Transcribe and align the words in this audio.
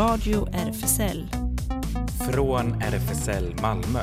Radio 0.00 0.48
RFSL. 0.52 1.28
Från 2.32 2.82
RFSL 2.82 3.54
Malmö. 3.62 4.00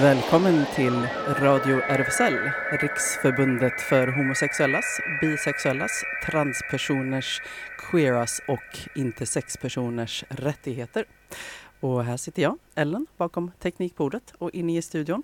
Välkommen 0.00 0.64
till 0.74 1.08
Radio 1.28 1.80
RFSL, 1.80 2.50
Riksförbundet 2.80 3.80
för 3.80 4.06
homosexuellas, 4.06 5.00
bisexuellas, 5.20 6.04
transpersoners, 6.26 7.42
queeras 7.90 8.40
och 8.48 8.78
intersexpersoners 8.94 10.24
rättigheter. 10.28 11.04
Och 11.80 12.04
här 12.04 12.16
sitter 12.16 12.42
jag, 12.42 12.58
Ellen, 12.74 13.06
bakom 13.16 13.50
teknikbordet 13.58 14.34
och 14.38 14.50
inne 14.50 14.76
i 14.76 14.82
studion. 14.82 15.22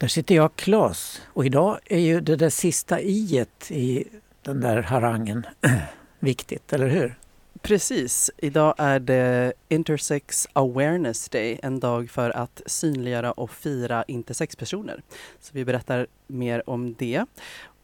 Där 0.00 0.08
sitter 0.08 0.34
jag, 0.34 0.56
Claes. 0.56 1.22
Och 1.26 1.46
idag 1.46 1.78
är 1.84 1.98
ju 1.98 2.20
det 2.20 2.36
där 2.36 2.50
sista 2.50 3.00
i 3.00 3.46
i 3.68 4.04
den 4.42 4.60
där 4.60 4.82
harangen 4.82 5.46
viktigt, 6.18 6.72
eller 6.72 6.88
hur? 6.88 7.18
Precis. 7.62 8.30
Idag 8.36 8.74
är 8.78 9.00
det 9.00 9.52
Intersex 9.68 10.48
Awareness 10.52 11.28
Day, 11.28 11.60
en 11.62 11.80
dag 11.80 12.10
för 12.10 12.30
att 12.30 12.62
synliggöra 12.66 13.32
och 13.32 13.50
fira 13.50 14.04
intersexpersoner. 14.08 15.02
Så 15.40 15.50
vi 15.54 15.64
berättar 15.64 16.06
mer 16.26 16.70
om 16.70 16.94
det. 16.98 17.24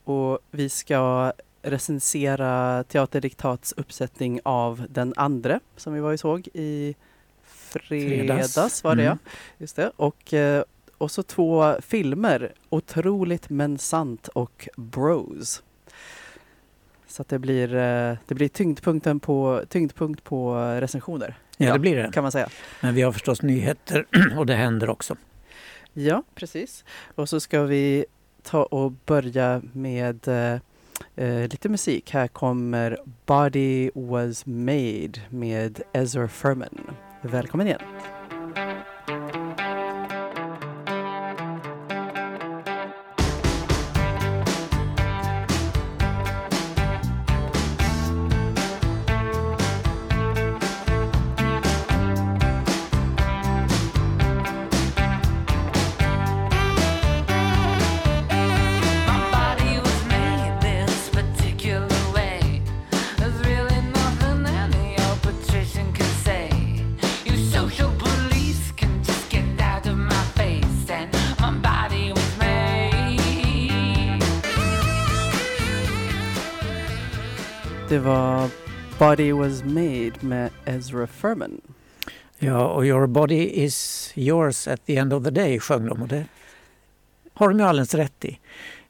Och 0.05 0.39
vi 0.51 0.69
ska 0.69 1.33
recensera 1.63 2.85
Teaterdiktats 2.85 3.75
uppsättning 3.77 4.41
av 4.45 4.87
Den 4.91 5.15
andre 5.17 5.61
som 5.77 5.95
vi 5.95 6.01
var 6.01 6.13
och 6.13 6.21
såg 6.21 6.49
i 6.55 6.95
fredags, 7.45 8.55
fredags. 8.55 8.85
var 8.85 8.97
det 8.97 9.03
mm. 9.07 9.19
ja. 9.25 9.31
Just 9.59 9.77
det. 9.77 9.93
Och, 9.97 10.35
eh, 10.35 10.65
och 10.99 11.11
så 11.11 11.23
två 11.23 11.77
filmer, 11.81 12.53
Otroligt 12.69 13.51
men 13.51 13.79
sant 13.79 14.29
och 14.29 14.69
Bros. 14.77 15.63
Så 17.07 17.25
det 17.29 17.39
blir, 17.39 17.75
eh, 17.75 18.17
det 18.27 18.35
blir 18.35 18.49
tyngdpunkten 18.49 19.21
på, 19.21 19.63
tyngdpunkt 19.69 20.25
på 20.25 20.55
recensioner. 20.81 21.39
Ja, 21.57 21.73
det 21.73 21.79
blir 21.79 21.97
det. 21.97 22.11
Kan 22.13 22.23
man 22.23 22.33
säga. 22.33 22.49
Men 22.81 22.95
vi 22.95 23.03
har 23.03 23.13
förstås 23.13 23.43
nyheter 23.43 24.07
och 24.39 24.47
det 24.47 24.55
händer 24.55 24.91
också. 24.91 25.17
Ja, 25.93 26.23
precis. 26.35 26.85
Och 27.15 27.29
så 27.29 27.41
ska 27.41 27.63
vi 27.63 28.05
ta 28.43 28.63
och 28.63 28.93
börja 28.93 29.63
med 29.73 30.29
eh, 30.29 30.61
eh 31.17 31.49
lite 31.49 31.69
musik. 31.69 32.11
Här 32.11 32.29
kommer 32.29 32.99
Body 33.27 33.91
Was 33.95 34.47
Made 34.47 35.21
med 35.31 35.83
Ezra 35.93 36.29
Furman. 36.29 36.91
Välkommen 37.23 37.67
igen! 37.67 37.81
Var 78.07 78.51
Body 78.99 79.33
Was 79.33 79.65
Made 79.65 80.13
med 80.21 80.51
Ezra 80.65 81.07
Furman. 81.07 81.61
Ja, 82.39 82.67
och 82.67 82.87
Your 82.87 83.07
Body 83.07 83.51
Is 83.65 84.13
Yours 84.15 84.69
at 84.69 84.87
the 84.87 84.97
End 84.97 85.13
of 85.13 85.25
the 85.25 85.31
Day 85.31 85.61
sjöng 85.61 85.87
de 85.87 86.03
och 86.03 86.09
det 86.09 86.27
har 87.35 87.49
de 87.49 87.59
ju 87.59 87.65
alldeles 87.65 87.95
rätt 87.95 88.25
i. 88.25 88.39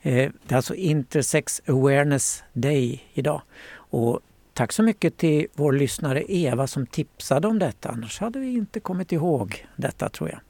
Eh, 0.02 0.12
det 0.42 0.52
är 0.52 0.56
alltså 0.56 0.74
Intersex 0.74 1.62
Awareness 1.66 2.44
Day 2.52 3.04
idag. 3.12 3.42
Och 3.74 4.20
tack 4.54 4.72
så 4.72 4.82
mycket 4.82 5.16
till 5.16 5.46
vår 5.54 5.72
lyssnare 5.72 6.24
Eva 6.28 6.66
som 6.66 6.86
tipsade 6.86 7.48
om 7.48 7.58
detta. 7.58 7.88
Annars 7.88 8.20
hade 8.20 8.38
vi 8.38 8.52
inte 8.52 8.80
kommit 8.80 9.12
ihåg 9.12 9.66
detta 9.76 10.08
tror 10.08 10.30
jag. 10.30 10.40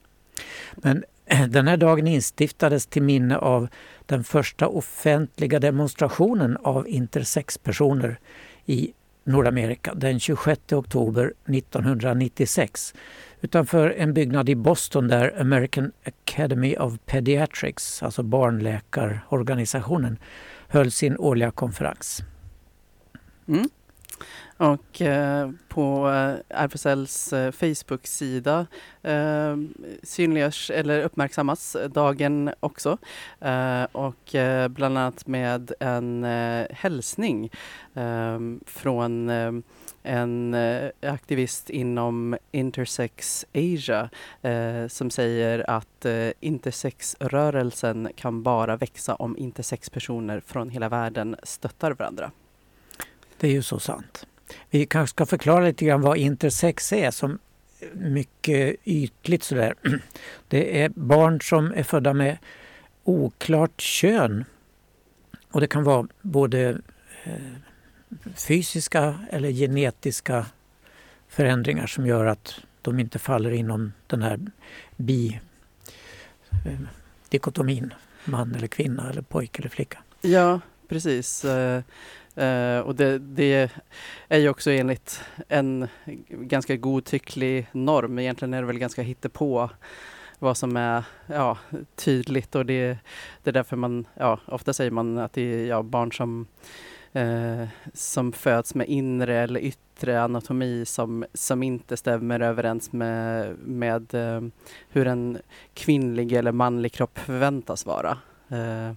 Men 0.75 1.05
den 1.53 1.69
här 1.69 1.77
dagen 1.77 2.07
instiftades 2.07 2.87
till 2.87 3.03
minne 3.03 3.37
av 3.37 3.69
den 4.07 4.25
första 4.25 4.69
offentliga 4.69 5.61
demonstrationen 5.61 6.57
av 6.57 6.89
intersexpersoner 6.89 8.19
i 8.67 8.93
Nordamerika 9.25 9.95
den 9.95 10.21
26 10.21 10.73
oktober 10.73 11.33
1996 11.49 12.95
utanför 13.41 13.91
en 13.91 14.15
byggnad 14.15 14.49
i 14.49 14.55
Boston 14.55 15.09
där 15.09 15.41
American 15.41 15.93
Academy 16.05 16.77
of 16.77 16.99
Pediatrics, 17.07 18.03
alltså 18.03 18.23
barnläkarorganisationen, 18.23 20.19
höll 20.69 20.91
sin 20.91 21.17
årliga 21.17 21.51
konferens. 21.51 22.23
Mm. 23.49 23.69
Och 24.59 25.03
eh, 25.03 25.51
på 25.69 26.09
eh, 26.09 26.65
RFSLs 26.65 27.33
eh, 27.33 27.53
Facebook-sida 27.53 28.67
eh, 29.03 29.57
synliggörs 30.03 30.71
eller 30.71 31.03
uppmärksammas 31.03 31.77
dagen 31.91 32.51
också. 32.61 32.99
Eh, 33.41 33.85
och 33.93 34.35
eh, 34.35 34.69
bland 34.69 34.99
annat 34.99 35.27
med 35.27 35.73
en 35.81 36.25
eh, 36.25 36.67
hälsning 36.71 37.51
eh, 37.95 38.41
från 38.67 39.31
eh, 39.31 39.53
en 40.03 40.55
eh, 40.55 40.91
aktivist 41.03 41.71
inom 41.71 42.37
Intersex 42.53 43.47
Asia 43.55 44.11
som 44.89 45.11
säger 45.11 45.71
att 45.71 46.07
intersexrörelsen 46.41 48.09
kan 48.17 48.43
bara 48.43 48.77
växa 48.77 49.15
om 49.15 49.37
intersexpersoner 49.39 50.41
från 50.47 50.71
hela 50.71 50.89
världen 50.89 51.37
stöttar 51.43 51.91
varandra. 51.91 52.31
Det 53.39 53.47
är 53.47 53.53
ju 53.53 53.63
så 53.63 53.79
sant. 53.79 54.27
Vi 54.71 54.87
kanske 54.87 55.15
ska 55.15 55.27
förklara 55.27 55.65
lite 55.65 55.85
grann 55.85 56.01
vad 56.01 56.17
intersex 56.17 56.93
är 56.93 57.11
som 57.11 57.39
mycket 57.93 58.77
ytligt 58.85 59.45
sådär. 59.45 59.75
Det 60.49 60.83
är 60.83 60.89
barn 60.89 61.41
som 61.41 61.73
är 61.73 61.83
födda 61.83 62.15
med 62.15 62.39
oklart 63.05 63.81
kön. 63.81 64.45
Och 65.51 65.61
det 65.61 65.67
kan 65.67 65.85
vara 65.85 66.09
både 66.23 66.81
eh, 67.25 67.33
fysiska 68.35 69.19
eller 69.31 69.51
genetiska 69.51 70.47
förändringar 71.29 71.87
som 71.87 72.07
gör 72.07 72.27
att 72.27 72.61
de 72.83 73.01
inte 73.01 73.19
faller 73.19 73.51
inom 73.51 73.93
den 74.07 74.23
här 74.23 74.41
bi-dikotomin. 74.97 77.85
Eh, 77.85 77.91
man 78.25 78.55
eller 78.55 78.67
kvinna 78.67 79.11
eller 79.11 79.23
pojke 79.23 79.63
eller 79.63 79.71
flicka. 79.71 79.99
Ja, 80.21 80.61
precis. 80.89 81.45
Eh, 81.45 81.83
Eh, 82.37 82.77
Uh, 82.77 82.81
och 82.81 82.95
det, 82.95 83.19
det, 83.19 83.71
är 84.29 84.39
ju 84.39 84.49
också 84.49 84.71
enligt 84.71 85.21
en 85.49 85.89
ganska 86.29 86.77
godtycklig 86.77 87.67
norm. 87.73 88.19
Egentligen 88.19 88.55
är 88.55 88.61
det 88.61 88.67
väl 88.67 88.79
ganska 88.79 89.03
hittepå 89.03 89.71
vad 90.39 90.57
som 90.57 90.77
är 90.77 91.05
ja, 91.27 91.59
tydligt 91.95 92.55
och 92.55 92.67
det, 92.67 92.99
det 93.43 93.51
är 93.51 93.53
därför 93.53 93.77
man, 93.77 94.07
ja, 94.15 94.41
ofta 94.47 94.73
säger 94.73 94.91
man 94.91 95.19
att 95.19 95.33
det 95.33 95.43
är 95.43 95.67
ja, 95.67 95.83
barn 95.83 96.13
som, 96.13 96.47
uh, 97.17 97.67
som 97.95 98.33
föds 98.33 98.75
med 98.75 98.89
inre 98.89 99.37
eller 99.37 99.61
yttre 99.61 100.23
anatomi 100.23 100.85
som, 100.85 101.25
som 101.35 101.63
inte 101.63 101.97
stämmer 101.97 102.41
överens 102.41 102.93
med, 102.93 103.57
med 103.59 104.15
uh, 104.15 104.49
hur 104.89 105.07
en 105.07 105.39
kvinnlig 105.75 106.33
eller 106.33 106.53
manlig 106.53 106.93
kropp 106.93 107.19
förväntas 107.19 107.87
vara. 107.87 108.19
Eh, 108.49 108.93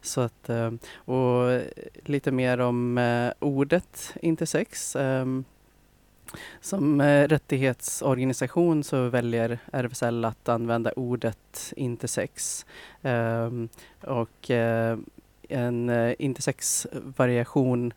så 0.00 0.20
att, 0.20 0.48
eh, 0.48 0.70
och 0.94 1.60
lite 2.04 2.30
mer 2.30 2.60
om 2.60 2.98
eh, 2.98 3.32
ordet 3.38 4.14
intersex. 4.20 4.96
Som 6.60 7.02
rättighetsorganisation 7.02 8.84
så 8.84 9.08
väljer 9.08 9.58
RFSL 9.72 10.24
att 10.24 10.48
använda 10.48 10.92
ordet 10.92 11.72
intersex. 11.76 12.66
Och 14.00 14.50
en 15.48 15.90
intersexvariation 16.18 17.92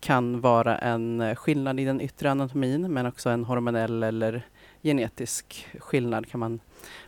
kan 0.00 0.40
vara 0.40 0.78
en 0.78 1.36
skillnad 1.36 1.80
i 1.80 1.84
den 1.84 2.00
yttre 2.00 2.30
anatomin 2.30 2.92
men 2.92 3.06
också 3.06 3.30
en 3.30 3.44
hormonell 3.44 4.02
eller 4.02 4.46
genetisk 4.86 5.68
skillnad 5.80 6.28
kan 6.28 6.40
man 6.40 6.60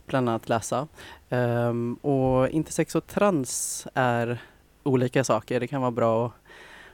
bland 0.05 0.29
annat 0.29 0.49
läsa. 0.49 0.87
Um, 1.29 1.93
och 1.93 2.49
intersex 2.49 2.95
och 2.95 3.07
trans 3.07 3.87
är 3.93 4.41
olika 4.83 5.23
saker. 5.23 5.59
Det 5.59 5.67
kan 5.67 5.81
vara 5.81 5.91
bra 5.91 6.25
att 6.25 6.33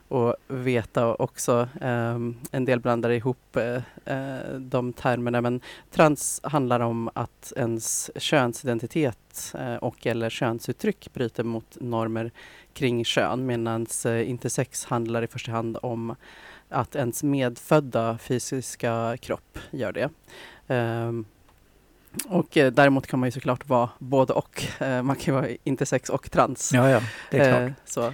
att 0.10 0.36
veta 0.48 1.16
också. 1.16 1.68
Um, 1.82 2.38
en 2.52 2.66
del 2.66 2.80
blandar 2.80 3.10
ihop 3.10 3.58
uh, 3.58 4.60
de 4.60 4.94
termerna 4.94 5.42
men 5.42 5.62
trans 5.92 6.42
handlar 6.44 6.80
om 6.80 7.10
att 7.14 7.54
ens 7.56 8.12
könsidentitet 8.16 9.54
eh, 9.54 9.72
uh, 9.72 9.76
och 9.76 10.08
eller 10.08 10.30
könsuttryck 10.30 11.14
bryter 11.14 11.44
mot 11.44 11.78
normer 11.82 12.32
kring 12.74 13.06
kön 13.06 13.46
medan 13.46 13.88
uh, 14.06 14.30
intersex 14.30 14.86
handlar 14.86 15.24
i 15.24 15.28
första 15.28 15.52
hand 15.52 15.78
om 15.82 16.16
att 16.70 16.96
ens 16.96 17.24
medfödda 17.24 18.18
fysiska 18.18 19.18
kropp 19.22 19.60
gör 19.72 19.92
det. 19.92 20.10
Um, 20.68 21.26
och 22.28 22.58
eh, 22.58 22.72
däremot 22.72 23.08
kan 23.08 23.20
man 23.20 23.28
ju 23.28 23.32
såklart 23.32 23.70
vara 23.70 23.90
både 24.00 24.34
och. 24.34 24.64
Eh, 24.80 25.02
man 25.02 25.16
kan 25.16 25.36
vara 25.36 25.48
intersex 25.64 26.10
och 26.10 26.32
trans. 26.32 26.72
Ja, 26.74 26.90
ja, 26.90 27.02
det 27.32 27.38
är 27.38 27.52
klart. 27.52 27.70
Eh, 27.70 27.74
så. 27.86 28.14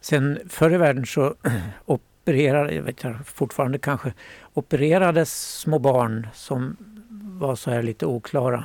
Sen 0.00 0.38
förr 0.48 0.74
i 0.74 0.76
världen 0.76 1.06
så 1.06 1.34
opererade, 1.86 2.74
jag 2.74 2.82
vet 2.82 3.04
jag, 3.04 3.26
fortfarande 3.26 3.78
kanske, 3.78 4.12
opererades 4.54 5.58
små 5.58 5.78
barn 5.78 6.28
som 6.34 6.76
var 7.40 7.56
så 7.56 7.70
här 7.70 7.82
lite 7.82 8.06
oklara. 8.06 8.64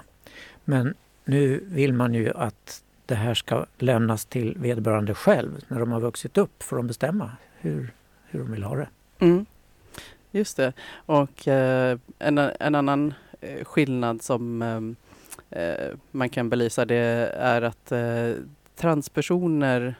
Men 0.65 0.93
nu 1.25 1.63
vill 1.65 1.93
man 1.93 2.13
ju 2.13 2.31
att 2.35 2.81
det 3.05 3.15
här 3.15 3.33
ska 3.33 3.65
lämnas 3.77 4.25
till 4.25 4.57
vederbörande 4.57 5.13
själv. 5.13 5.63
När 5.67 5.79
de 5.79 5.91
har 5.91 5.99
vuxit 5.99 6.37
upp 6.37 6.63
får 6.63 6.77
de 6.77 6.87
bestämma 6.87 7.31
hur, 7.59 7.93
hur 8.25 8.39
de 8.39 8.51
vill 8.51 8.63
ha 8.63 8.75
det. 8.75 8.87
Mm. 9.19 9.45
Just 10.35 10.57
det. 10.57 10.73
Och 11.05 11.47
eh, 11.47 11.97
en, 12.19 12.37
en 12.37 12.75
annan 12.75 13.13
eh, 13.41 13.63
skillnad 13.63 14.21
som 14.21 14.61
eh, 14.61 15.61
eh, 15.61 15.93
man 16.11 16.29
kan 16.29 16.49
belysa 16.49 16.85
det 16.85 16.95
är 17.37 17.61
att 17.61 17.91
eh, 17.91 18.31
transpersoner 18.75 19.95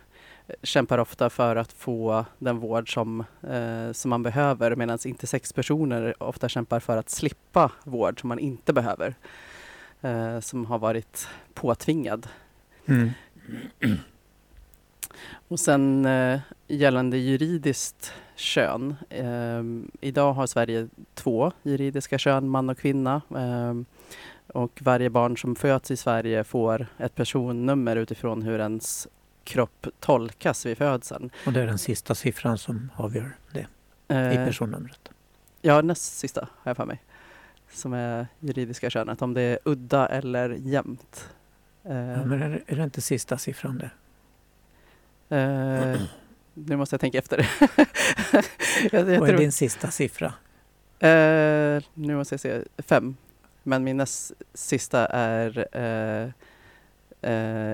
kämpar 0.64 0.98
ofta 0.98 1.30
för 1.30 1.56
att 1.56 1.72
få 1.72 2.26
den 2.40 2.60
vård 2.60 2.94
som, 2.94 3.24
eh, 3.50 3.92
som 3.92 4.10
man 4.10 4.24
behöver 4.24 4.76
medan 4.76 5.00
intersexpersoner 5.06 6.24
ofta 6.24 6.50
kämpar 6.50 6.80
för 6.80 6.98
att 6.98 7.10
slippa 7.10 7.72
vård 7.84 8.22
som 8.22 8.28
man 8.28 8.40
inte 8.40 8.74
behöver. 8.74 9.16
Eh, 10.02 10.40
som 10.40 10.66
har 10.66 10.80
varit 10.80 11.28
påtvingad. 11.54 12.28
Mm. 12.86 13.10
Och 15.48 15.60
sen 15.60 16.06
eh, 16.06 16.40
gällande 16.68 17.18
juridiskt 17.18 18.14
kön. 18.36 18.96
Eh, 19.10 19.64
idag 20.02 20.34
har 20.34 20.48
Sverige 20.48 20.88
två 21.14 21.52
juridiska 21.64 22.18
kön, 22.18 22.50
man 22.50 22.70
och 22.70 22.78
kvinna. 22.78 23.22
Eh, 23.36 23.74
och 24.48 24.80
varje 24.82 25.10
barn 25.10 25.38
som 25.38 25.56
föds 25.56 25.92
i 25.92 25.98
Sverige 25.98 26.44
får 26.44 26.88
ett 26.98 27.16
personnummer 27.16 27.96
utifrån 27.96 28.42
hur 28.42 28.60
ens 28.60 29.08
kropp 29.44 29.88
tolkas 30.00 30.66
vid 30.66 30.78
födseln. 30.78 31.30
Och 31.46 31.54
det 31.54 31.62
är 31.62 31.68
den 31.68 31.78
sista 31.78 32.16
siffran 32.16 32.58
som 32.58 32.92
avgör 32.96 33.38
det 33.54 33.68
i 34.10 34.36
eh, 34.36 34.46
personnumret? 34.46 35.10
Ja, 35.62 35.82
näst 35.82 36.18
sista 36.18 36.42
har 36.42 36.70
jag 36.70 36.78
för 36.78 36.86
mig. 36.86 37.02
Som 37.72 37.94
är 37.94 38.28
juridiska 38.40 38.90
könet, 38.90 39.22
om 39.22 39.34
det 39.34 39.42
är 39.42 39.60
udda 39.64 40.08
eller 40.08 40.50
jämnt. 40.50 41.30
Ja, 41.84 42.26
men 42.26 42.42
är, 42.42 42.64
är 42.68 42.76
det 42.76 42.84
inte 42.84 43.02
sista 43.02 43.38
siffran 43.38 43.78
det? 43.78 43.90
Uh, 46.57 46.63
nu 46.68 46.75
måste 46.75 46.94
jag 46.94 47.02
tänka 47.02 47.18
efter. 47.18 47.38
jag, 48.92 49.10
jag 49.10 49.19
Vad 49.19 49.30
är 49.30 49.38
din 49.38 49.52
sista 49.52 49.92
siffra? 49.92 50.28
Uh, 51.04 51.84
nu 51.94 52.16
måste 52.16 52.34
jag 52.34 52.40
se. 52.40 52.62
Fem. 52.78 53.16
Men 53.63 53.84
min 53.84 53.98
näst 53.98 54.31
sista 54.54 55.06
är 55.06 55.68
uh, 55.75 56.31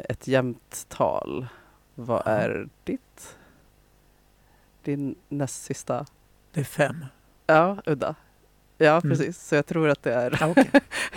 ett 0.10 0.28
jämnt 0.28 0.86
tal. 0.90 1.48
Vad 1.96 2.28
är 2.28 2.70
ditt? 2.84 3.38
Din 4.84 5.16
näst 5.30 5.64
sista? 5.64 6.06
Det 6.54 6.60
är 6.60 6.64
fem. 6.64 7.06
Ja, 7.48 7.78
udda. 7.86 8.16
Ja, 8.78 8.92
mm. 8.92 9.02
precis. 9.02 9.48
Så 9.48 9.56
jag 9.56 9.66
tror 9.66 9.90
att 9.90 10.04
det 10.04 10.14
är 10.14 10.50
okay. 10.50 10.66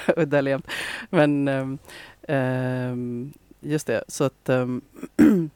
udda 0.17 0.38
eller 0.38 0.50
jämnt. 0.50 0.69
Men 1.10 1.49
um, 1.49 1.78
um, 2.28 3.32
just 3.60 3.87
det, 3.87 4.05
så 4.08 4.25
att 4.25 4.49
um, 4.49 4.82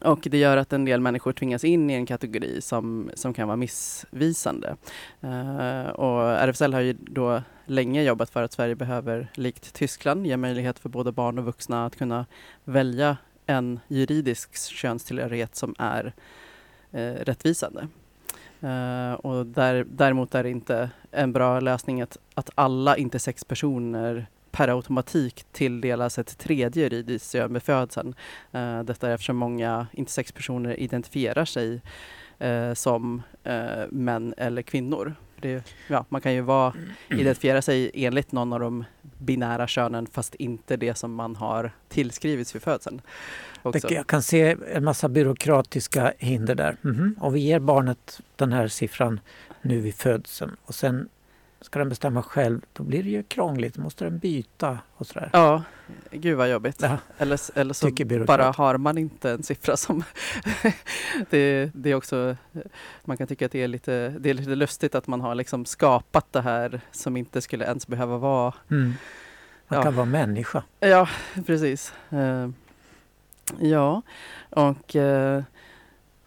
Och 0.00 0.20
det 0.30 0.38
gör 0.38 0.56
att 0.56 0.72
en 0.72 0.84
del 0.84 1.00
människor 1.00 1.32
tvingas 1.32 1.64
in 1.64 1.90
i 1.90 1.94
en 1.94 2.06
kategori 2.06 2.60
som, 2.60 3.10
som 3.14 3.34
kan 3.34 3.48
vara 3.48 3.56
missvisande. 3.56 4.76
Uh, 5.24 5.88
och 5.88 6.30
RFSL 6.30 6.74
har 6.74 6.80
ju 6.80 6.92
då 6.92 7.42
länge 7.66 8.02
jobbat 8.02 8.30
för 8.30 8.42
att 8.42 8.52
Sverige 8.52 8.74
behöver, 8.74 9.30
likt 9.34 9.74
Tyskland, 9.74 10.26
ge 10.26 10.36
möjlighet 10.36 10.78
för 10.78 10.88
både 10.88 11.12
barn 11.12 11.38
och 11.38 11.44
vuxna 11.44 11.86
att 11.86 11.96
kunna 11.96 12.26
välja 12.64 13.16
en 13.46 13.80
juridisk 13.88 14.54
könstillhörighet 14.54 15.56
som 15.56 15.74
är 15.78 16.12
uh, 16.94 16.98
rättvisande. 17.00 17.88
Uh, 18.62 19.12
och 19.12 19.46
där, 19.46 19.86
däremot 19.90 20.34
är 20.34 20.42
det 20.42 20.50
inte 20.50 20.90
en 21.10 21.32
bra 21.32 21.60
lösning 21.60 22.02
att, 22.02 22.18
att 22.34 22.50
alla 22.54 22.96
intersexpersoner 22.96 24.26
per 24.54 24.68
automatik 24.68 25.44
tilldelas 25.52 26.18
ett 26.18 26.38
tredje 26.38 26.82
juridiskt 26.82 27.32
kön 27.32 27.52
med 27.52 27.62
födseln. 27.62 28.14
Uh, 28.54 28.80
detta 28.80 29.12
eftersom 29.12 29.36
många 29.36 29.86
intersexpersoner 29.92 30.80
identifierar 30.80 31.44
sig 31.44 31.82
uh, 32.44 32.74
som 32.74 33.22
uh, 33.46 33.86
män 33.90 34.34
eller 34.36 34.62
kvinnor. 34.62 35.14
Det, 35.40 35.64
ja, 35.88 36.04
man 36.08 36.20
kan 36.20 36.34
ju 36.34 36.40
vara, 36.40 36.74
identifiera 37.08 37.62
sig 37.62 37.90
enligt 37.94 38.32
någon 38.32 38.52
av 38.52 38.60
de 38.60 38.84
binära 39.18 39.66
könen 39.66 40.06
fast 40.06 40.34
inte 40.34 40.76
det 40.76 40.94
som 40.94 41.14
man 41.14 41.36
har 41.36 41.72
tillskrivits 41.88 42.54
vid 42.54 42.62
födseln. 42.62 43.00
Också. 43.62 43.92
Jag 43.92 44.06
kan 44.06 44.22
se 44.22 44.56
en 44.72 44.84
massa 44.84 45.08
byråkratiska 45.08 46.12
hinder 46.18 46.54
där. 46.54 46.76
Mm 46.84 46.96
-hmm. 46.96 47.20
Och 47.20 47.36
vi 47.36 47.40
ger 47.40 47.58
barnet 47.58 48.20
den 48.36 48.52
här 48.52 48.68
siffran 48.68 49.20
nu 49.62 49.80
vid 49.80 49.94
födseln 49.94 50.56
och 50.64 50.74
sen 50.74 51.08
Ska 51.64 51.78
den 51.78 51.88
bestämma 51.88 52.22
själv, 52.22 52.60
då 52.72 52.82
blir 52.82 53.02
det 53.02 53.10
ju 53.10 53.22
krångligt. 53.22 53.74
Då 53.74 53.82
måste 53.82 54.04
den 54.04 54.18
byta 54.18 54.78
och 54.94 55.06
sådär. 55.06 55.30
Ja, 55.32 55.62
gud 56.10 56.36
vad 56.36 56.50
jobbigt. 56.50 56.82
Ja. 56.82 56.98
Eller, 57.18 57.58
eller 57.58 57.74
så 57.74 57.90
bara 58.26 58.50
har 58.50 58.78
man 58.78 58.98
inte 58.98 59.30
en 59.30 59.42
siffra 59.42 59.76
som... 59.76 60.04
det, 61.30 61.70
det, 61.74 61.90
är 61.90 61.94
också... 61.94 62.36
Man 63.04 63.16
kan 63.16 63.26
tycka 63.26 63.46
att 63.46 63.52
det 63.52 63.62
är, 63.62 63.68
lite, 63.68 64.08
det 64.08 64.30
är 64.30 64.34
lite 64.34 64.54
lustigt 64.54 64.94
att 64.94 65.06
man 65.06 65.20
har 65.20 65.34
liksom 65.34 65.64
skapat 65.64 66.32
det 66.32 66.40
här 66.40 66.80
som 66.92 67.16
inte 67.16 67.40
skulle 67.40 67.64
ens 67.64 67.86
behöva 67.86 68.18
vara... 68.18 68.54
Mm. 68.70 68.94
Man 69.68 69.76
ja. 69.76 69.82
kan 69.82 69.94
vara 69.94 70.06
människa. 70.06 70.62
Ja, 70.80 71.08
precis. 71.46 71.92
Uh, 72.12 72.48
ja, 73.60 74.02
och... 74.50 74.94
Uh, 74.94 75.42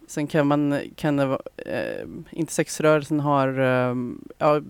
Sen 0.08 0.26
kan 0.26 0.46
man, 0.46 0.80
kan 0.96 1.16
det 1.16 1.38
eh, 1.56 2.06
intersexrörelsen 2.30 3.20
har, 3.20 3.60
eh, 3.60 3.94
ja, 4.38 4.60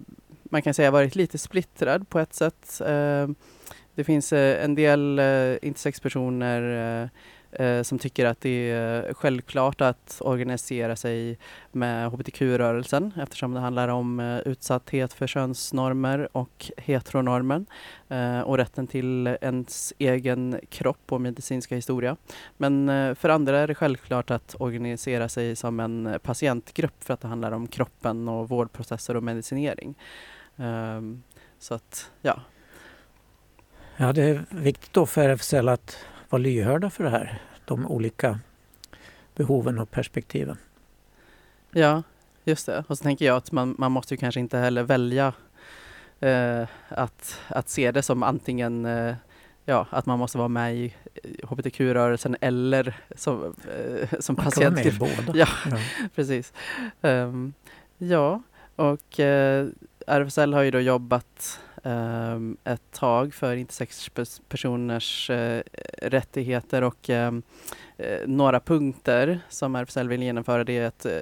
man 0.48 0.62
kan 0.62 0.74
säga 0.74 0.90
varit 0.90 1.16
lite 1.16 1.38
splittrad 1.38 2.08
på 2.08 2.18
ett 2.18 2.34
sätt. 2.34 2.80
Eh, 2.80 3.28
det 3.98 4.04
finns 4.04 4.32
eh, 4.32 4.64
en 4.64 4.74
del 4.74 5.18
eh, 5.18 5.56
intersexpersoner 5.62 6.62
eh, 7.52 7.66
eh, 7.66 7.82
som 7.82 7.98
tycker 7.98 8.26
att 8.26 8.40
det 8.40 8.70
är 8.70 9.14
självklart 9.14 9.80
att 9.80 10.18
organisera 10.24 10.96
sig 10.96 11.38
med 11.72 12.10
hbtq-rörelsen 12.10 13.12
eftersom 13.16 13.54
det 13.54 13.60
handlar 13.60 13.88
om 13.88 14.20
eh, 14.20 14.38
utsatthet 14.38 15.12
för 15.12 15.26
könsnormer 15.26 16.36
och 16.36 16.70
heteronormen 16.76 17.66
och 18.44 18.56
rätten 18.56 18.86
till 18.86 19.36
ens 19.40 19.92
egen 19.98 20.60
kropp 20.68 21.12
och 21.12 21.20
medicinska 21.20 21.74
historia. 21.74 22.16
Men 22.56 23.16
för 23.16 23.28
andra 23.28 23.58
är 23.58 23.66
det 23.66 23.74
självklart 23.74 24.30
att 24.30 24.56
organisera 24.58 25.28
sig 25.28 25.56
som 25.56 25.80
en 25.80 26.18
patientgrupp 26.22 27.04
för 27.04 27.14
att 27.14 27.20
det 27.20 27.28
handlar 27.28 27.52
om 27.52 27.66
kroppen 27.66 28.28
och 28.28 28.48
vårdprocesser 28.48 29.16
och 29.16 29.22
medicinering. 29.22 29.94
Um, 30.58 31.22
så 31.58 31.74
att, 31.74 32.10
ja. 32.22 32.40
Ja, 33.96 34.12
det 34.12 34.22
är 34.22 34.44
viktigt 34.50 34.92
då 34.92 35.06
för 35.06 35.28
RFSL 35.28 35.68
att 35.68 35.98
vara 36.28 36.42
lyhörda 36.42 36.90
för 36.90 37.04
det 37.04 37.10
här, 37.10 37.42
de 37.64 37.86
olika 37.86 38.38
behoven 39.34 39.78
och 39.78 39.90
perspektiven. 39.90 40.56
Ja, 41.70 42.02
just 42.44 42.66
det. 42.66 42.84
Och 42.88 42.98
så 42.98 43.02
tänker 43.02 43.24
jag 43.24 43.36
att 43.36 43.52
man, 43.52 43.74
man 43.78 43.92
måste 43.92 44.14
ju 44.14 44.18
kanske 44.18 44.40
inte 44.40 44.58
heller 44.58 44.82
välja 44.82 45.32
eh, 46.20 46.66
att, 46.88 47.40
att 47.48 47.68
se 47.68 47.92
det 47.92 48.02
som 48.02 48.22
antingen 48.22 48.86
eh, 48.86 49.14
ja, 49.64 49.86
att 49.90 50.06
man 50.06 50.18
måste 50.18 50.38
vara 50.38 50.48
med 50.48 50.76
i 50.76 50.94
hbtq-rörelsen 51.42 52.36
eller 52.40 52.96
som, 53.16 53.44
eh, 53.44 54.20
som 54.20 54.34
man 54.34 54.44
patient. 54.44 54.74
Man 54.74 54.84
kan 54.84 54.98
vara 54.98 55.10
med 55.10 55.22
i 55.22 55.26
båda. 55.26 55.38
Ja, 55.38 55.48
ja. 55.70 55.78
precis. 56.14 56.52
Um, 57.00 57.52
ja, 57.98 58.42
och 58.76 59.20
eh, 59.20 59.68
RFSL 60.08 60.54
har 60.54 60.62
ju 60.62 60.70
då 60.70 60.80
jobbat 60.80 61.60
um, 61.82 62.56
ett 62.64 62.92
tag 62.92 63.34
för 63.34 63.56
intersexpersoners 63.56 65.30
uh, 65.30 65.36
eh, 65.36 65.62
rättigheter 66.02 66.82
och 66.82 67.08
um, 67.08 67.42
uh, 68.00 68.26
några 68.26 68.60
punkter 68.60 69.40
som 69.48 69.76
RFSL 69.76 70.08
vill 70.08 70.22
genomföra 70.22 70.64
det 70.64 70.78
är 70.78 70.86
att 70.86 71.06
uh, 71.06 71.12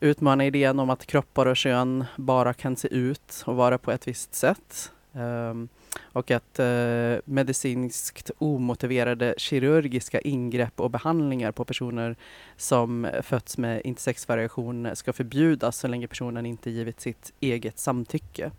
utmana 0.00 0.46
idén 0.46 0.78
om 0.78 0.90
att 0.90 1.06
kroppar 1.06 1.46
och 1.46 1.56
kön 1.56 2.04
bara 2.16 2.54
kan 2.54 2.76
se 2.76 2.88
ut 2.88 3.42
och 3.46 3.56
vara 3.56 3.78
på 3.78 3.92
ett 3.92 4.08
visst 4.08 4.34
sätt. 4.34 4.92
Um, 5.12 5.68
och 6.02 6.30
att 6.30 6.58
eh, 6.58 7.16
medicinskt 7.24 8.30
omotiverade 8.38 9.34
kirurgiska 9.36 10.20
ingrepp 10.20 10.80
och 10.80 10.90
behandlingar 10.90 11.52
på 11.52 11.64
personer 11.64 12.16
som 12.56 13.08
fötts 13.22 13.58
med 13.58 13.80
intersexvariation 13.84 14.90
ska 14.94 15.12
förbjudas 15.12 15.76
så 15.76 15.88
länge 15.88 16.08
personen 16.08 16.46
inte 16.46 16.70
givit 16.70 17.00
sitt 17.00 17.32
eget 17.40 17.78
samtycke. 17.78 18.50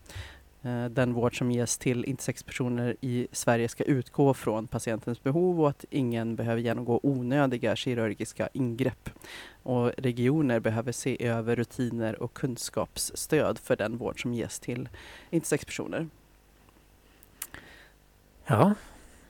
Eh, 0.66 0.86
den 0.86 1.14
vård 1.14 1.38
som 1.38 1.52
ges 1.52 1.78
till 1.78 2.06
intersexpersoner 2.06 2.96
i 3.02 3.28
Sverige 3.32 3.70
ska 3.70 3.84
utgå 3.84 4.34
från 4.34 4.68
patientens 4.68 5.24
behov 5.24 5.62
och 5.62 5.70
att 5.70 5.86
ingen 5.90 6.36
behöver 6.36 6.62
genomgå 6.62 7.00
onödiga 7.04 7.76
kirurgiska 7.76 8.50
ingrepp. 8.54 9.10
Och 9.64 9.92
regioner 9.98 10.60
behöver 10.60 10.92
se 10.92 11.28
över 11.28 11.56
rutiner 11.56 12.24
och 12.24 12.34
kunskapsstöd 12.34 13.60
för 13.60 13.76
den 13.76 13.98
vård 13.98 14.22
som 14.22 14.34
ges 14.34 14.60
till 14.60 14.90
intersexpersoner. 15.30 16.08
Ja, 18.48 18.74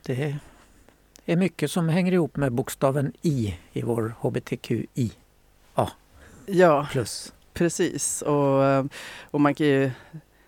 det 0.05 0.35
är 1.25 1.35
mycket 1.35 1.71
som 1.71 1.89
hänger 1.89 2.11
ihop 2.11 2.35
med 2.35 2.51
bokstaven 2.51 3.13
I 3.21 3.57
i 3.73 3.81
vår 3.81 4.15
hbtqi. 4.19 5.11
A. 5.73 5.87
Ja, 6.45 6.87
plus. 6.91 7.33
precis. 7.53 8.21
Och, 8.21 8.65
eh, 8.65 8.85
och 9.31 9.41
man 9.41 9.55
kan 9.55 9.67
ju 9.67 9.91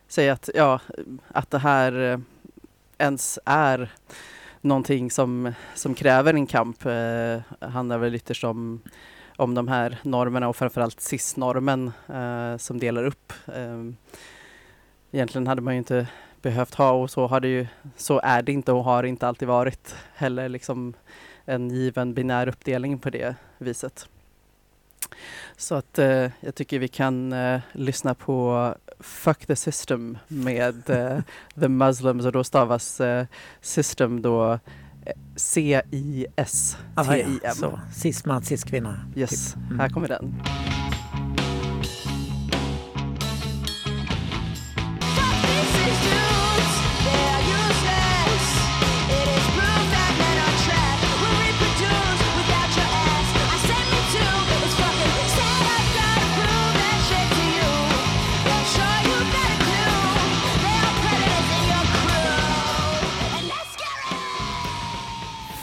säga 0.07 0.33
att, 0.33 0.49
ja, 0.55 0.81
att 1.27 1.51
det 1.51 1.59
här 1.59 2.11
eh, 2.11 2.19
ens 2.97 3.39
är 3.45 3.91
någonting 4.61 5.11
som, 5.11 5.53
som 5.75 5.93
kräver 5.93 6.33
en 6.33 6.47
kamp 6.47 6.85
eh, 6.85 7.69
handlar 7.69 7.97
väl 7.97 8.15
ytterst 8.15 8.43
om, 8.43 8.81
om 9.35 9.55
de 9.55 9.67
här 9.67 9.97
normerna 10.03 10.47
och 10.47 10.55
framförallt 10.55 11.01
cis-normen 11.01 11.91
eh, 12.07 12.57
som 12.57 12.79
delar 12.79 13.05
upp. 13.05 13.33
Eh, 13.47 13.83
egentligen 15.11 15.47
hade 15.47 15.61
man 15.61 15.73
ju 15.73 15.77
inte 15.77 16.07
behövt 16.47 16.75
ha 16.75 16.91
och 16.91 17.09
så 17.09 17.27
har 17.27 17.39
det 17.39 17.47
ju, 17.47 17.67
så 17.97 18.19
är 18.23 18.41
det 18.41 18.51
inte 18.51 18.71
och 18.71 18.83
har 18.83 19.03
inte 19.03 19.27
alltid 19.27 19.47
varit 19.47 19.95
heller 20.15 20.49
liksom 20.49 20.93
en 21.45 21.69
given 21.69 22.13
binär 22.13 22.47
uppdelning 22.47 22.99
på 22.99 23.09
det 23.09 23.35
viset. 23.57 24.07
Så 25.57 25.75
att 25.75 25.99
eh, 25.99 26.31
jag 26.39 26.55
tycker 26.55 26.79
vi 26.79 26.87
kan 26.87 27.33
eh, 27.33 27.59
lyssna 27.71 28.13
på 28.13 28.75
Fuck 28.99 29.45
the 29.45 29.55
System 29.55 30.17
med 30.27 30.89
eh, 30.89 31.19
The 31.59 31.67
Muslims 31.67 32.25
och 32.25 32.31
då 32.31 32.43
stavas 32.43 33.01
eh, 33.01 33.25
System 33.61 34.21
då 34.21 34.51
eh, 34.53 34.59
C-I-S-T-I-M. 35.35 36.95
Ah, 36.95 37.55
ja. 37.61 37.79
Cis-man, 37.93 38.43
cis-kvinna. 38.43 38.99
Yes, 39.15 39.53
typ. 39.53 39.63
mm. 39.65 39.79
här 39.79 39.89
kommer 39.89 40.07
den. 40.07 40.41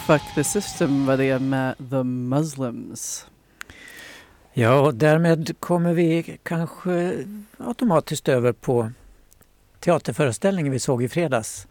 Fuck 0.07 0.23
the 0.35 0.45
system 0.45 1.07
var 1.07 1.17
det 1.17 1.39
med 1.39 1.75
The 1.91 2.03
Muslims. 2.03 3.27
Ja, 4.53 4.81
och 4.81 4.95
därmed 4.95 5.61
kommer 5.61 5.95
vi 5.95 6.39
kanske 6.43 7.25
automatiskt 7.59 8.29
över 8.29 8.53
på 8.53 8.91
teaterföreställningen 9.81 10.73
vi 10.73 10.79
såg 10.79 11.03
i 11.03 11.09
fredags. 11.09 11.67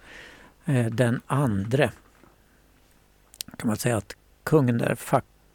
Eh, 0.65 0.85
den 0.85 1.21
andre. 1.27 1.91
Kan 3.57 3.67
man 3.67 3.77
säga 3.77 3.97
att 3.97 4.15
kungen 4.43 4.77
där 4.77 4.97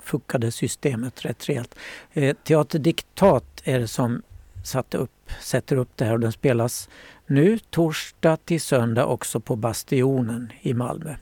fuckade 0.02 0.52
systemet 0.52 1.25
rätt 1.25 1.49
rejält. 1.49 1.75
Eh, 2.12 2.37
teaterdiktat 2.44 3.62
är 3.64 3.78
det 3.78 3.88
som 3.88 4.23
satte 4.64 4.97
upp, 4.97 5.30
sätter 5.40 5.76
upp 5.76 5.90
det 5.97 6.04
här 6.04 6.12
och 6.12 6.20
den 6.20 6.32
spelas 6.32 6.88
nu 7.26 7.58
torsdag 7.58 8.37
till 8.37 8.61
söndag 8.61 9.06
också 9.06 9.40
på 9.40 9.56
Bastionen 9.56 10.52
i 10.61 10.75
Malmö. 10.75 11.14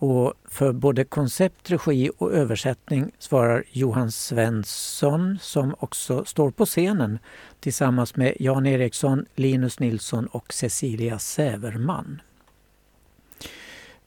Och 0.00 0.34
för 0.44 0.72
både 0.72 1.04
koncept, 1.04 1.70
regi 1.70 2.10
och 2.18 2.32
översättning 2.32 3.10
svarar 3.18 3.64
Johan 3.70 4.12
Svensson 4.12 5.38
som 5.40 5.74
också 5.78 6.24
står 6.24 6.50
på 6.50 6.66
scenen 6.66 7.18
tillsammans 7.60 8.16
med 8.16 8.36
Jan 8.40 8.66
Eriksson, 8.66 9.26
Linus 9.34 9.80
Nilsson 9.80 10.26
och 10.26 10.52
Cecilia 10.52 11.18
Säverman. 11.18 12.22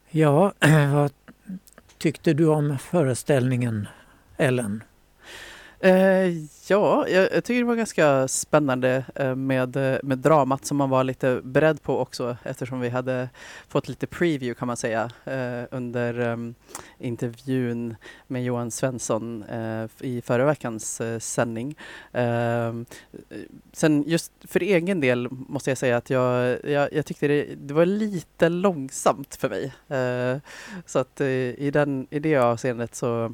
Ja, 0.10 0.54
vad 0.94 1.12
tyckte 1.98 2.34
du 2.34 2.48
om 2.48 2.78
föreställningen 2.78 3.88
Ellen? 4.38 4.84
Eh, 5.84 6.28
ja, 6.68 7.08
jag, 7.08 7.32
jag, 7.34 7.44
tycker 7.44 7.60
det 7.60 7.68
var 7.68 7.76
ganska 7.76 8.28
spännande 8.28 9.06
eh, 9.16 9.36
med, 9.36 9.76
eh, 9.76 10.00
med 10.04 10.18
dramat 10.18 10.66
som 10.66 10.78
man 10.78 10.90
var 10.90 11.04
lite 11.04 11.42
beredd 11.44 11.82
på 11.82 12.00
också 12.00 12.38
eftersom 12.44 12.80
vi 12.80 12.90
hade 12.90 13.30
fått 13.68 13.88
lite 13.88 14.08
preview 14.08 14.54
kan 14.60 14.68
man 14.68 14.78
säga 14.78 15.12
eh, 15.26 15.64
under 15.72 16.20
ehm, 16.20 16.56
intervjun 17.00 17.96
med 18.28 18.44
Johan 18.44 18.72
Svensson 18.72 19.44
eh, 19.44 19.86
i 20.00 20.22
förra 20.22 20.46
veckans 20.46 21.02
eh, 21.02 21.20
sändning. 21.20 21.76
Ehm, 22.12 22.86
eh, 23.30 23.38
sen 23.72 24.04
just 24.08 24.32
för 24.42 24.60
egen 24.60 25.00
del 25.00 25.28
måste 25.32 25.72
jag 25.72 25.78
säga 25.78 25.98
att 25.98 26.10
jag, 26.10 26.58
jag, 26.64 26.94
jag 26.94 27.06
tyckte 27.06 27.28
det, 27.28 27.56
det, 27.56 27.74
var 27.74 27.86
lite 27.86 28.50
långsamt 28.50 29.36
för 29.36 29.50
mig. 29.50 29.74
Eh, 29.88 30.38
så 30.86 31.00
att 31.00 31.22
i, 31.22 31.72
den, 31.74 32.08
i 32.10 32.20
det 32.20 32.36
avseendet 32.36 32.96
så 32.96 33.34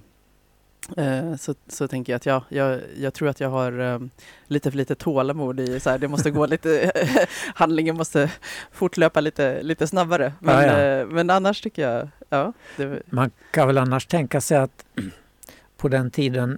så, 1.38 1.56
så 1.68 1.88
tänker 1.88 2.14
jag 2.14 2.18
att 2.18 2.26
ja, 2.26 2.44
jag, 2.50 2.82
jag 2.98 3.14
tror 3.14 3.30
att 3.30 3.40
jag 3.40 3.50
har 3.50 3.80
um, 3.80 4.10
lite 4.48 4.72
för 4.72 4.78
lite 4.78 4.96
tålamod 4.96 5.60
i 5.60 5.80
så 5.80 5.90
här, 5.90 5.98
det 5.98 6.08
måste 6.08 6.32
gå 6.32 6.46
lite, 6.46 6.92
handlingen 7.56 7.96
måste 7.96 8.32
fortlöpa 8.72 9.22
lite, 9.22 9.64
lite 9.64 9.88
snabbare. 9.88 10.34
Men, 10.40 10.68
ja, 10.68 10.80
ja. 10.80 11.04
Uh, 11.04 11.10
men 11.10 11.30
annars 11.30 11.62
tycker 11.62 11.90
jag, 11.90 12.10
ja. 12.30 12.54
Det... 12.78 13.02
Man 13.06 13.32
kan 13.52 13.68
väl 13.68 13.78
annars 13.78 14.06
tänka 14.06 14.42
sig 14.42 14.58
att 14.58 14.86
på 15.78 15.88
den 15.88 16.12
tiden 16.12 16.58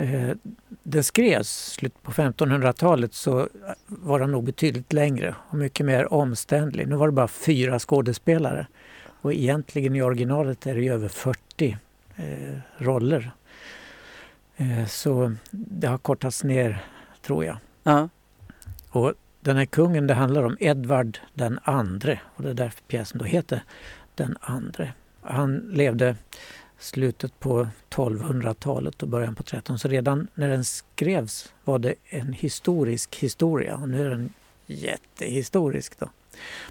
uh, 0.00 0.32
det 0.82 1.02
skrevs, 1.02 1.78
på 2.02 2.12
1500-talet, 2.12 3.14
så 3.14 3.48
var 3.86 4.20
den 4.20 4.30
nog 4.30 4.44
betydligt 4.44 4.92
längre 4.92 5.34
och 5.48 5.58
mycket 5.58 5.86
mer 5.86 6.12
omständlig. 6.12 6.88
Nu 6.88 6.96
var 6.96 7.06
det 7.08 7.12
bara 7.12 7.28
fyra 7.28 7.78
skådespelare 7.78 8.66
och 9.20 9.32
egentligen 9.32 9.96
i 9.96 10.02
originalet 10.02 10.66
är 10.66 10.74
det 10.74 10.88
över 10.88 11.08
40 11.08 11.68
eh, 11.68 11.76
roller. 12.78 13.30
Eh, 14.56 14.86
så 14.86 15.34
det 15.50 15.86
har 15.86 15.98
kortats 15.98 16.44
ner, 16.44 16.84
tror 17.22 17.44
jag. 17.44 17.58
Uh 17.86 18.06
Och 18.90 19.14
den 19.40 19.56
här 19.56 19.64
kungen 19.64 20.06
det 20.06 20.14
handlar 20.14 20.42
om, 20.42 20.56
Edvard 20.60 21.18
den 21.34 21.58
andre, 21.62 22.20
och 22.36 22.42
det 22.42 22.50
är 22.50 22.54
därför 22.54 22.82
pjäsen 22.82 23.18
då 23.18 23.24
heter 23.24 23.62
Den 24.14 24.36
andre. 24.40 24.92
Han 25.22 25.56
levde 25.56 26.16
slutet 26.78 27.40
på 27.40 27.68
1200-talet 27.90 29.02
och 29.02 29.08
början 29.08 29.34
på 29.34 29.42
1300 29.42 29.78
så 29.78 29.88
redan 29.88 30.28
när 30.34 30.48
den 30.48 30.64
skrevs 30.64 31.52
var 31.64 31.78
det 31.78 31.94
en 32.04 32.32
historisk 32.32 33.16
historia 33.16 33.76
och 33.76 33.88
nu 33.88 34.06
är 34.06 34.10
den 34.10 34.32
jättehistorisk. 34.66 35.98
Då. 35.98 36.10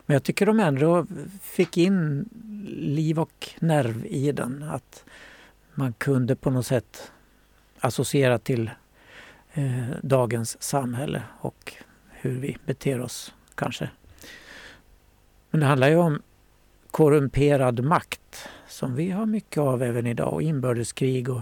Men 0.06 0.14
jag 0.14 0.24
tycker 0.24 0.46
de 0.46 0.60
ändå 0.60 1.06
fick 1.42 1.78
in 1.78 2.30
liv 2.68 3.20
och 3.20 3.50
nerv 3.60 4.06
i 4.06 4.32
den. 4.32 4.64
Att 4.64 5.04
man 5.74 5.94
kunde 5.94 6.36
på 6.36 6.50
något 6.50 6.66
sätt 6.66 7.12
associera 7.80 8.40
till 8.40 8.72
eh, 9.54 9.90
dagens 10.02 10.62
samhälle 10.64 11.24
och 11.40 11.74
hur 12.10 12.40
vi 12.40 12.58
beter 12.66 13.02
oss 13.02 13.34
kanske. 13.56 13.90
Men 15.50 15.60
det 15.60 15.68
handlar 15.68 15.90
ju 15.90 15.96
om 15.96 16.22
korrumperad 16.92 17.84
makt 17.84 18.50
som 18.68 18.96
vi 18.96 19.12
har 19.12 19.26
mycket 19.26 19.58
av 19.58 19.84
även 19.84 20.08
idag 20.08 20.34
och 20.34 20.42
inbördeskrig 20.42 21.30
och 21.30 21.42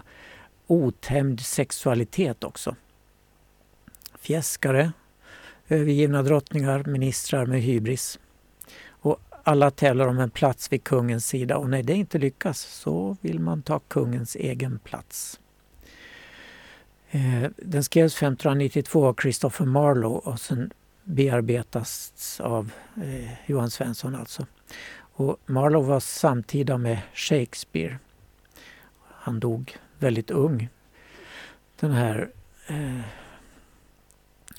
otämjd 0.68 1.40
sexualitet 1.40 2.44
också. 2.44 2.76
Fjäskare, 4.20 4.92
övergivna 5.68 6.24
drottningar, 6.24 6.84
ministrar 6.84 7.46
med 7.46 7.62
hybris 7.62 8.20
alla 9.48 9.72
tävlar 9.72 10.08
om 10.08 10.20
en 10.20 10.30
plats 10.30 10.72
vid 10.74 10.84
kungens 10.84 11.27
sida 11.27 11.58
och 11.58 11.70
när 11.70 11.84
det 11.84 11.94
inte 11.94 12.18
lyckas 12.18 12.60
så 12.60 13.18
vill 13.22 13.39
man 13.39 13.62
ta 13.62 13.80
kungens 13.80 14.36
egen 14.36 14.80
plats. 14.80 15.39
Eh, 17.12 17.50
den 17.58 17.84
skrevs 17.84 18.13
1592 18.16 19.06
av 19.06 19.16
Christopher 19.22 19.66
Marlowe 19.66 20.20
och 20.24 20.39
sen 20.39 20.72
bearbetas 21.04 22.39
av 22.44 22.72
eh, 22.96 23.50
Johan 23.50 23.70
Svensson 23.70 24.16
alltså. 24.16 24.46
Och 24.98 25.38
Marlowe 25.46 25.88
var 25.88 26.00
samtida 26.00 26.77
med 26.77 27.00
Shakespeare. 27.13 27.98
Han 29.04 29.39
dog 29.39 29.77
väldigt 30.00 30.32
ung. 30.32 30.70
Den 31.80 31.92
här 31.92 32.30
eh, 32.68 33.00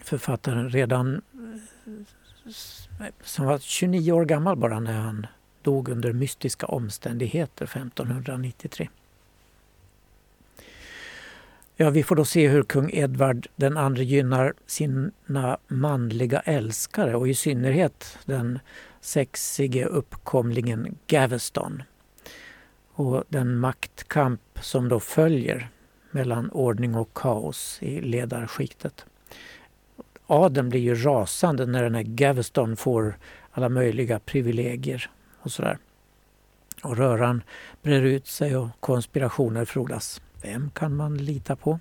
författaren 0.03 0.71
redan 0.71 1.23
som 3.23 3.47
var 3.47 3.59
29 3.59 4.13
år 4.13 4.25
gammal 4.25 4.57
bara 4.57 4.81
när 4.81 5.01
han 5.01 5.27
dog 5.63 5.89
under 5.89 6.13
mystiska 6.13 6.67
omständigheter 6.67 7.65
1593. 7.65 8.89
Ja, 11.77 11.91
vi 11.91 12.03
får 12.03 12.17
då 12.17 12.25
se 12.25 12.49
hur 12.49 12.63
kung 12.63 12.91
Edvard 12.93 13.47
den 13.57 13.77
andre 13.77 14.05
gynnar 14.05 14.55
sina 14.67 15.59
manliga 15.69 16.41
älskare 16.41 17.17
och 17.17 17.29
i 17.29 17.35
synnerhet 17.35 18.19
den 18.25 18.59
sexige 19.01 19.85
uppkomlingen 19.85 20.99
Gaveston. 21.07 21.83
Och 22.93 23.25
den 23.29 23.59
maktkamp 23.59 24.41
som 24.61 24.89
då 24.89 25.01
följer 25.01 25.69
mellan 26.11 26.51
ordning 26.51 26.95
och 26.95 27.15
kaos 27.15 27.79
i 27.83 28.01
ledarskiktet. 28.01 29.05
Adeln 30.31 30.69
blir 30.69 30.81
ju 30.81 30.95
rasande 30.95 31.67
när 31.67 31.83
den 31.83 31.95
här 31.95 32.03
Gaveston 32.03 32.77
får 32.77 33.19
alla 33.51 33.69
möjliga 33.69 34.19
privilegier 34.19 35.11
och 35.41 35.53
sådär. 35.53 35.79
Och 36.83 36.97
röran 36.97 37.43
brer 37.83 38.03
ut 38.03 38.27
sig 38.27 38.57
och 38.57 38.69
konspirationer 38.81 39.65
frodas. 39.65 40.21
Vem 40.43 40.71
kan 40.71 40.97
man 40.97 41.17
lita 41.17 41.57
på? 41.57 41.81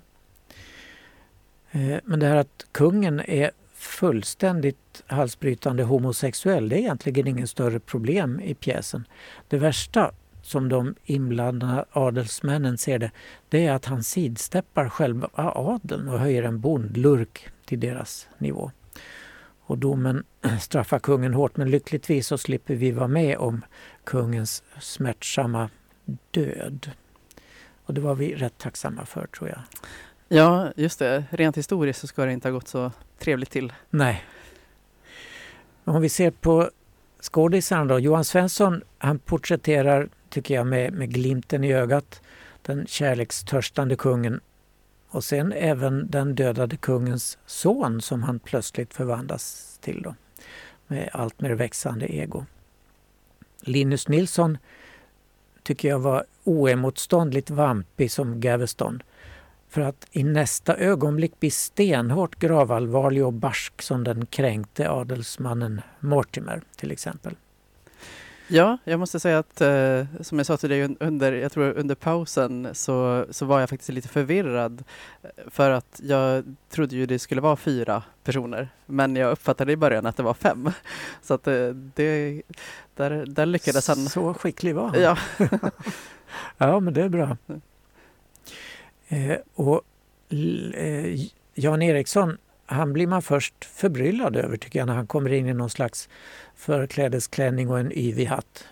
Eh, 1.70 1.98
men 2.04 2.20
det 2.20 2.26
här 2.26 2.36
att 2.36 2.66
kungen 2.72 3.20
är 3.20 3.50
fullständigt 3.74 5.02
halsbrytande 5.06 5.82
homosexuell, 5.82 6.68
det 6.68 6.76
är 6.76 6.78
egentligen 6.78 7.26
ingen 7.26 7.48
större 7.48 7.80
problem 7.80 8.40
i 8.40 8.54
pjäsen. 8.54 9.04
Det 9.48 9.58
värsta 9.58 10.12
som 10.48 10.68
de 10.68 10.94
inblandade 11.04 11.84
adelsmännen 11.92 12.78
ser 12.78 12.98
det, 12.98 13.10
det 13.48 13.66
är 13.66 13.72
att 13.72 13.84
han 13.84 14.02
sidsteppar 14.02 14.88
själva 14.88 15.28
adeln 15.34 16.08
och 16.08 16.18
höjer 16.18 16.42
en 16.42 16.60
bondlurk 16.60 17.48
till 17.64 17.80
deras 17.80 18.28
nivå. 18.38 18.70
Och 19.60 19.78
domen 19.78 20.24
straffar 20.60 20.98
kungen 20.98 21.34
hårt 21.34 21.56
men 21.56 21.70
lyckligtvis 21.70 22.26
så 22.26 22.38
slipper 22.38 22.74
vi 22.74 22.90
vara 22.90 23.08
med 23.08 23.38
om 23.38 23.64
kungens 24.04 24.62
smärtsamma 24.80 25.70
död. 26.30 26.90
Och 27.84 27.94
det 27.94 28.00
var 28.00 28.14
vi 28.14 28.34
rätt 28.34 28.58
tacksamma 28.58 29.04
för 29.04 29.26
tror 29.26 29.48
jag. 29.48 29.60
Ja, 30.28 30.72
just 30.76 30.98
det. 30.98 31.24
Rent 31.30 31.56
historiskt 31.56 32.00
så 32.00 32.06
ska 32.06 32.24
det 32.24 32.32
inte 32.32 32.48
ha 32.48 32.52
gått 32.52 32.68
så 32.68 32.92
trevligt 33.18 33.50
till. 33.50 33.72
Nej. 33.90 34.24
Om 35.84 36.02
vi 36.02 36.08
ser 36.08 36.30
på 36.30 36.70
skådisarna 37.20 37.84
då. 37.84 37.98
Johan 37.98 38.24
Svensson 38.24 38.82
han 38.98 39.18
porträtterar, 39.18 40.08
tycker 40.30 40.54
jag, 40.54 40.66
med, 40.66 40.92
med 40.92 41.14
glimten 41.14 41.64
i 41.64 41.72
ögat 41.72 42.20
den 42.62 42.86
kärlekstörstande 42.86 43.96
kungen 43.96 44.40
och 45.08 45.24
sen 45.24 45.52
även 45.52 46.10
den 46.10 46.34
dödade 46.34 46.76
kungens 46.76 47.38
son 47.46 48.00
som 48.00 48.22
han 48.22 48.38
plötsligt 48.38 48.94
förvandlas 48.94 49.78
till 49.80 50.02
då, 50.02 50.14
med 50.86 51.10
allt 51.12 51.40
mer 51.40 51.50
växande 51.50 52.14
ego. 52.14 52.44
Linus 53.60 54.08
Nilsson 54.08 54.58
tycker 55.62 55.88
jag 55.88 55.98
var 55.98 56.24
oemotståndligt 56.44 57.50
vampig 57.50 58.10
som 58.10 58.40
Gaveston 58.40 59.02
för 59.68 59.80
att 59.80 60.06
i 60.10 60.24
nästa 60.24 60.76
ögonblick 60.76 61.40
bli 61.40 61.50
stenhårt 61.50 62.38
gravallvarlig 62.38 63.26
och 63.26 63.32
barsk 63.32 63.82
som 63.82 64.04
den 64.04 64.26
kränkte 64.26 64.90
adelsmannen 64.90 65.80
Mortimer 66.00 66.62
till 66.76 66.90
exempel. 66.90 67.34
Ja, 68.48 68.78
jag 68.84 69.00
måste 69.00 69.20
säga 69.20 69.38
att 69.38 69.60
eh, 69.60 70.04
som 70.20 70.38
jag 70.38 70.46
sa 70.46 70.56
till 70.56 70.70
dig 70.70 70.96
under, 71.00 71.32
jag 71.32 71.52
tror 71.52 71.78
under 71.78 71.94
pausen 71.94 72.68
så, 72.72 73.26
så 73.30 73.46
var 73.46 73.60
jag 73.60 73.68
faktiskt 73.68 73.90
lite 73.90 74.08
förvirrad 74.08 74.84
eh, 75.22 75.28
för 75.46 75.70
att 75.70 76.00
jag 76.02 76.56
trodde 76.70 76.96
ju 76.96 77.06
det 77.06 77.18
skulle 77.18 77.40
vara 77.40 77.56
fyra 77.56 78.02
personer 78.24 78.68
men 78.86 79.16
jag 79.16 79.32
uppfattade 79.32 79.72
i 79.72 79.76
början 79.76 80.06
att 80.06 80.16
det 80.16 80.22
var 80.22 80.34
fem. 80.34 80.70
Så 81.22 81.34
att 81.34 81.46
eh, 81.46 81.68
det, 81.68 82.42
där, 82.94 83.26
där 83.26 83.46
lyckades 83.46 83.88
han. 83.88 83.96
Så 83.96 84.34
skicklig 84.34 84.74
var 84.74 84.88
han. 84.88 85.00
Ja, 85.00 85.18
ja 86.58 86.80
men 86.80 86.94
det 86.94 87.02
är 87.02 87.08
bra. 87.08 87.36
Eh, 89.08 89.36
och 89.54 89.82
eh, 90.74 91.28
Jan 91.54 91.82
Eriksson, 91.82 92.38
han 92.66 92.92
blir 92.92 93.06
man 93.06 93.22
först 93.22 93.64
förbryllad 93.64 94.36
över 94.36 94.56
tycker 94.56 94.78
jag 94.78 94.86
när 94.86 94.94
han 94.94 95.06
kommer 95.06 95.32
in 95.32 95.46
i 95.46 95.54
någon 95.54 95.70
slags 95.70 96.08
förklädesklänning 96.58 97.70
och 97.70 97.78
en 97.78 97.98
yvig 97.98 98.24
hatt. 98.24 98.64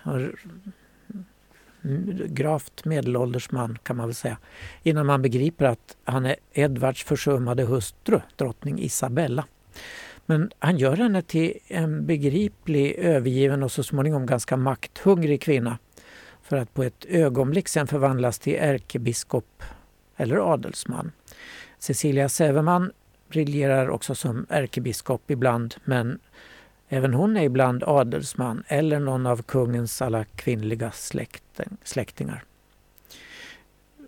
Gravt 2.27 2.85
medelålders 2.85 3.51
man 3.51 3.77
kan 3.83 3.97
man 3.97 4.07
väl 4.07 4.15
säga. 4.15 4.37
Innan 4.83 5.05
man 5.05 5.21
begriper 5.21 5.65
att 5.65 5.97
han 6.03 6.25
är 6.25 6.35
Edvards 6.53 7.03
försummade 7.03 7.63
hustru, 7.63 8.19
drottning 8.35 8.79
Isabella. 8.79 9.45
Men 10.25 10.51
han 10.59 10.77
gör 10.77 10.97
henne 10.97 11.21
till 11.21 11.53
en 11.67 12.05
begriplig, 12.05 12.95
övergiven 12.95 13.63
och 13.63 13.71
så 13.71 13.83
småningom 13.83 14.25
ganska 14.25 14.57
makthungrig 14.57 15.41
kvinna. 15.41 15.77
För 16.41 16.57
att 16.57 16.73
på 16.73 16.83
ett 16.83 17.05
ögonblick 17.05 17.67
sen 17.67 17.87
förvandlas 17.87 18.39
till 18.39 18.55
ärkebiskop 18.59 19.63
eller 20.17 20.53
adelsman. 20.53 21.11
Cecilia 21.79 22.29
Säverman 22.29 22.91
briljerar 23.29 23.89
också 23.89 24.15
som 24.15 24.45
ärkebiskop 24.49 25.31
ibland 25.31 25.75
men 25.83 26.19
även 26.89 27.13
hon 27.13 27.37
är 27.37 27.43
ibland 27.43 27.83
adelsman 27.83 28.63
eller 28.67 28.99
någon 28.99 29.25
av 29.25 29.41
kungens 29.41 30.01
alla 30.01 30.25
kvinnliga 30.25 30.91
släktingar. 31.83 32.43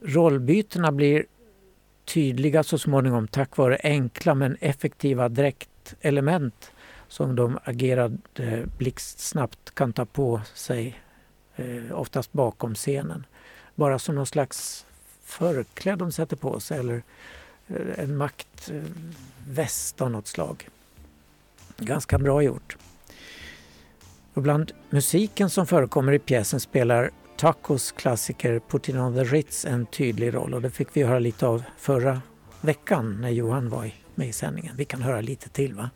Rollbytena 0.01 0.91
blir 0.91 1.25
tydliga 2.05 2.63
så 2.63 2.77
småningom 2.77 3.27
tack 3.27 3.57
vare 3.57 3.77
enkla 3.83 4.35
men 4.35 4.57
effektiva 4.59 5.29
dräktelement 5.29 6.71
som 7.07 7.35
de 7.35 7.59
agerade 7.63 8.17
blixtsnabbt 8.77 9.75
kan 9.75 9.93
ta 9.93 10.05
på 10.05 10.41
sig, 10.53 11.01
eh, 11.55 11.91
oftast 11.91 12.33
bakom 12.33 12.75
scenen. 12.75 13.25
Bara 13.75 13.99
som 13.99 14.15
någon 14.15 14.25
slags 14.25 14.85
förkläde 15.23 15.97
de 15.97 16.11
sätter 16.11 16.35
på 16.35 16.59
sig 16.59 16.79
eller 16.79 17.03
eh, 17.67 17.99
en 18.03 18.17
maktväst 18.17 20.01
av 20.01 20.11
något 20.11 20.27
slag. 20.27 20.69
Ganska 21.79 22.17
bra 22.17 22.41
gjort. 22.41 22.77
Och 24.33 24.41
bland 24.41 24.71
musiken 24.89 25.49
som 25.49 25.67
förekommer 25.67 26.11
i 26.11 26.19
pjäsen 26.19 26.59
spelar 26.59 27.11
Tacos 27.37 27.91
klassiker 27.91 28.61
Putting 28.69 28.99
on 28.99 29.13
the 29.13 29.23
Ritz 29.23 29.65
en 29.65 29.85
tydlig 29.85 30.33
roll 30.33 30.53
och 30.53 30.61
det 30.61 30.69
fick 30.69 30.87
vi 30.93 31.03
höra 31.03 31.19
lite 31.19 31.47
av 31.47 31.63
förra 31.77 32.21
veckan 32.61 33.21
när 33.21 33.29
Johan 33.29 33.69
var 33.69 33.91
med 34.15 34.27
i 34.27 34.33
sändningen. 34.33 34.75
Vi 34.77 34.85
kan 34.85 35.01
höra 35.01 35.21
lite 35.21 35.49
till 35.49 35.73
va? 35.73 35.89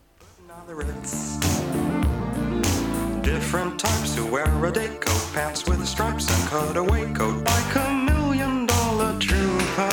Different 3.24 3.80
types 3.80 4.17
who 4.17 4.36
wear 4.36 4.65
a 4.65 4.72
day 4.72 4.89
coat, 5.00 5.34
pants 5.34 5.67
with 5.67 5.86
stripes 5.86 6.30
and 6.30 6.50
cutaway 6.50 7.13
coat 7.13 7.38
like 7.38 7.76
a 7.76 7.93
million 7.93 8.65
dollar 8.67 9.19
trooper. 9.19 9.91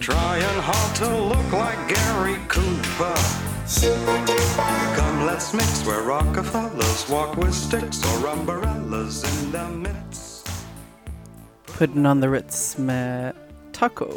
Trying 0.00 0.60
hard 0.60 0.96
to 0.96 1.08
look 1.28 1.52
like 1.52 1.78
Gary 1.88 2.36
Cooper. 2.48 3.41
Come 3.80 5.26
let's 5.26 5.54
mix 5.54 5.86
where 5.86 6.02
Rockefellers 6.02 7.10
walk 7.10 7.36
with 7.36 7.54
sticks 7.54 8.04
or 8.04 8.26
umbrellas 8.26 9.24
in 9.24 9.52
their 9.52 9.68
midst. 9.68 10.48
Putting 11.78 12.06
on 12.06 12.20
the 12.20 12.28
Ritz 12.28 12.78
med 12.78 13.32
Taco. 13.72 14.10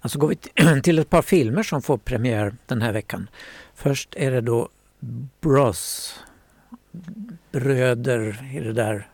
Alltså 0.00 0.18
går 0.18 0.28
vi 0.28 0.80
till 0.82 0.98
ett 0.98 1.10
par 1.10 1.22
filmer 1.22 1.62
som 1.62 1.82
får 1.82 1.98
premiär 1.98 2.54
den 2.66 2.82
här 2.82 2.92
veckan. 2.92 3.30
Först 3.74 4.14
är 4.16 4.30
det 4.30 4.40
då 4.40 4.68
Bros, 5.40 6.14
bröder 7.52 8.50
i 8.54 8.60
det 8.60 8.72
där 8.72 9.08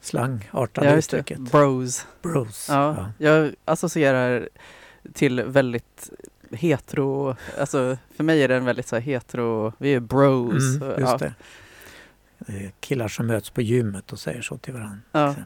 slangartade 0.00 0.90
ja, 0.90 0.96
uttrycket. 0.96 1.38
Bros. 1.38 2.06
Bros. 2.22 2.66
Ja, 2.68 2.96
ja. 2.96 3.12
Jag 3.18 3.54
associerar 3.64 4.48
till 5.12 5.42
väldigt 5.42 6.10
hetero, 6.50 7.36
alltså 7.58 7.96
för 8.16 8.24
mig 8.24 8.42
är 8.42 8.48
det 8.48 8.56
en 8.56 8.64
väldigt 8.64 8.88
så 8.88 8.96
här 8.96 9.02
hetero, 9.02 9.72
vi 9.78 9.94
är 9.94 10.00
bros. 10.00 10.76
Mm, 10.76 10.88
just 11.00 11.00
ja. 11.00 11.18
det. 11.18 11.34
Killar 12.80 13.08
som 13.08 13.26
möts 13.26 13.50
på 13.50 13.62
gymmet 13.62 14.12
och 14.12 14.18
säger 14.18 14.42
så 14.42 14.56
till 14.56 14.72
varandra. 14.72 14.98
Ja. 15.12 15.34
Till 15.34 15.44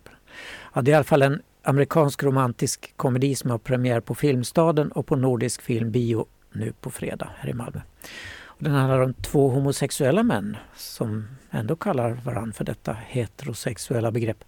ja, 0.74 0.82
det 0.82 0.90
är 0.90 0.92
i 0.92 0.96
alla 0.96 1.04
fall 1.04 1.22
en 1.22 1.42
amerikansk 1.62 2.22
romantisk 2.22 2.92
komedi 2.96 3.34
som 3.34 3.50
har 3.50 3.58
premiär 3.58 4.00
på 4.00 4.14
Filmstaden 4.14 4.92
och 4.92 5.06
på 5.06 5.16
Nordisk 5.16 5.62
Film 5.62 5.90
Bio 5.90 6.26
nu 6.52 6.72
på 6.80 6.90
fredag 6.90 7.30
här 7.36 7.48
i 7.48 7.54
Malmö. 7.54 7.80
Och 8.44 8.64
den 8.64 8.74
handlar 8.74 9.00
om 9.00 9.14
två 9.14 9.48
homosexuella 9.48 10.22
män 10.22 10.56
som 10.76 11.28
ändå 11.50 11.76
kallar 11.76 12.10
varandra 12.10 12.52
för 12.52 12.64
detta 12.64 12.96
heterosexuella 13.06 14.10
begrepp. 14.10 14.44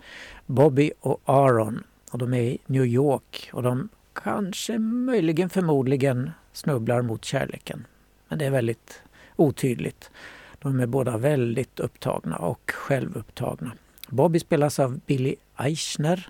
Bobby 0.47 0.93
och 1.01 1.21
Aaron. 1.25 1.85
Och 2.11 2.19
de 2.19 2.35
är 2.35 2.43
i 2.43 2.59
New 2.67 2.87
York 2.87 3.51
och 3.53 3.63
de 3.63 3.89
kanske, 4.13 4.79
möjligen, 4.79 5.51
förmodligen 5.51 6.31
snubblar 6.53 7.03
mot 7.03 7.25
kärleken. 7.25 7.87
Men 8.29 8.39
det 8.39 8.45
är 8.45 8.51
väldigt 8.51 9.03
otydligt. 9.37 10.11
De 10.59 10.81
är 10.81 10.87
båda 10.87 11.17
väldigt 11.17 11.81
upptagna 11.81 12.37
och 12.37 12.71
självupptagna. 12.71 13.73
Bobby 14.09 14.39
spelas 14.39 14.79
av 14.79 15.01
Billy 15.07 15.37
Eichner 15.57 16.29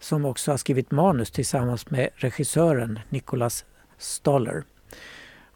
som 0.00 0.24
också 0.24 0.50
har 0.50 0.58
skrivit 0.58 0.90
manus 0.90 1.30
tillsammans 1.30 1.90
med 1.90 2.08
regissören 2.14 2.98
Nicholas 3.08 3.64
Stoller. 3.98 4.64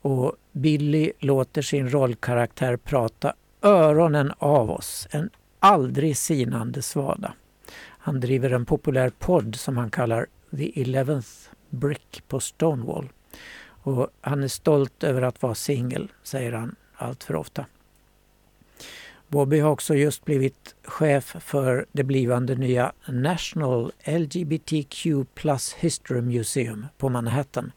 Och 0.01 0.37
Billy 0.53 1.13
låter 1.19 1.63
sin 1.63 1.91
rollkaraktär 1.91 2.77
prata 2.77 3.35
öronen 3.63 4.33
av 4.39 4.71
oss. 4.71 5.09
En 5.11 5.31
aldrig 5.59 6.17
sinande 6.17 6.83
svada. 6.83 7.35
Han 7.99 8.21
driver 8.21 8.51
en 8.51 8.67
populär 8.67 9.11
podd 9.19 9.55
som 9.57 9.77
han 9.77 9.91
kallar 9.91 10.27
The 10.51 10.83
Eleventh 10.83 11.29
Brick 11.71 12.23
på 12.29 12.41
Stonewall. 12.41 13.09
Och 13.67 14.09
han 14.21 14.43
är 14.43 14.49
stolt 14.49 15.05
över 15.05 15.23
att 15.23 15.43
vara 15.43 15.55
singel, 15.55 16.13
säger 16.23 16.53
han 16.53 16.77
allt 16.97 17.25
för 17.25 17.37
ofta. 17.37 17.67
Bobby 19.29 19.59
har 19.59 19.71
också 19.71 19.95
just 19.95 20.25
blivit 20.25 20.75
chef 20.85 21.37
för 21.41 21.87
det 21.93 22.05
blivande 22.05 22.55
nya 22.55 22.93
National 23.09 23.93
LGBTQ 24.05 25.07
Plus 25.35 25.73
History 25.73 26.21
Museum 26.21 26.87
på 26.99 27.09
Manhattan. 27.09 27.73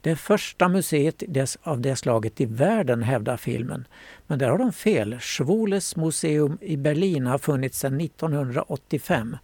Det 0.00 0.16
första 0.16 0.68
museet 0.68 1.22
av 1.62 1.80
det 1.80 1.96
slaget 1.96 2.40
i 2.40 2.46
världen, 2.46 3.02
hävdar 3.02 3.36
filmen. 3.36 3.86
Men 4.26 4.38
där 4.38 4.48
har 4.48 4.58
de 4.58 4.72
fel. 4.72 5.20
Schwules 5.20 5.96
museum 5.96 6.58
i 6.60 6.76
Berlin 6.76 7.26
har 7.26 7.38
funnits 7.38 7.78
sedan 7.78 8.00
1985. 8.00 9.36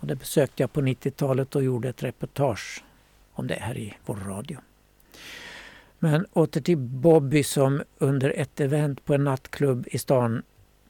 Och 0.00 0.06
det 0.06 0.16
besökte 0.16 0.62
jag 0.62 0.72
på 0.72 0.80
90-talet 0.80 1.56
och 1.56 1.62
gjorde 1.62 1.88
ett 1.88 2.02
reportage 2.02 2.84
om 3.32 3.46
det 3.46 3.54
här 3.54 3.78
i 3.78 3.94
vår 4.04 4.16
radio. 4.16 4.58
Men 6.04 6.26
åter 6.32 6.60
till 6.60 6.78
Bobby 6.78 7.42
som 7.42 7.82
under 7.98 8.30
ett 8.36 8.60
event 8.60 9.04
på 9.04 9.14
en 9.14 9.24
nattklubb 9.24 9.86
i 9.90 9.98
stan 9.98 10.42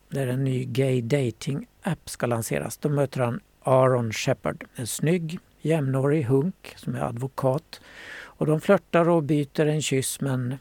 där 0.09 0.27
en 0.27 0.44
ny 0.44 0.64
gay 0.64 1.03
dating 1.03 1.66
app 1.83 2.11
ska 2.11 2.27
lanseras. 2.27 2.77
Då 2.77 2.88
möter 2.88 3.20
han 3.20 3.40
Aaron 3.62 4.12
Shepard, 4.12 4.64
en 4.75 4.87
snygg, 4.87 5.38
jämnårig 5.61 6.25
hunk 6.25 6.75
som 6.77 6.94
är 6.94 7.01
advokat. 7.01 7.81
Och 8.20 8.46
de 8.46 8.61
flörtar 8.61 9.09
och 9.09 9.22
byter 9.22 9.66
en 9.66 9.83
kyss 9.83 10.20
men 10.20 10.59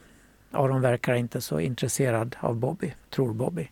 Aron 0.50 0.80
verkar 0.80 1.14
inte 1.14 1.40
så 1.40 1.60
intresserad 1.60 2.36
av 2.40 2.56
Bobby, 2.56 2.94
tror 3.10 3.34
Bobby. 3.34 3.70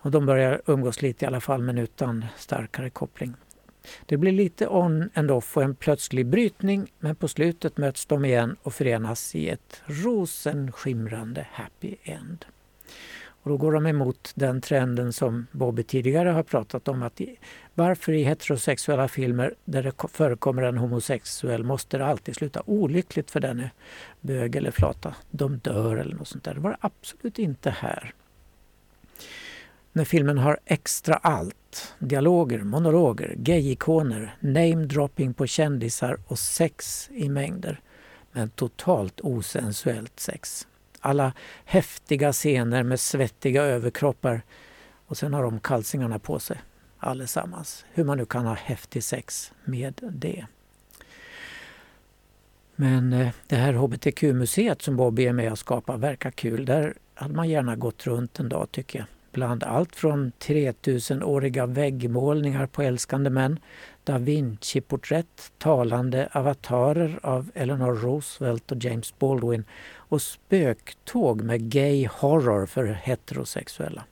Och 0.00 0.10
de 0.10 0.26
börjar 0.26 0.62
umgås 0.66 1.02
lite 1.02 1.24
i 1.24 1.28
alla 1.28 1.40
fall 1.40 1.62
men 1.62 1.78
utan 1.78 2.24
starkare 2.36 2.90
koppling. 2.90 3.34
Det 4.06 4.16
blir 4.16 4.32
lite 4.32 4.68
on 4.68 5.10
and 5.14 5.30
off 5.30 5.56
och 5.56 5.62
en 5.62 5.74
plötslig 5.74 6.26
brytning 6.26 6.92
men 6.98 7.16
på 7.16 7.28
slutet 7.28 7.76
möts 7.76 8.06
de 8.06 8.24
igen 8.24 8.56
och 8.62 8.74
förenas 8.74 9.34
i 9.34 9.48
ett 9.48 9.82
rosenskimrande 9.86 11.46
happy 11.52 11.96
end. 12.02 12.44
Och 13.44 13.50
då 13.50 13.56
går 13.56 13.72
de 13.72 13.86
emot 13.86 14.32
den 14.34 14.60
trenden 14.60 15.12
som 15.12 15.46
Bobby 15.52 15.82
tidigare 15.82 16.28
har 16.28 16.42
pratat 16.42 16.88
om 16.88 17.02
att 17.02 17.20
i, 17.20 17.36
varför 17.74 18.12
i 18.12 18.22
heterosexuella 18.22 19.08
filmer 19.08 19.54
där 19.64 19.82
det 19.82 19.92
förekommer 20.08 20.62
en 20.62 20.78
homosexuell 20.78 21.64
måste 21.64 21.98
det 21.98 22.06
alltid 22.06 22.36
sluta 22.36 22.62
olyckligt 22.66 23.30
för 23.30 23.40
den 23.40 23.60
är 23.60 23.70
bög 24.20 24.56
eller 24.56 24.70
flata. 24.70 25.14
De 25.30 25.58
dör 25.58 25.96
eller 25.96 26.16
något 26.16 26.28
sånt 26.28 26.44
där. 26.44 26.54
Det 26.54 26.60
var 26.60 26.70
det 26.70 26.76
absolut 26.80 27.38
inte 27.38 27.70
här. 27.70 28.14
När 29.96 30.04
filmen 30.04 30.38
har 30.38 30.58
extra 30.64 31.14
allt, 31.14 31.94
dialoger, 31.98 32.58
monologer, 32.58 33.34
gayikoner, 33.38 34.36
namedropping 34.40 35.34
på 35.34 35.46
kändisar 35.46 36.18
och 36.26 36.38
sex 36.38 37.08
i 37.12 37.28
mängder. 37.28 37.80
Men 38.32 38.50
totalt 38.50 39.20
osensuellt 39.20 40.20
sex 40.20 40.66
alla 41.04 41.32
häftiga 41.64 42.32
scener 42.32 42.82
med 42.82 43.00
svettiga 43.00 43.62
överkroppar 43.62 44.42
och 45.06 45.16
sen 45.16 45.34
har 45.34 45.42
de 45.42 45.60
kalsingarna 45.60 46.18
på 46.18 46.38
sig 46.38 46.62
allesammans. 46.98 47.84
Hur 47.92 48.04
man 48.04 48.18
nu 48.18 48.26
kan 48.26 48.46
ha 48.46 48.54
häftig 48.54 49.04
sex 49.04 49.52
med 49.64 50.00
det. 50.12 50.46
Men 52.76 53.12
eh, 53.12 53.28
det 53.46 53.56
här 53.56 53.72
hbtq-museet 53.72 54.82
som 54.82 54.96
Bobby 54.96 55.24
är 55.24 55.32
med 55.32 55.52
och 55.52 55.58
skapar 55.58 55.96
verkar 55.96 56.30
kul. 56.30 56.64
Där 56.64 56.94
hade 57.14 57.34
man 57.34 57.48
gärna 57.48 57.76
gått 57.76 58.06
runt 58.06 58.40
en 58.40 58.48
dag 58.48 58.72
tycker 58.72 58.98
jag. 58.98 59.06
Bland 59.34 59.64
allt 59.64 59.96
från 59.96 60.32
3000-åriga 60.38 61.66
väggmålningar 61.66 62.66
på 62.66 62.82
älskande 62.82 63.30
män, 63.30 63.58
da 64.04 64.18
Vinci-porträtt, 64.18 65.52
talande 65.58 66.28
avatarer 66.32 67.18
av 67.22 67.50
Eleanor 67.54 67.94
Roosevelt 67.94 68.72
och 68.72 68.84
James 68.84 69.18
Baldwin 69.18 69.64
och 69.96 70.22
spöktåg 70.22 71.40
med 71.40 71.70
gay 71.70 72.06
horror 72.06 72.66
för 72.66 72.86
heterosexuella. 72.86 74.04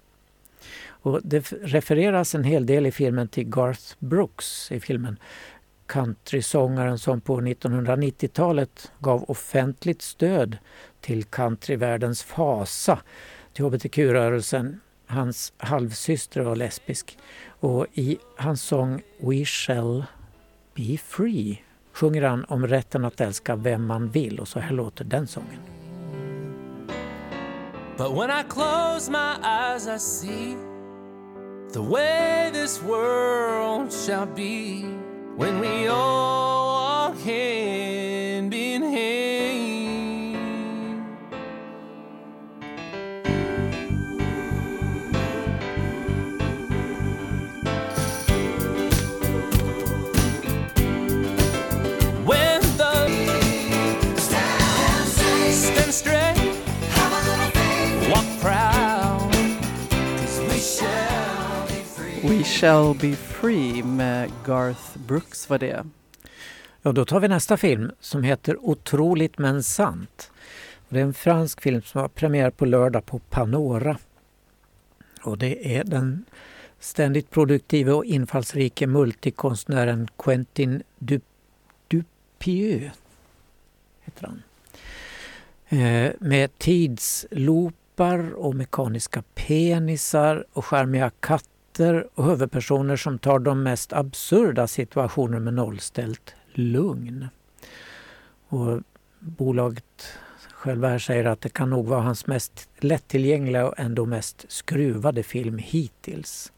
Och 0.88 1.20
det 1.24 1.52
refereras 1.52 2.34
en 2.34 2.44
hel 2.44 2.66
del 2.66 2.86
i 2.86 2.92
filmen 2.92 3.28
till 3.28 3.48
Garth 3.48 3.94
Brooks 3.98 4.72
i 4.72 4.80
filmen 4.80 5.18
countrysångaren 5.86 6.98
som 6.98 7.20
på 7.20 7.40
1990-talet 7.40 8.92
gav 8.98 9.24
offentligt 9.30 10.02
stöd 10.02 10.58
till 11.00 11.24
countryvärldens 11.24 12.22
fasa 12.22 12.98
till 13.52 13.64
hbtq-rörelsen. 13.64 14.80
Hans 15.12 15.52
halvsyster 15.58 16.40
var 16.40 16.56
lesbisk. 16.56 17.18
Och 17.60 17.86
i 17.94 18.18
hans 18.36 18.62
sång 18.62 19.02
We 19.18 19.44
shall 19.44 20.04
be 20.74 20.98
free 20.98 21.62
sjunger 21.92 22.22
han 22.22 22.44
om 22.44 22.66
rätten 22.66 23.04
att 23.04 23.20
älska 23.20 23.56
vem 23.56 23.86
man 23.86 24.10
vill. 24.10 24.40
Och 24.40 24.48
så 24.48 24.60
här 24.60 24.72
låter 24.72 25.04
den 25.04 25.26
sången. 25.26 25.60
But 27.96 28.10
when 28.12 28.30
I 28.30 28.42
close 28.48 29.10
my 29.10 29.36
eyes, 29.44 29.86
I 29.86 29.98
see 29.98 30.56
the 31.72 31.80
way 31.80 32.50
this 32.50 32.82
world 32.82 33.92
shall 33.92 34.26
be. 34.26 34.84
When 35.36 35.60
we 35.60 35.88
all 35.88 37.12
walk 37.12 37.26
in 37.26 37.61
shall 62.62 62.94
be 62.94 63.16
free 63.16 63.82
med 63.82 64.30
Garth 64.46 64.98
Brooks 64.98 65.50
var 65.50 65.58
det. 65.58 65.86
Ja, 66.82 66.92
då 66.92 67.04
tar 67.04 67.20
vi 67.20 67.28
nästa 67.28 67.56
film 67.56 67.90
som 68.00 68.22
heter 68.22 68.56
Otroligt 68.60 69.38
men 69.38 69.62
sant. 69.62 70.30
Det 70.88 70.98
är 70.98 71.04
en 71.04 71.14
fransk 71.14 71.60
film 71.60 71.82
som 71.82 72.00
har 72.00 72.08
premiär 72.08 72.50
på 72.50 72.64
lördag 72.64 73.06
på 73.06 73.18
Panora. 73.18 73.98
Och 75.22 75.38
det 75.38 75.76
är 75.76 75.84
den 75.84 76.24
ständigt 76.80 77.30
produktive 77.30 77.92
och 77.92 78.04
infallsrike 78.04 78.86
multikonstnären 78.86 80.08
Quentin 80.18 80.82
Dupieux. 80.98 82.92
Heter 84.00 84.26
han. 84.26 84.42
Eh, 85.68 86.12
med 86.18 86.58
tidsloopar 86.58 88.34
och 88.34 88.54
mekaniska 88.54 89.22
penisar 89.34 90.44
och 90.52 90.64
charmiga 90.64 91.10
katter 91.20 91.51
karaktärer 91.72 92.06
och 92.14 92.24
huvudpersoner 92.24 92.96
som 92.96 93.18
tar 93.18 93.38
de 93.38 93.62
mest 93.62 93.92
absurda 93.92 94.66
situationer 94.66 95.40
med 95.40 95.54
nollställt 95.54 96.34
lugn. 96.52 97.28
Och 98.48 98.82
bolaget 99.18 100.18
själva 100.52 100.88
här 100.88 100.98
säger 100.98 101.24
att 101.24 101.40
det 101.40 101.48
kan 101.48 101.70
nog 101.70 101.86
vara 101.86 102.00
hans 102.00 102.26
mest 102.26 102.68
lättillgängliga 102.78 103.66
och 103.66 103.74
ändå 103.78 104.06
mest 104.06 104.44
skruvade 104.48 105.22
film 105.22 105.58
hittills. 105.58 106.52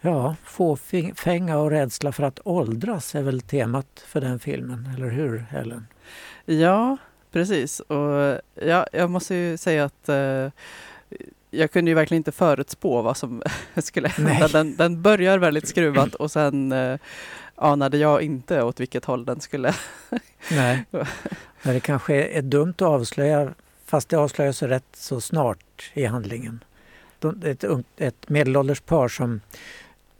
Ja, 0.00 0.36
fåfänga 0.44 1.58
och 1.58 1.70
rädsla 1.70 2.12
för 2.12 2.22
att 2.22 2.40
åldras 2.44 3.14
är 3.14 3.22
väl 3.22 3.40
temat 3.40 4.04
för 4.06 4.20
den 4.20 4.38
filmen, 4.38 4.90
eller 4.96 5.10
hur 5.10 5.44
Ellen? 5.50 5.86
Ja, 6.44 6.96
precis. 7.32 7.80
Och 7.80 8.40
ja, 8.54 8.86
jag 8.92 9.10
måste 9.10 9.34
ju 9.34 9.56
säga 9.56 9.84
att 9.84 10.08
eh, 10.08 10.50
jag 11.50 11.70
kunde 11.70 11.90
ju 11.90 11.94
verkligen 11.94 12.20
inte 12.20 12.32
förutspå 12.32 13.02
vad 13.02 13.16
som 13.16 13.42
skulle 13.76 14.08
hända. 14.08 14.48
Den, 14.48 14.76
den, 14.76 15.02
börjar 15.02 15.38
väldigt 15.38 15.68
skruvat 15.68 16.14
och 16.14 16.30
sen 16.30 16.72
eh, 16.72 16.98
anade 17.54 17.98
jag 17.98 18.22
inte 18.22 18.62
åt 18.62 18.80
vilket 18.80 19.04
håll 19.04 19.24
den 19.24 19.40
skulle... 19.40 19.74
Nej, 20.50 20.84
det 21.62 21.80
kanske 21.80 22.24
är 22.24 22.42
dumt 22.42 22.74
att 22.76 22.82
avslöja 22.82 23.54
fast 23.84 24.08
det 24.08 24.16
avslöjas 24.16 24.62
rätt 24.62 24.84
så 24.92 25.20
snart 25.20 25.90
i 25.94 26.04
handlingen. 26.04 26.64
Ett, 27.44 27.64
ett 27.96 28.28
medelålders 28.28 28.80
par 28.80 29.08
som 29.08 29.40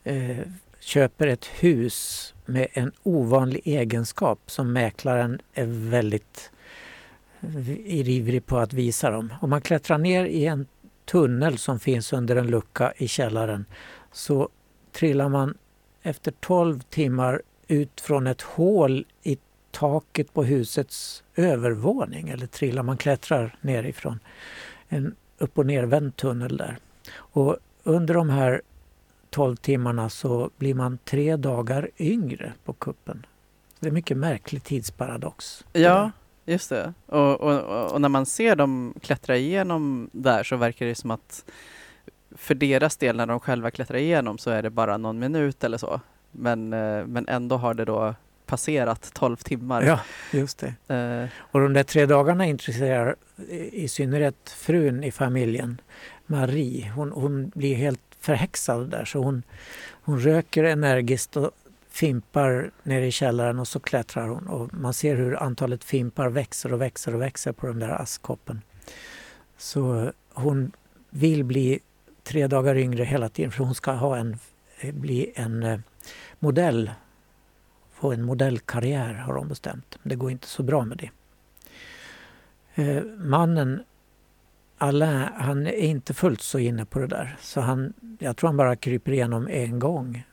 eh, 0.04 0.38
köper 0.80 1.26
ett 1.26 1.44
hus 1.44 2.34
med 2.44 2.66
en 2.72 2.92
ovanlig 3.02 3.60
egenskap 3.64 4.40
som 4.46 4.72
mäklaren 4.72 5.40
är 5.54 5.66
väldigt 5.90 6.50
ivrig 7.86 8.46
på 8.46 8.58
att 8.58 8.72
visa 8.72 9.10
dem. 9.10 9.34
Om 9.40 9.50
man 9.50 9.60
klättrar 9.60 9.98
ner 9.98 10.24
i 10.24 10.46
en 10.46 10.66
tunnel 11.11 11.59
som 11.59 11.81
finns 11.81 12.12
under 12.12 12.37
en 12.37 12.47
lucka 12.47 12.92
i 12.97 13.09
källaren 13.09 13.64
så 14.12 14.49
trillar 14.92 15.29
man 15.29 15.55
efter 16.03 16.33
12 16.40 16.81
timmar 16.81 17.42
ut 17.68 18.01
från 18.01 18.27
ett 18.27 18.42
hål 18.42 19.07
i 19.23 19.38
taket 19.71 20.35
på 20.35 20.44
husets 20.44 21.23
övervåning 21.37 22.29
eller 22.29 22.47
trillar. 22.47 22.83
Man 22.83 22.97
klättrar 22.97 23.57
nerifrån 23.61 24.18
en 24.88 25.14
upp 25.38 25.59
och 25.59 25.66
nervänd 25.66 26.16
tunnel 26.16 26.57
där. 26.57 26.79
Och 27.14 27.57
under 27.83 28.14
de 28.14 28.31
här 28.31 28.62
12 29.31 29.57
timmarna 29.57 30.09
så 30.09 30.51
blir 30.59 30.75
man 30.75 30.99
tre 31.05 31.37
dagar 31.37 31.90
yngre 31.99 32.53
på 32.64 32.73
kuppen. 32.73 33.27
Det 33.81 33.87
är 33.87 33.88
en 33.88 33.94
mycket 33.94 34.16
märklig 34.16 34.64
tidsparadox. 34.64 35.64
Ja, 35.73 36.11
just 36.48 36.70
det. 36.70 36.94
Och, 37.06 37.40
och, 37.40 37.92
och, 37.92 38.00
när 38.00 38.08
man 38.08 38.26
ser 38.26 38.56
dem 38.56 38.94
klättra 39.02 39.37
igenom 39.37 40.11
där 40.12 40.42
så 40.42 40.56
verkar 40.56 40.87
det 40.87 40.94
som 40.94 41.11
att 41.11 41.44
för 42.37 42.54
deras 42.54 42.96
del 42.96 43.16
när 43.16 43.26
de 43.26 43.40
själva 43.40 43.70
klättrar 43.70 43.98
igenom 43.98 44.38
så 44.38 44.50
är 44.50 44.62
det 44.62 44.70
bara 44.70 44.96
någon 44.96 45.18
minut 45.18 45.64
eller 45.64 45.78
så. 45.78 46.00
Men, 46.30 46.72
eh, 46.72 47.06
men 47.06 47.28
ändå 47.28 47.56
har 47.56 47.74
det 47.74 47.84
då 47.84 48.14
passerat 48.46 49.11
12 49.14 49.37
timmar. 49.37 49.82
Ja, 49.82 50.00
just 50.32 50.58
det. 50.58 50.94
Uh, 50.94 51.28
och 51.38 51.61
de 51.61 51.72
där 51.72 51.82
tre 51.82 52.06
dagarna 52.06 52.46
intresserar 52.46 53.16
i 53.72 53.88
synnerhet 53.88 54.50
frun 54.50 55.04
i 55.04 55.11
familjen, 55.11 55.80
Marie. 56.26 56.92
Hon, 56.94 57.12
hon 57.12 57.48
blir 57.54 57.74
helt 57.74 58.00
förhäxad 58.20 58.90
där 58.90 59.04
så 59.04 59.18
hon, 59.22 59.42
hon 59.90 60.20
röker 60.20 60.64
energiskt 60.64 61.37
och 61.37 61.50
fimpar 61.90 62.70
nere 62.83 63.07
i 63.07 63.11
källaren 63.11 63.59
och 63.59 63.68
så 63.68 63.81
klättrar 63.81 64.29
hon 64.29 64.46
och 64.46 64.74
man 64.74 64.94
ser 64.94 65.16
hur 65.16 65.42
antalet 65.42 65.85
fimpar 65.85 66.29
växer 66.29 66.72
och 66.72 66.81
växer 66.81 67.14
och 67.14 67.20
växer 67.20 67.53
på 67.53 67.66
den 67.66 67.79
där 67.79 67.88
askkoppen. 67.88 68.62
Så 69.57 70.12
hon 70.33 70.72
vill 71.11 71.44
bli 71.44 71.81
tre 72.22 72.46
dagar 72.46 72.77
yngre 72.77 73.05
hela 73.05 73.29
tiden 73.29 73.51
för 73.51 73.64
hon 73.64 73.74
ska 73.74 73.92
ha 73.92 74.16
en, 74.16 74.38
bli 74.92 75.33
en 75.35 75.62
eh, 75.62 75.79
modell, 76.38 76.90
få 77.92 78.12
en 78.12 78.22
modellkarriär 78.22 79.14
har 79.14 79.35
hon 79.35 79.48
bestämt. 79.48 79.98
Det 80.03 80.14
går 80.14 80.31
inte 80.31 80.46
så 80.46 80.62
bra 80.62 80.85
med 80.85 80.98
det. 80.98 81.11
Eh, 82.83 83.05
mannen 83.05 83.85
Alain, 84.79 85.29
han 85.37 85.66
är 85.66 85.72
inte 85.72 86.14
fullt 86.14 86.40
så 86.40 86.59
inne 86.59 86.85
på 86.85 86.98
det 86.98 87.07
där. 87.07 87.37
Så 87.40 87.61
han, 87.61 87.92
jag 88.18 88.37
tror 88.37 88.48
han 88.48 88.57
bara 88.57 88.77
kryper 88.77 89.12
igenom 89.12 89.48
en 89.48 89.79
gång 89.79 90.24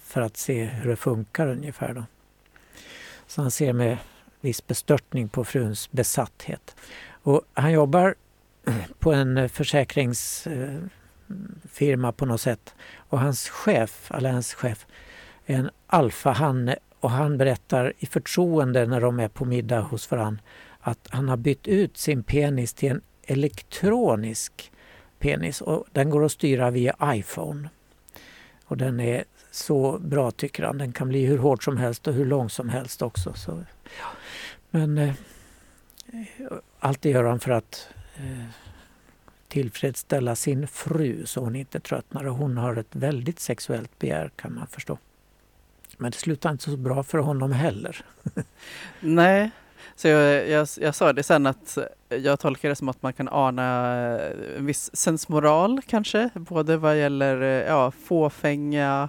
för 0.00 0.20
att 0.20 0.36
se 0.36 0.64
hur 0.64 0.90
det 0.90 0.96
funkar 0.96 1.46
ungefär. 1.46 1.94
Då. 1.94 2.04
Så 3.26 3.42
han 3.42 3.50
ser 3.50 3.72
med 3.72 3.98
viss 4.40 4.66
bestörtning 4.66 5.28
på 5.28 5.44
fruns 5.44 5.92
besatthet. 5.92 6.76
Och 7.08 7.42
han 7.52 7.72
jobbar 7.72 8.14
på 8.98 9.12
en 9.12 9.48
försäkringsfirma 9.48 12.12
på 12.12 12.26
något 12.26 12.40
sätt. 12.40 12.74
Och 12.96 13.20
hans 13.20 13.48
chef, 13.48 14.10
Alains 14.10 14.54
chef, 14.54 14.86
är 15.46 15.56
en 15.56 15.70
alfahanne 15.86 16.76
och 17.00 17.10
han 17.10 17.38
berättar 17.38 17.92
i 17.98 18.06
förtroende 18.06 18.86
när 18.86 19.00
de 19.00 19.20
är 19.20 19.28
på 19.28 19.44
middag 19.44 19.80
hos 19.80 20.10
varandra 20.10 20.42
att 20.80 21.08
han 21.10 21.28
har 21.28 21.36
bytt 21.36 21.68
ut 21.68 21.96
sin 21.96 22.22
penis 22.22 22.74
till 22.74 22.90
en 22.90 23.00
elektronisk 23.22 24.72
penis 25.18 25.60
och 25.60 25.84
den 25.92 26.10
går 26.10 26.24
att 26.24 26.32
styra 26.32 26.70
via 26.70 26.96
iPhone. 27.04 27.68
Och 28.64 28.76
den 28.76 29.00
är 29.00 29.24
så 29.54 29.98
bra 29.98 30.30
tycker 30.30 30.62
han. 30.62 30.78
Den 30.78 30.92
kan 30.92 31.08
bli 31.08 31.26
hur 31.26 31.38
hård 31.38 31.64
som 31.64 31.76
helst 31.76 32.06
och 32.06 32.14
hur 32.14 32.24
lång 32.24 32.50
som 32.50 32.68
helst 32.68 33.02
också. 33.02 33.34
Så, 33.34 33.64
ja. 34.00 34.06
Men 34.70 34.98
eh, 34.98 35.14
allt 36.78 37.02
det 37.02 37.10
gör 37.10 37.24
han 37.24 37.40
för 37.40 37.50
att 37.50 37.88
eh, 38.16 38.44
tillfredsställa 39.48 40.36
sin 40.36 40.68
fru 40.68 41.26
så 41.26 41.40
hon 41.40 41.56
inte 41.56 41.80
tröttnar. 41.80 42.26
Och 42.26 42.36
hon 42.36 42.58
har 42.58 42.76
ett 42.76 42.96
väldigt 42.96 43.40
sexuellt 43.40 43.98
begär 43.98 44.30
kan 44.36 44.54
man 44.54 44.66
förstå. 44.66 44.98
Men 45.98 46.10
det 46.10 46.16
slutar 46.16 46.50
inte 46.50 46.64
så 46.64 46.76
bra 46.76 47.02
för 47.02 47.18
honom 47.18 47.52
heller. 47.52 48.04
Nej, 49.00 49.50
så 49.96 50.08
jag, 50.08 50.48
jag, 50.48 50.68
jag, 50.80 50.94
sa 50.94 51.12
det 51.12 51.22
sen 51.22 51.46
att 51.46 51.78
jag 52.08 52.40
tolkar 52.40 52.68
det 52.68 52.76
som 52.76 52.88
att 52.88 53.02
man 53.02 53.12
kan 53.12 53.28
ana 53.28 53.98
en 54.56 54.66
viss 54.66 54.96
sensmoral 54.96 55.80
kanske, 55.86 56.30
både 56.34 56.76
vad 56.76 56.98
gäller 56.98 57.66
ja, 57.66 57.90
fåfänga 57.90 59.08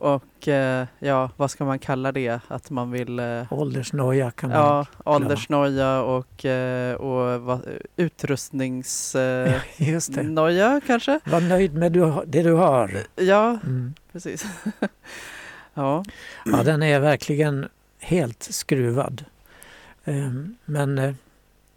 och 0.00 0.48
eh, 0.48 0.86
ja, 0.98 1.30
vad 1.36 1.50
ska 1.50 1.64
man 1.64 1.78
kalla 1.78 2.12
det? 2.12 2.40
Att 2.48 2.70
man 2.70 2.90
vill... 2.90 3.18
Eh, 3.18 3.52
åldersnoja 3.52 4.30
kan 4.30 4.50
man 4.50 4.58
Ja, 4.58 4.86
åldersnoja 5.04 6.02
och, 6.02 6.44
eh, 6.44 6.94
och 6.94 7.40
va, 7.40 7.60
utrustningsnoja 7.96 10.80
kanske? 10.86 11.20
Var 11.24 11.40
nöjd 11.40 11.74
med 11.74 11.92
det 12.26 12.42
du 12.42 12.52
har. 12.52 12.90
Ja, 13.16 13.58
mm. 13.64 13.94
precis. 14.12 14.44
ja. 15.74 16.04
ja, 16.44 16.62
den 16.62 16.82
är 16.82 17.00
verkligen 17.00 17.68
helt 17.98 18.42
skruvad. 18.42 19.24
Ehm, 20.04 20.56
men 20.64 21.16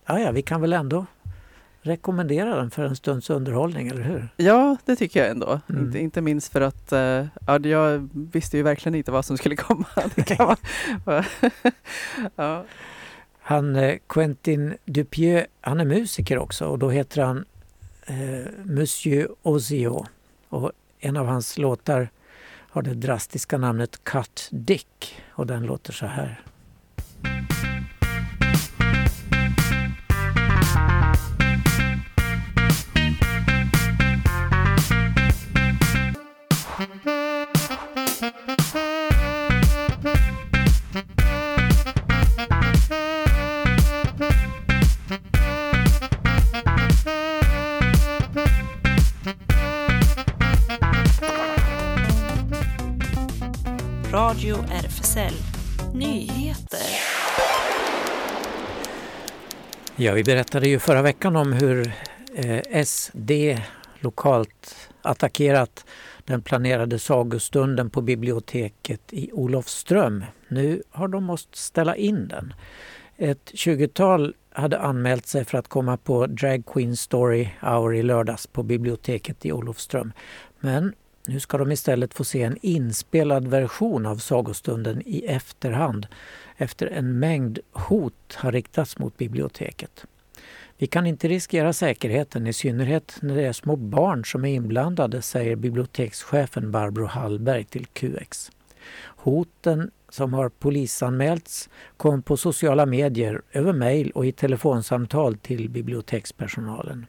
ja, 0.06 0.20
ja, 0.20 0.32
vi 0.32 0.42
kan 0.42 0.62
väl 0.62 0.74
ändå 0.74 1.06
rekommendera 1.82 2.56
den 2.56 2.72
för 2.72 2.84
en 2.84 2.96
stunds 2.96 3.30
underhållning, 3.30 3.88
eller 3.88 4.02
hur? 4.02 4.30
Ja, 4.38 4.78
det 4.86 4.96
tycker 4.96 5.20
jag 5.20 5.30
ändå. 5.30 5.62
Mm. 5.70 5.86
Inte, 5.86 6.00
inte 6.00 6.22
minst 6.22 6.52
för 6.52 6.62
att 6.62 6.94
uh, 6.94 7.28
ja, 7.48 7.60
jag 7.60 8.10
visste 8.14 8.58
ju 8.58 8.64
verkligen 8.64 8.96
inte 8.96 9.12
vad 9.12 9.26
som 9.26 9.38
skulle 9.38 9.56
komma. 9.56 9.86
ja. 12.36 12.66
Han, 13.46 13.76
eh, 13.76 13.98
Quentin 14.08 14.78
Dupieux, 14.86 15.48
han 15.62 15.80
är 15.80 15.86
musiker 15.86 16.38
också 16.38 16.66
och 16.66 16.80
då 16.80 16.90
heter 16.90 17.22
han 17.22 17.46
eh, 18.06 18.52
Monsieur 18.64 19.28
Ozio. 19.42 20.06
Och 20.50 20.72
en 21.00 21.18
av 21.18 21.28
hans 21.28 21.58
låtar 21.58 22.10
har 22.46 22.82
det 22.82 22.94
drastiska 22.94 23.58
namnet 23.58 24.04
Cut 24.04 24.50
Dick 24.52 25.22
och 25.30 25.48
den 25.48 25.64
låter 25.64 25.94
så 25.94 26.06
här. 26.06 26.42
Radio 36.74 36.86
RFSL 54.56 55.34
Nyheter. 55.94 56.80
Ja, 59.96 60.14
vi 60.14 60.24
berättade 60.24 60.68
ju 60.68 60.80
förra 60.80 61.02
veckan 61.02 61.36
om 61.36 61.54
hur 61.54 61.94
eh, 62.36 62.84
SD 62.86 63.32
lokalt 64.00 64.90
attackerat 65.04 65.86
den 66.26 66.42
planerade 66.42 67.00
sagostunden 67.00 67.90
på 67.90 68.02
biblioteket 68.02 69.02
i 69.10 69.32
Olofström. 69.32 70.26
Nu 70.48 70.84
har 70.90 71.08
de 71.08 71.24
måste 71.24 71.58
ställa 71.58 71.96
in 71.96 72.28
den. 72.28 72.54
Ett 73.18 73.52
20-tal 73.54 74.36
hade 74.50 74.80
anmält 74.80 75.26
sig 75.26 75.46
för 75.46 75.58
att 75.58 75.68
komma 75.68 75.98
på 75.98 76.28
Drag 76.28 76.66
Queen 76.66 76.98
Story 76.98 77.50
Hour 77.62 77.96
i 77.96 78.04
lördags 78.04 78.48
på 78.48 78.64
biblioteket 78.64 79.46
i 79.46 79.52
Olofström. 79.52 80.12
Men 80.60 80.94
nu 81.28 81.40
ska 81.40 81.58
de 81.58 81.72
istället 81.72 82.14
få 82.14 82.24
se 82.24 82.42
en 82.44 82.58
inspelad 82.62 83.48
version 83.48 84.06
av 84.06 84.18
sagostunden 84.18 85.02
i 85.06 85.26
efterhand 85.26 86.08
efter 86.58 86.88
en 86.88 87.20
mängd 87.20 87.60
hot 87.72 88.36
har 88.36 88.52
riktats 88.52 88.98
mot 88.98 89.18
biblioteket. 89.18 90.06
Vi 90.84 90.88
kan 90.88 91.08
inte 91.08 91.28
riskera 91.28 91.74
säkerheten, 91.74 92.48
i 92.48 92.54
synnerhet 92.54 93.18
när 93.22 93.36
det 93.36 93.46
är 93.46 93.54
små 93.54 93.76
barn 93.76 94.26
som 94.26 94.46
är 94.46 94.54
inblandade, 94.54 95.22
säger 95.22 95.56
bibliotekschefen 95.56 96.72
Barbro 96.72 97.06
Hallberg 97.06 97.64
till 97.64 97.86
QX. 97.86 98.52
Hoten 99.02 99.92
som 100.10 100.34
har 100.34 100.50
polisanmälts 100.50 101.70
kom 101.98 102.22
på 102.22 102.38
sociala 102.38 102.86
medier, 102.86 103.42
över 103.52 103.74
mejl 103.74 104.12
och 104.12 104.26
i 104.26 104.32
telefonsamtal 104.32 105.38
till 105.38 105.70
bibliotekspersonalen. 105.70 107.06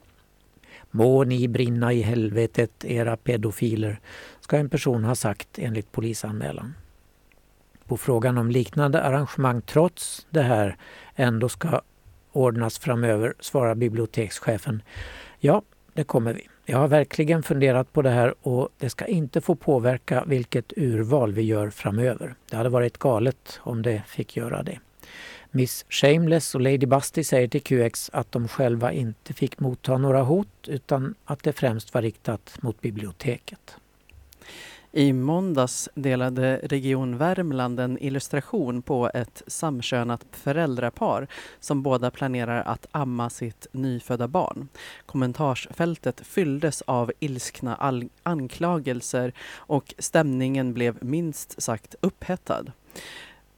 Må 0.91 1.25
ni 1.25 1.49
brinna 1.49 1.93
i 1.93 2.03
helvetet, 2.03 2.85
era 2.85 3.17
pedofiler, 3.17 4.01
ska 4.41 4.57
en 4.57 4.71
person 4.71 5.05
ha 5.05 5.15
sagt 5.15 5.59
enligt 5.59 5.93
polisanmälan. 5.93 6.75
På 7.87 7.97
frågan 7.97 8.39
om 8.39 8.51
liknande 8.51 9.03
arrangemang 9.03 9.63
trots 9.63 10.27
det 10.31 10.43
här 10.43 10.77
ändå 11.15 11.49
ska 11.49 11.81
ordnas 12.37 12.79
framöver, 12.79 13.35
svarar 13.41 13.75
bibliotekschefen. 13.75 14.83
Ja, 15.39 15.63
det 15.93 16.05
kommer 16.05 16.35
vi. 16.35 16.49
Jag 16.67 16.79
har 16.79 16.89
verkligen 16.89 17.43
funderat 17.43 17.93
på 17.93 18.03
det 18.03 18.11
här 18.11 18.35
och 18.43 18.69
det 18.79 18.91
ska 18.91 19.07
inte 19.07 19.41
få 19.41 19.55
påverka 19.55 20.25
vilket 20.27 20.73
urval 20.77 21.33
vi 21.33 21.43
gör 21.43 21.71
framöver. 21.71 22.35
Det 22.51 22.57
hade 22.57 22.69
varit 22.69 22.99
galet 22.99 23.61
om 23.63 23.83
det 23.83 24.03
fick 24.07 24.37
göra 24.37 24.63
det. 24.63 24.79
Miss 25.51 25.87
Shameless 25.89 26.55
och 26.55 26.61
Lady 26.61 26.87
Busty 26.87 27.25
säger 27.25 27.49
till 27.49 27.63
QX 27.63 28.11
att 28.13 28.33
de 28.33 28.49
själva 28.49 28.93
inte 28.93 29.33
fick 29.33 29.61
motta 29.61 29.99
några 29.99 30.23
hot 30.23 30.69
utan 30.69 31.15
att 31.25 31.43
det 31.43 31.53
främst 31.53 31.95
var 31.95 32.03
riktat 32.03 32.63
mot 32.63 32.81
biblioteket. 32.81 33.77
I 34.97 35.13
måndags 35.13 35.89
delade 35.95 36.61
Region 36.63 37.19
Värmland 37.19 37.81
en 37.81 37.99
illustration 37.99 38.83
på 38.83 39.11
ett 39.15 39.43
samkönat 39.47 40.27
föräldrapar 40.31 41.27
som 41.61 41.83
båda 41.83 42.11
planerar 42.11 42.63
att 42.63 42.87
amma 42.91 43.31
sitt 43.31 43.67
nyfödda 43.73 44.29
barn. 44.29 44.69
Kommentarsfältet 45.07 46.21
fylldes 46.21 46.83
av 46.83 47.13
ilskna 47.21 48.01
anklagelser 48.23 49.33
och 49.55 49.95
stämningen 49.99 50.75
blev 50.75 51.05
minst 51.05 51.63
sagt 51.63 51.95
upphettad. 52.01 52.65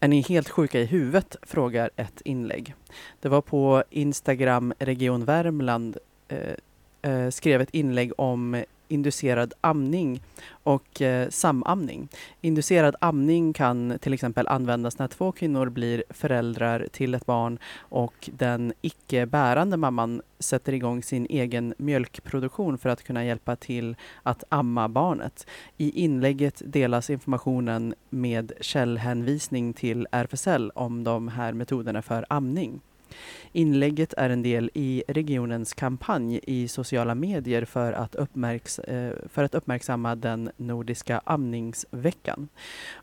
Är 0.01 0.09
ni 0.09 0.20
helt 0.20 0.49
sjuka 0.49 0.81
i 0.81 0.85
huvudet? 0.85 1.37
frågar 1.42 1.90
ett 1.96 2.20
inlägg. 2.25 2.75
Det 3.20 3.29
var 3.29 3.40
på 3.40 3.85
Instagram 3.90 4.75
Region 4.79 5.25
Värmland 5.25 5.96
eh, 6.29 7.11
eh 7.12 7.31
skrev 7.31 7.61
ett 7.61 7.75
inlägg 7.75 8.12
om 8.18 8.64
inducerad 8.88 9.55
amning 9.61 10.20
och 10.49 11.03
eh, 11.03 11.29
samamning. 11.29 12.09
Inducerad 12.40 12.96
amning 13.01 13.53
kan 13.53 13.99
till 14.01 14.12
exempel 14.12 14.49
användas 14.49 14.99
när 14.99 15.09
två 15.09 15.33
kvinnor 15.33 15.68
blir 15.68 16.05
föräldrar 16.11 16.87
till 16.92 17.14
ett 17.14 17.27
barn 17.27 17.59
och 17.79 18.31
den 18.33 18.72
icke 18.81 19.27
bärande 19.27 19.77
mamman 19.77 20.22
sätter 20.38 20.72
igång 20.72 21.03
sin 21.03 21.27
egen 21.31 21.75
mjölkproduktion 21.79 22.79
för 22.79 22.88
att 22.88 23.03
kunna 23.03 23.25
hjälpa 23.25 23.57
till 23.57 23.96
att 24.22 24.44
amma 24.49 24.88
barnet. 24.88 25.46
I 25.77 25.90
inlägget 26.05 26.62
delas 26.64 27.11
informationen 27.11 27.94
med 28.11 28.53
källhänvisning 28.61 29.72
till 29.72 30.07
RFSL 30.11 30.70
om 30.75 31.05
de 31.05 31.29
här 31.29 31.53
metoderna 31.53 32.03
för 32.03 32.27
amning. 32.29 32.81
Inlägget 33.53 34.14
är 34.16 34.31
en 34.31 34.42
del 34.42 34.71
i 34.75 35.03
regionens 35.09 35.75
kampanj 35.75 36.40
i 36.42 36.69
sociala 36.69 37.14
medier 37.14 37.64
för 37.64 37.92
att, 37.92 38.14
uppmärks 38.14 38.79
eh, 38.79 39.12
för 39.29 39.45
att 39.45 39.55
uppmärksamma 39.55 40.14
den 40.14 40.51
nordiska 40.57 41.21
amningsveckan. 41.25 42.49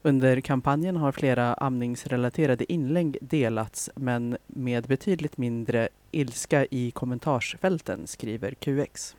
Under 0.01 0.41
kampanjen 0.41 0.95
har 0.95 1.11
flera 1.11 1.53
amningsrelaterade 1.53 2.73
inlägg 2.73 3.17
delats 3.21 3.89
men 3.95 4.37
med 4.47 4.83
betydligt 4.83 5.37
mindre 5.37 5.89
ilska 6.11 6.65
i 6.65 6.91
kommentarsfälten, 6.91 8.07
skriver 8.07 8.53
QX. 8.53 9.15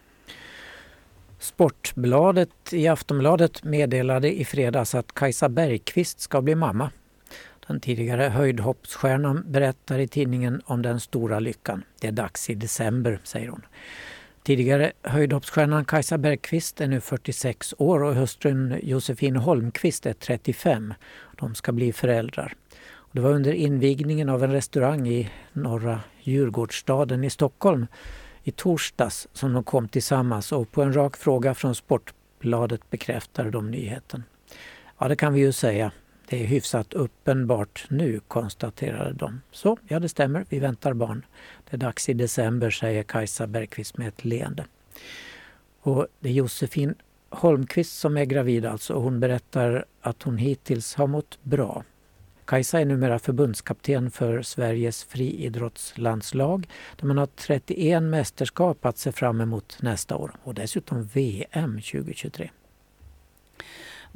Sportbladet 1.38 2.72
i 2.72 2.88
Aftonbladet 2.88 3.64
meddelade 3.64 4.40
i 4.40 4.44
fredags 4.44 4.94
att 4.94 5.12
Kajsa 5.12 5.48
Bergqvist 5.48 6.20
ska 6.20 6.42
bli 6.42 6.54
mamma. 6.54 6.90
Den 7.66 7.80
tidigare 7.80 8.22
höjdhoppsstjärnan 8.22 9.44
berättar 9.46 9.98
i 9.98 10.08
tidningen 10.08 10.62
om 10.64 10.82
den 10.82 11.00
stora 11.00 11.40
lyckan. 11.40 11.82
Det 12.00 12.08
är 12.08 12.12
dags 12.12 12.50
i 12.50 12.54
december, 12.54 13.20
säger 13.24 13.48
hon. 13.48 13.62
Tidigare 14.42 14.92
höjdhoppsstjärnan 15.02 15.84
Kajsa 15.84 16.18
Bergqvist 16.18 16.80
är 16.80 16.86
nu 16.86 17.00
46 17.00 17.74
år 17.78 18.02
och 18.02 18.14
hustrun 18.14 18.78
Josefin 18.82 19.36
Holmqvist 19.36 20.06
är 20.06 20.12
35. 20.12 20.94
De 21.36 21.54
ska 21.54 21.72
bli 21.72 21.92
föräldrar. 21.92 22.54
Det 23.12 23.20
var 23.20 23.30
under 23.30 23.52
invigningen 23.52 24.28
av 24.28 24.44
en 24.44 24.52
restaurang 24.52 25.08
i 25.08 25.30
norra 25.52 26.00
Djurgårdsstaden 26.22 27.24
i 27.24 27.30
Stockholm 27.30 27.86
i 28.42 28.50
torsdags 28.50 29.28
som 29.32 29.52
de 29.52 29.64
kom 29.64 29.88
tillsammans 29.88 30.52
och 30.52 30.72
på 30.72 30.82
en 30.82 30.92
rak 30.96 31.16
fråga 31.16 31.54
från 31.54 31.74
Sportbladet 31.74 32.90
bekräftade 32.90 33.50
de 33.50 33.70
nyheten. 33.70 34.22
Ja, 34.98 35.08
det 35.08 35.16
kan 35.16 35.32
vi 35.32 35.40
ju 35.40 35.52
säga. 35.52 35.92
Det 36.28 36.42
är 36.42 36.46
hyfsat 36.46 36.94
uppenbart 36.94 37.86
nu, 37.90 38.20
konstaterade 38.28 39.12
de. 39.12 39.40
Så, 39.50 39.78
ja 39.88 40.00
det 40.00 40.08
stämmer, 40.08 40.46
vi 40.48 40.58
väntar 40.58 40.92
barn. 40.92 41.26
Det 41.70 41.76
är 41.76 41.78
dags 41.78 42.08
i 42.08 42.14
december, 42.14 42.70
säger 42.70 43.02
Kajsa 43.02 43.46
Bergqvist 43.46 43.96
med 43.96 44.08
ett 44.08 44.24
leende. 44.24 44.64
Och 45.80 46.06
det 46.20 46.28
är 46.28 46.32
Josefin 46.32 46.94
Holmqvist 47.30 47.98
som 47.98 48.16
är 48.16 48.24
gravid 48.24 48.66
alltså 48.66 48.94
och 48.94 49.02
hon 49.02 49.20
berättar 49.20 49.84
att 50.00 50.22
hon 50.22 50.38
hittills 50.38 50.94
har 50.94 51.06
mått 51.06 51.38
bra. 51.42 51.84
Kajsa 52.44 52.80
är 52.80 52.84
numera 52.84 53.18
förbundskapten 53.18 54.10
för 54.10 54.42
Sveriges 54.42 55.04
friidrottslandslag 55.04 56.68
där 56.96 57.06
man 57.06 57.18
har 57.18 57.26
31 57.26 58.02
mästerskap 58.02 58.84
att 58.86 58.98
se 58.98 59.12
fram 59.12 59.40
emot 59.40 59.78
nästa 59.80 60.16
år 60.16 60.32
och 60.42 60.54
dessutom 60.54 61.04
VM 61.04 61.80
2023. 61.80 62.50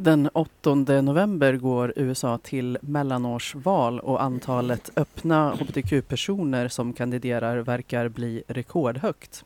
Den 0.00 0.28
8 0.32 0.74
november 0.74 1.52
går 1.52 1.92
USA 1.96 2.38
till 2.38 2.78
mellanårsval 2.80 4.00
och 4.00 4.22
antalet 4.22 4.90
öppna 4.96 5.50
hbtq-personer 5.50 6.68
som 6.68 6.92
kandiderar 6.92 7.58
verkar 7.58 8.08
bli 8.08 8.42
rekordhögt. 8.48 9.44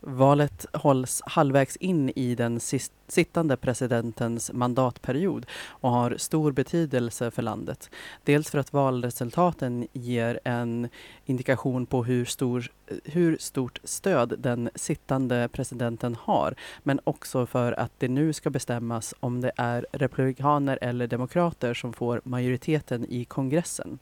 Valet 0.00 0.66
hålls 0.72 1.22
halvvägs 1.26 1.76
in 1.76 2.10
i 2.16 2.34
den 2.34 2.60
sittande 3.08 3.56
presidentens 3.56 4.52
mandatperiod 4.52 5.46
och 5.68 5.90
har 5.90 6.16
stor 6.16 6.52
betydelse 6.52 7.30
för 7.30 7.42
landet. 7.42 7.90
Dels 8.24 8.50
för 8.50 8.58
att 8.58 8.72
valresultaten 8.72 9.86
ger 9.92 10.40
en 10.44 10.88
indikation 11.24 11.86
på 11.86 12.04
hur, 12.04 12.24
stor, 12.24 12.70
hur 13.04 13.36
stort 13.40 13.80
stöd 13.84 14.34
den 14.38 14.70
sittande 14.74 15.48
presidenten 15.52 16.16
har, 16.20 16.54
men 16.82 17.00
också 17.04 17.46
för 17.46 17.72
att 17.72 17.92
det 17.98 18.08
nu 18.08 18.32
ska 18.32 18.50
bestämmas 18.50 19.14
om 19.20 19.40
det 19.40 19.52
är 19.56 19.86
republikaner 19.92 20.78
eller 20.82 21.06
demokrater 21.06 21.74
som 21.74 21.92
får 21.92 22.20
majoriteten 22.24 23.06
i 23.08 23.24
kongressen 23.24 23.98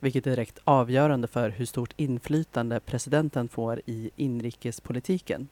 vilket 0.00 0.26
är 0.26 0.30
direkt 0.30 0.58
avgörande 0.64 1.28
för 1.28 1.50
hur 1.50 1.64
stort 1.64 1.92
inflytande 1.96 2.80
presidenten 2.80 3.48
får 3.48 3.80
i 3.86 4.10
inrikespolitiken. 4.16 5.48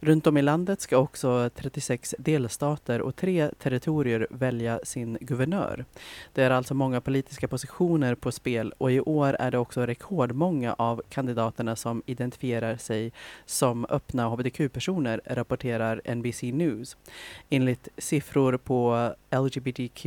Runt 0.00 0.26
om 0.26 0.36
i 0.36 0.42
landet 0.42 0.80
ska 0.80 0.96
också 0.96 1.50
36 1.54 2.14
delstater 2.18 3.00
och 3.00 3.16
tre 3.16 3.50
territorier 3.58 4.26
välja 4.30 4.80
sin 4.84 5.18
guvernör. 5.20 5.84
Det 6.32 6.42
är 6.42 6.50
alltså 6.50 6.74
många 6.74 7.00
politiska 7.00 7.48
positioner 7.48 8.14
på 8.14 8.32
spel 8.32 8.74
och 8.78 8.92
i 8.92 9.00
år 9.00 9.36
är 9.38 9.50
det 9.50 9.58
också 9.58 9.86
rekordmånga 9.86 10.74
av 10.78 11.02
kandidaterna 11.08 11.76
som 11.76 12.02
identifierar 12.06 12.76
sig 12.76 13.12
som 13.46 13.86
öppna 13.88 14.28
hbtq-personer, 14.28 15.20
rapporterar 15.24 16.14
NBC 16.14 16.42
News. 16.42 16.96
Enligt 17.50 17.88
siffror 17.98 18.56
på 18.56 19.14
LGBTQ 19.30 20.06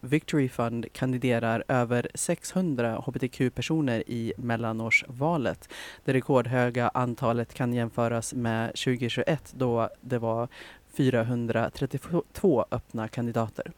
Victory 0.00 0.48
Fund 0.48 0.86
kandiderar 0.92 1.64
över 1.68 2.08
600 2.14 3.02
hbtq-personer 3.06 4.02
i 4.06 4.32
mellanårsvalet. 4.36 5.68
Det 6.04 6.12
rekordhöga 6.12 6.88
antalet 6.88 7.54
kan 7.54 7.72
jämföras 7.72 8.34
med 8.34 8.70
2021 8.84 9.54
då 9.56 9.88
det 10.00 10.18
var 10.18 10.48
432 10.96 12.64
öppna 12.70 13.08
kandidater. 13.08 13.72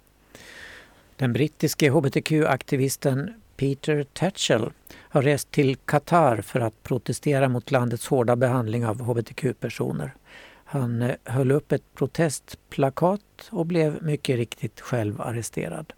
Den 1.17 1.33
brittiske 1.33 1.91
hbtq-aktivisten 1.91 3.33
Peter 3.57 4.07
Tatchell 4.13 4.71
har 4.97 5.23
rest 5.23 5.51
till 5.51 5.77
Qatar 5.77 6.41
för 6.41 6.61
att 6.61 6.83
protestera 6.83 7.49
mot 7.49 7.71
landets 7.71 8.07
hårda 8.07 8.37
behandling 8.37 8.87
av 8.87 9.01
hbtq-personer. 9.03 10.15
Han 10.65 11.03
eh, 11.03 11.15
höll 11.25 11.53
upp 11.53 11.73
ett 11.73 11.95
protestplakat 11.95 13.49
och 13.51 13.67
blev 13.67 14.03
mycket 14.03 14.37
riktigt 14.37 14.81
själv 14.81 15.21
arresterad. 15.21 15.93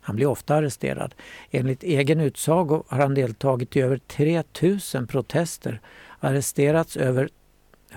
Han 0.00 0.16
blir 0.16 0.26
ofta 0.26 0.54
arresterad. 0.54 1.14
Enligt 1.50 1.82
egen 1.82 2.20
utsago 2.20 2.84
har 2.88 2.98
han 2.98 3.14
deltagit 3.14 3.76
i 3.76 3.80
över 3.80 3.98
3000 3.98 5.06
protester, 5.06 5.80
arresterats 6.20 6.96
över 6.96 7.28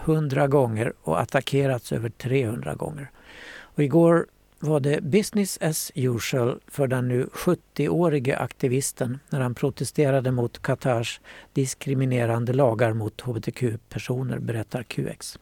100 0.05 0.47
gånger 0.47 0.93
och 1.01 1.21
attackerats 1.21 1.91
över 1.91 2.09
300 2.09 2.75
gånger. 2.75 3.11
Och 3.59 3.83
igår 3.83 4.27
var 4.59 4.79
det 4.79 5.03
business 5.03 5.57
as 5.61 5.91
usual 5.95 6.59
för 6.67 6.87
den 6.87 7.07
nu 7.07 7.29
70-årige 7.33 8.37
aktivisten 8.37 9.19
när 9.29 9.39
han 9.39 9.55
protesterade 9.55 10.31
mot 10.31 10.61
Qatars 10.61 11.21
diskriminerande 11.53 12.53
lagar 12.53 12.93
mot 12.93 13.21
hbtq-personer, 13.21 14.39
berättar 14.39 14.83
QX. 14.83 15.39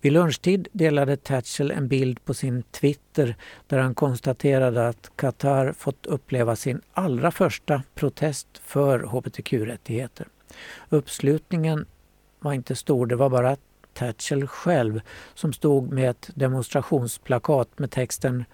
Vid 0.00 0.12
lunchtid 0.12 0.68
delade 0.72 1.16
Tatchell 1.16 1.70
en 1.70 1.88
bild 1.88 2.24
på 2.24 2.34
sin 2.34 2.62
Twitter 2.62 3.36
där 3.66 3.78
han 3.78 3.94
konstaterade 3.94 4.88
att 4.88 5.12
Qatar 5.16 5.72
fått 5.72 6.06
uppleva 6.06 6.56
sin 6.56 6.80
allra 6.92 7.30
första 7.30 7.82
protest 7.94 8.48
för 8.64 8.98
hbtq-rättigheter. 8.98 10.28
Uppslutningen 10.88 11.86
var 12.42 12.52
inte 12.52 12.76
stor, 12.76 13.06
det 13.06 13.16
var 13.16 13.30
bara 13.30 13.56
Thatchell 13.92 14.46
själv 14.46 15.00
som 15.34 15.52
stod 15.52 15.92
med 15.92 16.10
ett 16.10 16.30
demonstrationsplakat 16.34 17.78
med 17.78 17.90
texten 17.90 18.44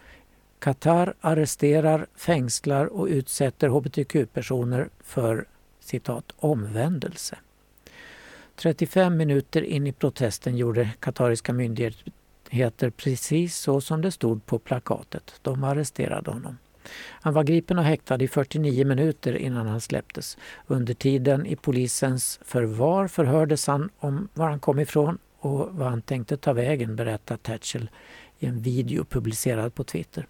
Qatar 0.59 1.15
arresterar, 1.21 2.07
fängslar 2.15 2.87
och 2.87 3.07
utsätter 3.07 3.69
hbtq-personer 3.69 4.89
för 5.01 5.49
citat 5.81 6.33
omvändelse. 6.37 7.39
35 8.57 9.17
minuter 9.17 9.63
in 9.63 9.87
i 9.87 9.93
protesten 9.93 10.57
gjorde 10.57 10.91
katariska 11.01 11.53
myndigheter 11.53 12.91
precis 12.91 13.57
så 13.57 13.81
som 13.81 14.03
det 14.03 14.11
stod 14.11 14.47
på 14.47 14.59
plakatet. 14.59 15.35
De 15.43 15.65
arresterade 15.65 16.31
honom. 16.31 16.59
Han 16.97 17.35
var 17.35 17.45
gripen 17.45 17.79
och 17.79 17.85
häktad 17.85 18.23
i 18.23 18.29
49 18.29 18.87
minuter 18.87 19.37
innan 19.37 19.67
han 19.67 19.81
släpptes. 19.81 20.39
Under 20.67 20.95
tiden 20.95 21.47
i 21.47 21.57
polisens 21.57 22.41
förvar 22.43 23.09
förhördes 23.09 23.67
han 23.67 23.91
om 23.99 24.29
var 24.35 24.49
han 24.49 24.61
kom 24.61 24.79
ifrån 24.79 25.19
och 25.41 25.69
vad 25.73 25.89
han 25.89 26.03
tänkte 26.03 26.37
ta 26.37 26.53
vägen, 26.53 26.97
berättar 26.97 27.37
Tatchell 27.37 27.91
i 28.39 28.47
en 28.47 28.61
video 28.61 29.05
publicerad 29.05 29.75
på 29.75 29.85
Twitter. 29.85 30.27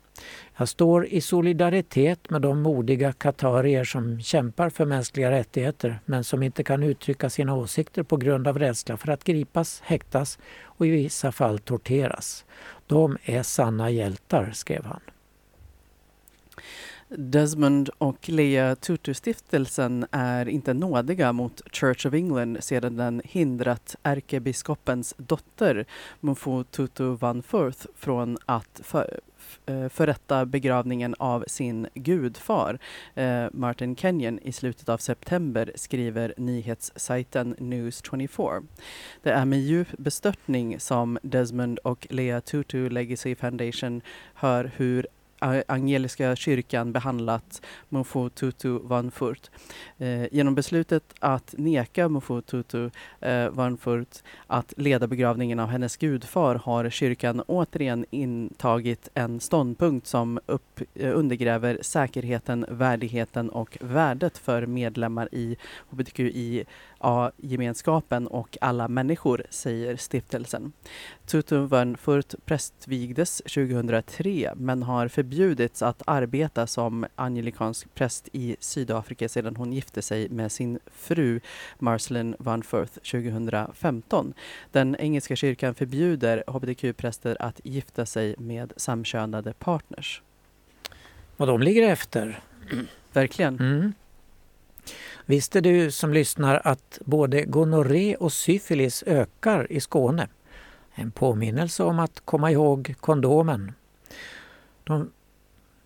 Jag 0.56 0.68
står 0.68 1.06
i 1.06 1.20
solidaritet 1.20 2.30
med 2.30 2.42
de 2.42 2.62
modiga 2.62 3.12
katarier 3.12 3.84
som 3.84 4.20
kämpar 4.20 4.70
för 4.70 4.84
mänskliga 4.84 5.30
rättigheter 5.30 6.00
men 6.04 6.24
som 6.24 6.42
inte 6.42 6.64
kan 6.64 6.82
uttrycka 6.82 7.30
sina 7.30 7.54
åsikter 7.54 8.02
på 8.02 8.16
grund 8.16 8.48
av 8.48 8.58
rädsla 8.58 8.96
för 8.96 9.12
att 9.12 9.24
gripas, 9.24 9.80
häktas 9.84 10.38
och 10.62 10.86
i 10.86 10.90
vissa 10.90 11.32
fall 11.32 11.58
torteras. 11.58 12.44
De 12.86 13.16
är 13.22 13.42
sanna 13.42 13.90
hjältar, 13.90 14.50
skrev 14.54 14.84
han. 14.84 15.00
Desmond 17.08 17.90
och 17.98 18.28
Lea 18.28 18.74
Tutu-stiftelsen 18.74 20.06
är 20.10 20.48
inte 20.48 20.74
nådiga 20.74 21.32
mot 21.32 21.62
Church 21.72 22.06
of 22.06 22.14
England 22.14 22.56
sedan 22.60 22.96
den 22.96 23.22
hindrat 23.24 23.96
ärkebiskopens 24.02 25.14
dotter 25.16 25.86
Mufu 26.20 26.64
Tutu 26.64 27.04
van 27.04 27.42
Firth 27.42 27.86
från 27.96 28.38
att 28.46 28.80
för, 28.84 29.20
eh, 29.66 29.88
förrätta 29.88 30.46
begravningen 30.46 31.14
av 31.18 31.44
sin 31.46 31.88
gudfar 31.94 32.78
eh, 33.14 33.46
Martin 33.52 33.96
Kenyon 33.96 34.38
i 34.38 34.52
slutet 34.52 34.88
av 34.88 34.98
september, 34.98 35.72
skriver 35.74 36.34
nyhetssajten 36.36 37.56
News24. 37.56 38.66
Det 39.22 39.30
är 39.30 39.44
med 39.44 39.60
djup 39.60 39.88
bestörtning 39.98 40.80
som 40.80 41.18
Desmond 41.22 41.78
och 41.78 42.06
Lea 42.10 42.40
Tutu 42.40 42.90
Legacy 42.90 43.34
Foundation 43.34 44.00
hör 44.34 44.70
hur 44.76 45.06
Angeliska 45.66 46.36
kyrkan 46.36 46.92
behandlat 46.92 47.62
Mofo 47.88 48.28
Tutu 48.28 48.78
Vanfurt. 48.78 49.50
Eh, 49.98 50.34
genom 50.34 50.54
beslutet 50.54 51.14
att 51.18 51.54
neka 51.58 52.08
Mofo 52.08 52.40
Tutu 52.40 52.90
eh, 53.20 53.48
Vanfurt 53.48 54.22
att 54.46 54.74
leda 54.76 55.06
begravningen 55.06 55.60
av 55.60 55.68
hennes 55.68 55.96
gudfar 55.96 56.54
har 56.54 56.90
kyrkan 56.90 57.40
återigen 57.46 58.04
intagit 58.10 59.08
en 59.14 59.40
ståndpunkt 59.40 60.06
som 60.06 60.40
upp, 60.46 60.80
eh, 60.94 61.16
undergräver 61.18 61.78
säkerheten, 61.82 62.66
värdigheten 62.68 63.50
och 63.50 63.78
värdet 63.80 64.38
för 64.38 64.66
medlemmar 64.66 65.28
i 65.32 65.56
hbtqi 65.90 66.64
gemenskapen 67.36 68.26
och 68.26 68.58
alla 68.60 68.88
människor, 68.88 69.42
säger 69.50 69.96
stiftelsen. 69.96 70.72
Tutu 71.26 71.58
van 71.58 71.96
Furt 71.96 72.34
prästvigdes 72.44 73.36
2003 73.36 74.52
men 74.56 74.82
har 74.82 75.08
förbjudits 75.08 75.82
att 75.82 76.02
arbeta 76.06 76.66
som 76.66 77.06
angelikansk 77.16 77.94
präst 77.94 78.28
i 78.32 78.56
Sydafrika 78.60 79.28
sedan 79.28 79.56
hon 79.56 79.72
gifte 79.72 80.02
sig 80.02 80.28
med 80.28 80.52
sin 80.52 80.78
fru 80.86 81.40
Marceline 81.78 82.36
van 82.38 82.62
Furth 82.62 82.92
2015. 82.92 84.34
Den 84.72 84.96
engelska 84.96 85.36
kyrkan 85.36 85.74
förbjuder 85.74 86.44
hbtq-präster 86.46 87.36
att 87.40 87.60
gifta 87.64 88.06
sig 88.06 88.34
med 88.38 88.72
samkönade 88.76 89.52
partners. 89.52 90.22
Och 91.36 91.46
de 91.46 91.62
ligger 91.62 91.88
efter. 91.88 92.40
Verkligen. 93.12 93.58
Mm. 93.58 93.92
Visste 95.28 95.60
du 95.60 95.90
som 95.90 96.12
lyssnar 96.12 96.60
att 96.64 96.98
både 97.04 97.44
gonorré 97.44 98.16
och 98.16 98.32
syfilis 98.32 99.04
ökar 99.06 99.72
i 99.72 99.80
Skåne? 99.80 100.28
En 100.94 101.10
påminnelse 101.10 101.82
om 101.82 101.98
att 101.98 102.20
komma 102.24 102.50
ihåg 102.50 102.94
kondomen. 103.00 103.72
De, 104.84 105.10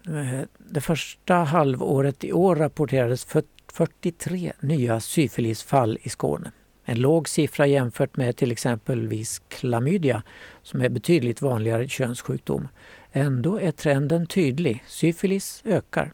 eh, 0.06 0.40
det 0.58 0.80
första 0.80 1.34
halvåret 1.34 2.24
i 2.24 2.32
år 2.32 2.56
rapporterades 2.56 3.26
43 3.72 4.52
nya 4.60 5.00
syfilisfall 5.00 5.98
i 6.02 6.08
Skåne. 6.08 6.52
En 6.84 7.00
låg 7.00 7.28
siffra 7.28 7.66
jämfört 7.66 8.16
med 8.16 8.36
till 8.36 8.52
exempelvis 8.52 9.42
klamydia 9.48 10.22
som 10.62 10.80
är 10.80 10.88
betydligt 10.88 11.42
vanligare 11.42 11.88
könssjukdom. 11.88 12.68
Ändå 13.12 13.60
är 13.60 13.72
trenden 13.72 14.26
tydlig. 14.26 14.84
Syfilis 14.86 15.62
ökar. 15.64 16.12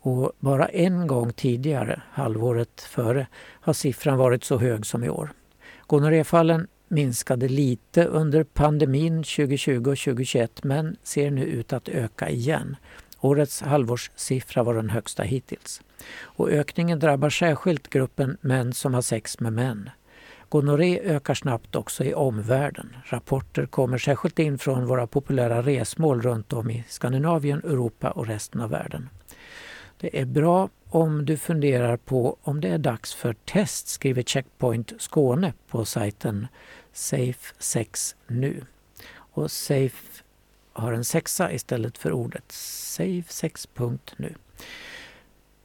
Och 0.00 0.32
bara 0.38 0.66
en 0.66 1.06
gång 1.06 1.32
tidigare, 1.32 2.02
halvåret 2.10 2.80
före, 2.80 3.26
har 3.60 3.72
siffran 3.72 4.18
varit 4.18 4.44
så 4.44 4.58
hög 4.58 4.86
som 4.86 5.04
i 5.04 5.08
år. 5.08 5.32
Gonorréfallen 5.86 6.66
minskade 6.88 7.48
lite 7.48 8.04
under 8.04 8.44
pandemin 8.44 9.22
2020 9.22 9.76
och 9.76 9.82
2021 9.82 10.64
men 10.64 10.96
ser 11.02 11.30
nu 11.30 11.44
ut 11.44 11.72
att 11.72 11.88
öka 11.88 12.28
igen. 12.28 12.76
Årets 13.20 13.62
halvårssiffra 13.62 14.62
var 14.62 14.74
den 14.74 14.90
högsta 14.90 15.22
hittills. 15.22 15.82
Och 16.20 16.48
ökningen 16.48 16.98
drabbar 16.98 17.30
särskilt 17.30 17.88
gruppen 17.88 18.36
män 18.40 18.72
som 18.72 18.94
har 18.94 19.02
sex 19.02 19.40
med 19.40 19.52
män. 19.52 19.90
Gonorré 20.48 21.00
ökar 21.04 21.34
snabbt 21.34 21.76
också 21.76 22.04
i 22.04 22.14
omvärlden. 22.14 22.96
Rapporter 23.04 23.66
kommer 23.66 23.98
särskilt 23.98 24.38
in 24.38 24.58
från 24.58 24.86
våra 24.86 25.06
populära 25.06 25.62
resmål 25.62 26.22
runt 26.22 26.52
om 26.52 26.70
i 26.70 26.84
Skandinavien, 26.88 27.58
Europa 27.58 28.10
och 28.10 28.26
resten 28.26 28.60
av 28.60 28.70
världen. 28.70 29.08
Det 30.00 30.20
är 30.20 30.24
bra 30.24 30.68
om 30.88 31.24
du 31.24 31.36
funderar 31.36 31.96
på 31.96 32.36
om 32.42 32.60
det 32.60 32.68
är 32.68 32.78
dags 32.78 33.14
för 33.14 33.32
test, 33.32 33.88
skriver 33.88 34.22
Checkpoint 34.22 34.92
Skåne 34.98 35.52
på 35.68 35.84
sajten 35.84 36.46
Safe 36.92 37.54
6 37.58 38.16
nu. 38.26 38.64
Och 39.12 39.50
Safe 39.50 40.22
har 40.72 40.92
en 40.92 41.04
sexa 41.04 41.52
istället 41.52 41.98
för 41.98 42.12
ordet 42.12 42.52
safesex.nu. 42.52 44.34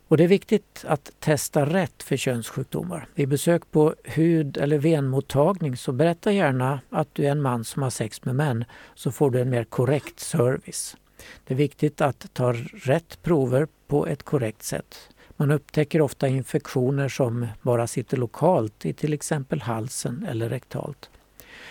Och 0.07 0.17
det 0.17 0.23
är 0.23 0.27
viktigt 0.27 0.85
att 0.87 1.11
testa 1.19 1.65
rätt 1.65 2.03
för 2.03 2.17
könssjukdomar. 2.17 3.07
Vid 3.15 3.29
besök 3.29 3.71
på 3.71 3.95
hud 4.03 4.57
eller 4.57 4.77
venmottagning 4.77 5.77
så 5.77 5.91
berätta 5.91 6.31
gärna 6.31 6.79
att 6.89 7.15
du 7.15 7.25
är 7.25 7.31
en 7.31 7.41
man 7.41 7.63
som 7.63 7.83
har 7.83 7.89
sex 7.89 8.25
med 8.25 8.35
män 8.35 8.65
så 8.95 9.11
får 9.11 9.31
du 9.31 9.41
en 9.41 9.49
mer 9.49 9.63
korrekt 9.63 10.19
service. 10.19 10.97
Det 11.45 11.53
är 11.53 11.57
viktigt 11.57 12.01
att 12.01 12.33
ta 12.33 12.53
rätt 12.73 13.23
prover 13.23 13.67
på 13.87 14.07
ett 14.07 14.23
korrekt 14.23 14.63
sätt. 14.63 15.09
Man 15.37 15.51
upptäcker 15.51 16.01
ofta 16.01 16.27
infektioner 16.27 17.09
som 17.09 17.47
bara 17.61 17.87
sitter 17.87 18.17
lokalt 18.17 18.85
i 18.85 18.93
till 18.93 19.13
exempel 19.13 19.61
halsen 19.61 20.25
eller 20.29 20.49
rektalt. 20.49 21.09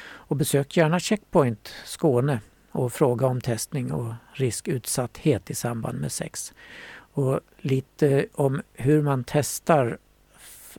Och 0.03 0.37
besök 0.37 0.77
gärna 0.77 1.01
Checkpoint 1.01 1.73
Skåne 1.85 2.41
och 2.71 2.93
fråga 2.93 3.27
om 3.27 3.41
testning 3.41 3.93
och 3.93 4.15
riskutsatthet 4.33 5.51
i 5.51 5.55
samband 5.55 6.01
med 6.01 6.13
sex. 6.13 6.53
Och 6.95 7.41
lite 7.59 8.27
om 8.35 8.63
hur 8.73 9.03
man 9.03 9.25
testar 9.27 9.99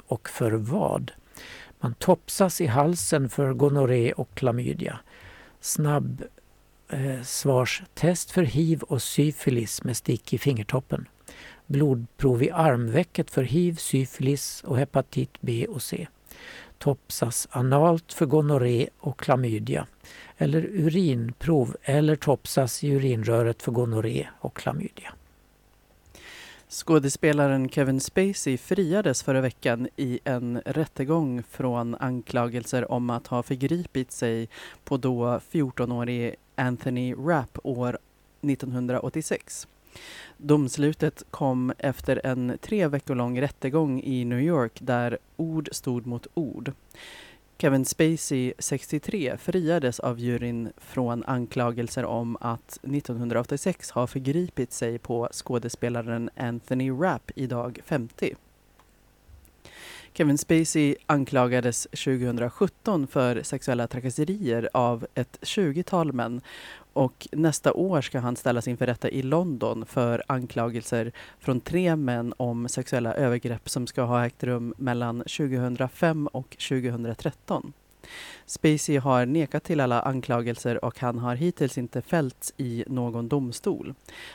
och 0.07 0.29
för 0.29 0.51
vad. 0.51 1.11
Man 1.79 1.93
topsas 1.93 2.61
i 2.61 2.65
halsen 2.65 3.29
för 3.29 3.53
gonorré 3.53 4.13
och 4.13 4.29
klamydia. 4.33 4.99
Snabb 5.59 6.23
Eh, 6.89 7.21
svarstest 7.21 8.31
för 8.31 8.43
hiv 8.43 8.81
och 8.81 9.01
syfilis 9.01 9.83
med 9.83 9.97
stick 9.97 10.33
i 10.33 10.37
fingertoppen. 10.37 11.07
Blodprov 11.65 12.43
i 12.43 12.51
armvecket 12.51 13.31
för 13.31 13.43
hiv, 13.43 13.75
syfilis 13.75 14.63
och 14.63 14.77
hepatit 14.77 15.31
B 15.41 15.67
och 15.69 15.81
C. 15.81 16.07
Topsas 16.77 17.47
analt 17.51 18.13
för 18.13 18.25
gonorré 18.25 18.89
och 18.99 19.19
klamydia. 19.19 19.87
Eller 20.37 20.61
urinprov 20.61 21.77
eller 21.83 22.15
topsas 22.15 22.83
i 22.83 22.91
urinröret 22.91 23.63
för 23.63 23.71
gonorré 23.71 24.27
och 24.39 24.55
klamydia. 24.55 25.13
Skådespelaren 26.69 27.69
Kevin 27.69 28.01
Spacey 28.01 28.57
friades 28.57 29.23
förra 29.23 29.41
veckan 29.41 29.87
i 29.95 30.19
en 30.23 30.61
rättegång 30.65 31.43
från 31.43 31.95
anklagelser 31.95 32.91
om 32.91 33.09
att 33.09 33.27
ha 33.27 33.43
förgripit 33.43 34.11
sig 34.11 34.49
på 34.83 34.97
då 34.97 35.39
14-årige 35.51 36.35
Anthony 36.55 37.13
Rapp 37.13 37.57
år 37.63 37.97
1986. 38.41 39.67
Domslutet 40.37 41.23
kom 41.31 41.73
efter 41.77 42.21
en 42.23 42.57
tre 42.61 42.87
veckor 42.87 43.15
lång 43.15 43.41
rättegång 43.41 44.01
i 44.03 44.25
New 44.25 44.39
York 44.41 44.79
där 44.81 45.17
ord 45.35 45.69
stod 45.71 46.05
mot 46.05 46.27
ord. 46.33 46.71
Kevin 47.57 47.85
Spacey, 47.85 48.53
63, 48.59 49.37
friades 49.37 49.99
av 49.99 50.19
juryn 50.19 50.71
från 50.77 51.23
anklagelser 51.23 52.05
om 52.05 52.37
att 52.41 52.79
1986 52.83 53.91
ha 53.91 54.07
förgripit 54.07 54.73
sig 54.73 54.99
på 54.99 55.29
skådespelaren 55.31 56.29
Anthony 56.35 56.91
Rapp, 56.91 57.31
idag 57.35 57.79
50. 57.85 58.35
Kevin 60.17 60.37
Spacey 60.37 60.95
anklagades 61.05 61.87
2017 61.91 63.07
för 63.07 63.43
sexuella 63.43 63.87
trakasserier 63.87 64.69
av 64.73 65.07
ett 65.15 65.37
20-tal 65.41 66.13
män 66.13 66.41
och 66.93 67.27
nästa 67.31 67.73
år 67.73 68.01
ska 68.01 68.19
han 68.19 68.35
ställas 68.35 68.67
inför 68.67 68.85
rätta 68.85 69.09
i 69.09 69.21
London 69.21 69.85
för 69.85 70.23
anklagelser 70.27 71.11
från 71.39 71.59
tre 71.59 71.95
män 71.95 72.33
om 72.37 72.67
sexuella 72.67 73.13
övergrepp 73.13 73.69
som 73.69 73.87
ska 73.87 74.01
ha 74.01 74.25
ägt 74.25 74.43
rum 74.43 74.73
mellan 74.77 75.19
2005 75.19 76.27
och 76.27 76.57
2013. 76.69 77.73
Spacey 78.45 78.97
har 78.97 79.25
nekat 79.25 79.63
till 79.63 79.79
alla 79.79 80.01
anklagelser 80.01 80.85
och 80.85 80.99
han 80.99 81.19
har 81.19 81.35
hittills 81.35 81.77
inte 81.77 82.01
fällts 82.01 82.53
i 82.57 82.83
någon 82.87 83.27
domstol. 83.27 83.93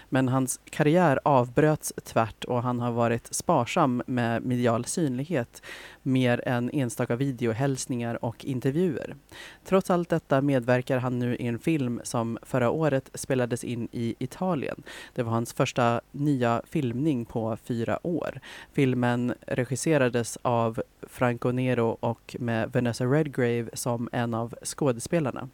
Men 0.09 0.29
hans 0.29 0.61
karriär 0.71 1.21
avbröts 1.25 1.93
tvärt 2.05 2.45
och 2.45 2.63
han 2.63 2.81
har 2.81 2.93
varit 2.93 3.35
sparsam 3.35 4.03
med 4.07 4.43
medial 4.45 4.85
synlighet 4.85 5.63
mer 6.03 6.43
än 6.47 6.71
enstaka 6.73 7.17
videohälsningar 7.17 8.25
och 8.25 8.45
intervjuer. 8.45 9.17
Trots 9.65 9.91
allt 9.91 10.09
detta 10.09 10.41
medverkar 10.41 10.99
han 10.99 11.19
nu 11.19 11.37
i 11.37 11.47
en 11.47 11.59
film 11.59 12.01
som 12.05 12.39
förra 12.43 12.71
året 12.71 13.11
spelades 13.15 13.65
in 13.65 13.89
i 13.93 14.15
Italien. 14.19 14.83
Det 15.15 15.23
var 15.23 15.33
hans 15.33 15.53
första 15.53 16.01
nya 16.13 16.63
filmning 16.67 17.25
på 17.25 17.57
fyra 17.65 18.07
år. 18.07 18.41
Filmen 18.73 19.35
regisserades 19.47 20.39
av 20.43 20.83
Franco 21.03 21.51
Nero 21.53 21.97
och 22.01 22.37
med 22.39 22.73
Vanessa 22.73 23.05
Redgrave 23.05 23.69
som 23.73 24.09
en 24.13 24.35
av 24.35 24.55
skådespelarna. 24.63 25.49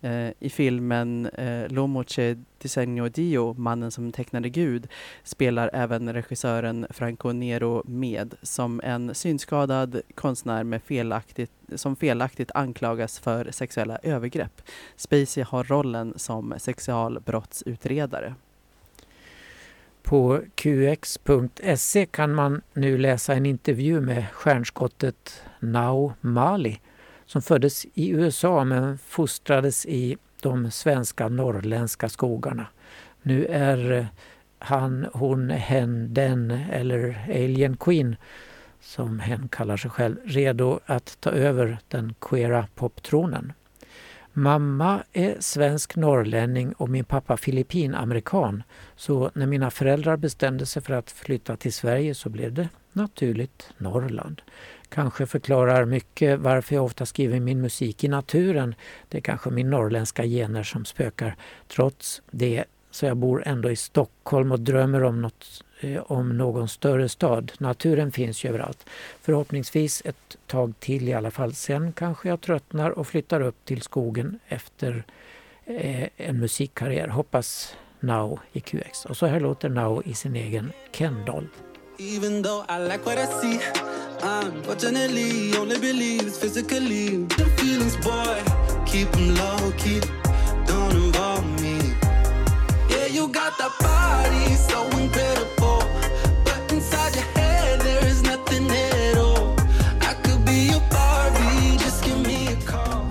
Eh, 0.00 0.30
I 0.38 0.50
filmen 0.50 1.26
eh, 1.26 1.68
L'Omoce 1.68 2.36
disegno 2.58 3.08
Dio, 3.08 3.54
Mannen 3.54 3.90
som 3.90 4.12
tecknade 4.12 4.48
Gud, 4.48 4.88
spelar 5.22 5.70
även 5.72 6.12
regissören 6.12 6.86
Franco 6.90 7.32
Nero 7.32 7.82
med 7.86 8.34
som 8.42 8.80
en 8.84 9.14
synskadad 9.14 10.00
konstnär 10.14 10.64
med 10.64 10.82
felaktigt, 10.82 11.50
som 11.74 11.96
felaktigt 11.96 12.50
anklagas 12.54 13.18
för 13.18 13.50
sexuella 13.50 13.98
övergrepp. 14.02 14.62
Spacey 14.96 15.42
har 15.42 15.64
rollen 15.64 16.12
som 16.16 16.54
sexualbrottsutredare. 16.58 18.34
På 20.02 20.40
qx.se 20.54 22.06
kan 22.06 22.34
man 22.34 22.62
nu 22.72 22.98
läsa 22.98 23.34
en 23.34 23.46
intervju 23.46 24.00
med 24.00 24.26
stjärnskottet 24.32 25.42
Nao 25.60 26.12
Mali 26.20 26.80
som 27.28 27.42
föddes 27.42 27.86
i 27.94 28.08
USA 28.08 28.64
men 28.64 28.98
fostrades 28.98 29.86
i 29.86 30.16
de 30.42 30.70
svenska 30.70 31.28
norrländska 31.28 32.08
skogarna. 32.08 32.66
Nu 33.22 33.46
är 33.46 33.92
eh, 33.92 34.06
han, 34.58 35.06
hon, 35.12 35.50
hen, 35.50 36.14
den 36.14 36.50
eller 36.50 37.24
Alien 37.28 37.76
Queen 37.76 38.16
som 38.80 39.20
hen 39.20 39.48
kallar 39.48 39.76
sig 39.76 39.90
själv, 39.90 40.16
redo 40.24 40.80
att 40.86 41.20
ta 41.20 41.30
över 41.30 41.78
den 41.88 42.14
queera 42.20 42.66
poptronen. 42.74 43.52
Mamma 44.32 45.02
är 45.12 45.36
svensk 45.40 45.96
norrlänning 45.96 46.72
och 46.72 46.88
min 46.88 47.04
pappa 47.04 47.36
filippinamerikan. 47.36 48.62
Så 48.96 49.30
när 49.34 49.46
mina 49.46 49.70
föräldrar 49.70 50.16
bestämde 50.16 50.66
sig 50.66 50.82
för 50.82 50.94
att 50.94 51.10
flytta 51.10 51.56
till 51.56 51.72
Sverige 51.72 52.14
så 52.14 52.28
blev 52.28 52.52
det 52.52 52.68
naturligt 52.92 53.70
Norrland. 53.78 54.42
Kanske 54.88 55.26
förklarar 55.26 55.84
mycket 55.84 56.38
varför 56.40 56.74
jag 56.74 56.84
ofta 56.84 57.06
skriver 57.06 57.40
min 57.40 57.60
musik 57.60 58.04
i 58.04 58.08
naturen. 58.08 58.74
Det 59.08 59.18
är 59.18 59.22
kanske 59.22 59.50
min 59.50 59.70
norrländska 59.70 60.24
gener 60.24 60.62
som 60.62 60.84
spökar. 60.84 61.36
Trots 61.68 62.22
det 62.30 62.64
så 62.90 63.06
jag 63.06 63.16
bor 63.16 63.42
ändå 63.46 63.70
i 63.70 63.76
Stockholm 63.76 64.52
och 64.52 64.60
drömmer 64.60 65.02
om, 65.02 65.22
något, 65.22 65.64
eh, 65.80 66.02
om 66.02 66.36
någon 66.36 66.68
större 66.68 67.08
stad. 67.08 67.52
Naturen 67.58 68.12
finns 68.12 68.44
ju 68.44 68.48
överallt. 68.48 68.86
Förhoppningsvis 69.20 70.02
ett 70.04 70.36
tag 70.46 70.74
till 70.78 71.08
i 71.08 71.14
alla 71.14 71.30
fall. 71.30 71.54
Sen 71.54 71.92
kanske 71.92 72.28
jag 72.28 72.40
tröttnar 72.40 72.90
och 72.90 73.06
flyttar 73.06 73.40
upp 73.40 73.64
till 73.64 73.82
skogen 73.82 74.38
efter 74.48 75.04
eh, 75.64 76.08
en 76.16 76.38
musikkarriär. 76.38 77.08
Hoppas 77.08 77.76
Now 78.00 78.40
i 78.52 78.60
QX. 78.60 79.04
Och 79.04 79.16
så 79.16 79.26
här 79.26 79.40
låter 79.40 79.68
Now 79.68 80.02
i 80.06 80.14
sin 80.14 80.36
egen 80.36 80.72
Kendall. 80.92 81.48
Even 82.00 82.42
though 82.42 82.64
I 82.68 82.78
like 82.78 83.04
what 83.04 83.18
I 83.18 83.26
see 83.40 83.60
I'm 84.22 84.58
Unfortunately, 84.58 85.52
only 85.56 85.80
believes 85.80 86.38
physically 86.38 87.24
The 87.24 87.46
feelings, 87.56 87.96
boy, 87.96 88.40
keep 88.86 89.10
them 89.10 89.34
low 89.34 89.72
key 89.76 90.00
Don't 90.64 90.92
involve 90.92 91.44
me. 91.60 91.76
Yeah, 92.88 93.06
you 93.06 93.26
got 93.26 93.58
that 93.58 93.74
body, 93.80 94.54
so 94.54 94.86
incredible 94.96 95.82
But 96.44 96.70
inside 96.70 97.16
your 97.16 97.24
head, 97.34 97.80
there 97.80 98.06
is 98.06 98.22
nothing 98.22 98.70
at 98.70 99.18
all. 99.18 99.56
I 100.00 100.14
could 100.22 100.44
be 100.44 100.70
your 100.70 100.82
Barbie, 100.90 101.78
just 101.78 102.04
give 102.04 102.20
me 102.24 102.52
a 102.52 102.56
call. 102.64 103.08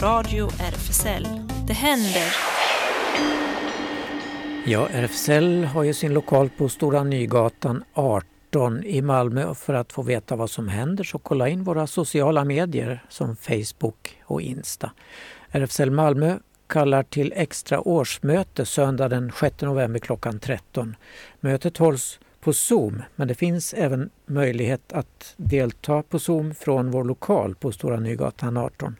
Radio 0.00 0.46
RFSL. 0.48 1.26
Det 1.66 1.74
händer 1.74 2.61
Ja, 4.64 4.88
RFSL 4.92 5.64
har 5.64 5.82
ju 5.82 5.94
sin 5.94 6.14
lokal 6.14 6.48
på 6.48 6.68
Stora 6.68 7.04
Nygatan 7.04 7.84
18 7.94 8.84
i 8.84 9.02
Malmö. 9.02 9.54
För 9.54 9.74
att 9.74 9.92
få 9.92 10.02
veta 10.02 10.36
vad 10.36 10.50
som 10.50 10.68
händer 10.68 11.04
så 11.04 11.18
kolla 11.18 11.48
in 11.48 11.64
våra 11.64 11.86
sociala 11.86 12.44
medier 12.44 13.04
som 13.08 13.36
Facebook 13.36 14.18
och 14.24 14.42
Insta. 14.42 14.90
RFSL 15.50 15.90
Malmö 15.90 16.38
kallar 16.66 17.02
till 17.02 17.32
extra 17.36 17.80
årsmöte 17.80 18.66
söndag 18.66 19.08
den 19.08 19.32
6 19.40 19.60
november 19.60 20.00
klockan 20.00 20.38
13. 20.38 20.96
Mötet 21.40 21.76
hålls 21.76 22.20
på 22.40 22.52
Zoom 22.52 23.02
men 23.16 23.28
det 23.28 23.34
finns 23.34 23.74
även 23.74 24.10
möjlighet 24.26 24.92
att 24.92 25.34
delta 25.36 26.02
på 26.02 26.18
Zoom 26.18 26.54
från 26.54 26.90
vår 26.90 27.04
lokal 27.04 27.54
på 27.54 27.72
Stora 27.72 28.00
Nygatan 28.00 28.56
18. 28.56 28.96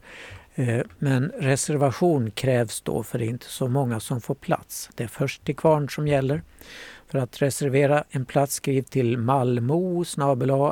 Eh, 0.54 0.80
men 0.98 1.32
reservation 1.38 2.30
krävs 2.30 2.80
då 2.80 3.02
för 3.02 3.18
det 3.18 3.24
är 3.24 3.28
inte 3.28 3.46
så 3.46 3.68
många 3.68 4.00
som 4.00 4.20
får 4.20 4.34
plats. 4.34 4.90
Det 4.94 5.04
är 5.04 5.08
först 5.08 5.44
till 5.44 5.56
kvarn 5.56 5.88
som 5.88 6.08
gäller. 6.08 6.42
För 7.06 7.18
att 7.18 7.42
reservera 7.42 8.04
en 8.10 8.24
plats 8.24 8.54
skriv 8.54 8.82
till 8.82 9.18
malmo 9.18 10.04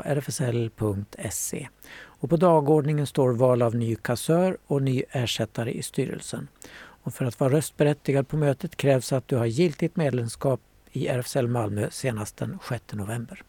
rfsl.se. 0.04 1.68
Och 1.92 2.30
på 2.30 2.36
dagordningen 2.36 3.06
står 3.06 3.32
val 3.32 3.62
av 3.62 3.74
ny 3.74 3.96
kassör 3.96 4.58
och 4.66 4.82
ny 4.82 5.02
ersättare 5.10 5.72
i 5.72 5.82
styrelsen. 5.82 6.48
Och 7.02 7.14
för 7.14 7.24
att 7.24 7.40
vara 7.40 7.52
röstberättigad 7.52 8.28
på 8.28 8.36
mötet 8.36 8.76
krävs 8.76 9.12
att 9.12 9.28
du 9.28 9.36
har 9.36 9.46
giltigt 9.46 9.96
medlemskap 9.96 10.60
i 10.92 11.08
RFSL 11.08 11.48
Malmö 11.48 11.88
senast 11.90 12.36
den 12.36 12.58
6 12.68 12.84
november. 12.92 13.42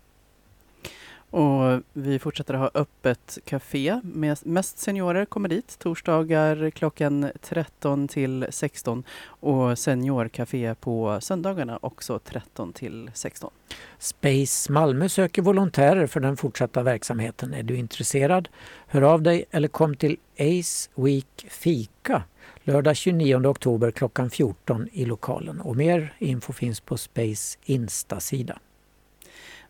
Och 1.31 1.81
vi 1.93 2.19
fortsätter 2.19 2.53
ha 2.53 2.71
öppet 2.73 3.37
café. 3.45 4.01
Mest 4.43 4.79
seniorer 4.79 5.25
kommer 5.25 5.49
dit 5.49 5.79
torsdagar 5.79 6.69
klockan 6.69 7.31
13 7.41 8.07
till 8.07 8.45
16 8.49 9.03
och 9.23 9.79
seniorcafé 9.79 10.75
på 10.75 11.17
söndagarna 11.21 11.79
också 11.81 12.19
13 12.19 12.73
till 12.73 13.11
16. 13.13 13.51
Space 13.99 14.71
Malmö 14.71 15.09
söker 15.09 15.41
volontärer 15.41 16.07
för 16.07 16.19
den 16.19 16.37
fortsatta 16.37 16.83
verksamheten. 16.83 17.53
Är 17.53 17.63
du 17.63 17.75
intresserad? 17.75 18.49
Hör 18.87 19.01
av 19.01 19.21
dig 19.21 19.45
eller 19.51 19.67
kom 19.67 19.95
till 19.95 20.17
Ace 20.39 20.89
Week 20.95 21.45
Fika 21.49 22.23
lördag 22.63 22.95
29 22.95 23.47
oktober 23.47 23.91
klockan 23.91 24.29
14 24.29 24.87
i 24.91 25.05
lokalen. 25.05 25.61
Och 25.61 25.75
mer 25.75 26.13
info 26.19 26.53
finns 26.53 26.79
på 26.79 26.97
Space 26.97 27.57
Insta-sida. 27.65 28.59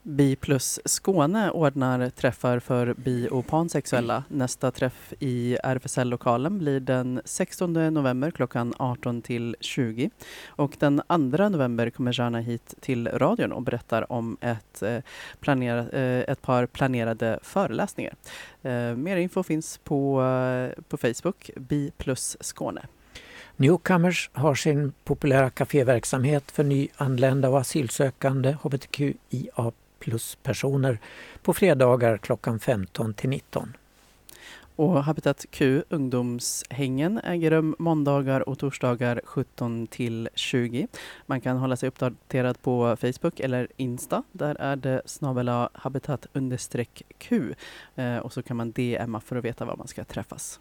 Bi 0.03 0.35
plus 0.35 0.79
Skåne 0.85 1.51
ordnar 1.51 2.09
träffar 2.09 2.59
för 2.59 2.93
bi 2.93 3.27
och 3.31 3.47
pansexuella. 3.47 4.23
Nästa 4.27 4.71
träff 4.71 5.13
i 5.19 5.57
RFSL-lokalen 5.63 6.57
blir 6.57 6.79
den 6.79 7.21
16 7.25 7.73
november 7.73 8.31
klockan 8.31 8.73
18 8.77 9.21
till 9.21 9.55
20. 9.59 10.09
Och 10.47 10.75
den 10.79 11.01
2 11.07 11.49
november 11.49 11.89
kommer 11.89 12.19
Jana 12.19 12.39
hit 12.39 12.73
till 12.79 13.07
radion 13.07 13.51
och 13.51 13.61
berättar 13.61 14.11
om 14.11 14.37
ett, 14.41 14.81
eh, 14.81 14.97
planera, 15.39 15.89
eh, 15.89 16.31
ett 16.31 16.41
par 16.41 16.65
planerade 16.65 17.39
föreläsningar. 17.43 18.13
Eh, 18.61 18.95
mer 18.95 19.17
info 19.17 19.43
finns 19.43 19.77
på, 19.77 20.23
på 20.89 20.97
Facebook, 20.97 21.51
Bi 21.55 21.91
plus 21.97 22.37
Skåne. 22.39 22.81
Newcomers 23.55 24.29
har 24.33 24.55
sin 24.55 24.93
populära 25.03 25.49
kaféverksamhet 25.49 26.51
för 26.51 26.63
nyanlända 26.63 27.49
och 27.49 27.59
asylsökande 27.59 28.55
hbtqia 28.61 29.71
plus-personer 30.01 30.99
på 31.41 31.53
fredagar 31.53 32.17
klockan 32.17 32.59
15 32.59 33.13
till 33.13 33.29
19. 33.29 33.73
Och 34.75 35.03
Habitat 35.03 35.45
Q, 35.51 35.83
ungdomshängen, 35.89 37.17
äger 37.23 37.51
rum 37.51 37.75
måndagar 37.79 38.49
och 38.49 38.59
torsdagar 38.59 39.21
17 39.23 39.87
till 39.87 40.29
20. 40.35 40.87
Man 41.25 41.41
kan 41.41 41.57
hålla 41.57 41.75
sig 41.75 41.87
uppdaterad 41.87 42.61
på 42.61 42.97
Facebook 43.01 43.39
eller 43.39 43.67
Insta. 43.77 44.23
Där 44.31 44.55
är 44.59 44.75
det 44.75 45.01
snabela 45.05 45.69
habitat 45.73 46.27
Q. 47.17 47.53
Eh, 47.95 48.17
och 48.17 48.33
så 48.33 48.43
kan 48.43 48.57
man 48.57 48.71
DMa 48.71 49.19
för 49.19 49.35
att 49.35 49.45
veta 49.45 49.65
var 49.65 49.75
man 49.75 49.87
ska 49.87 50.03
träffas. 50.03 50.59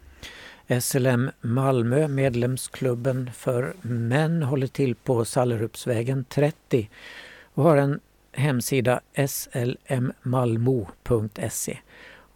SLM 0.81 1.31
Malmö, 1.41 2.07
medlemsklubben 2.07 3.31
för 3.33 3.73
män, 3.81 4.43
håller 4.43 4.67
till 4.67 4.95
på 4.95 5.25
Sallerupsvägen 5.25 6.25
30 6.29 6.89
och 7.53 7.63
har 7.63 7.77
en 7.77 7.99
hemsida 8.31 9.01
slmmalmo.se 9.27 9.77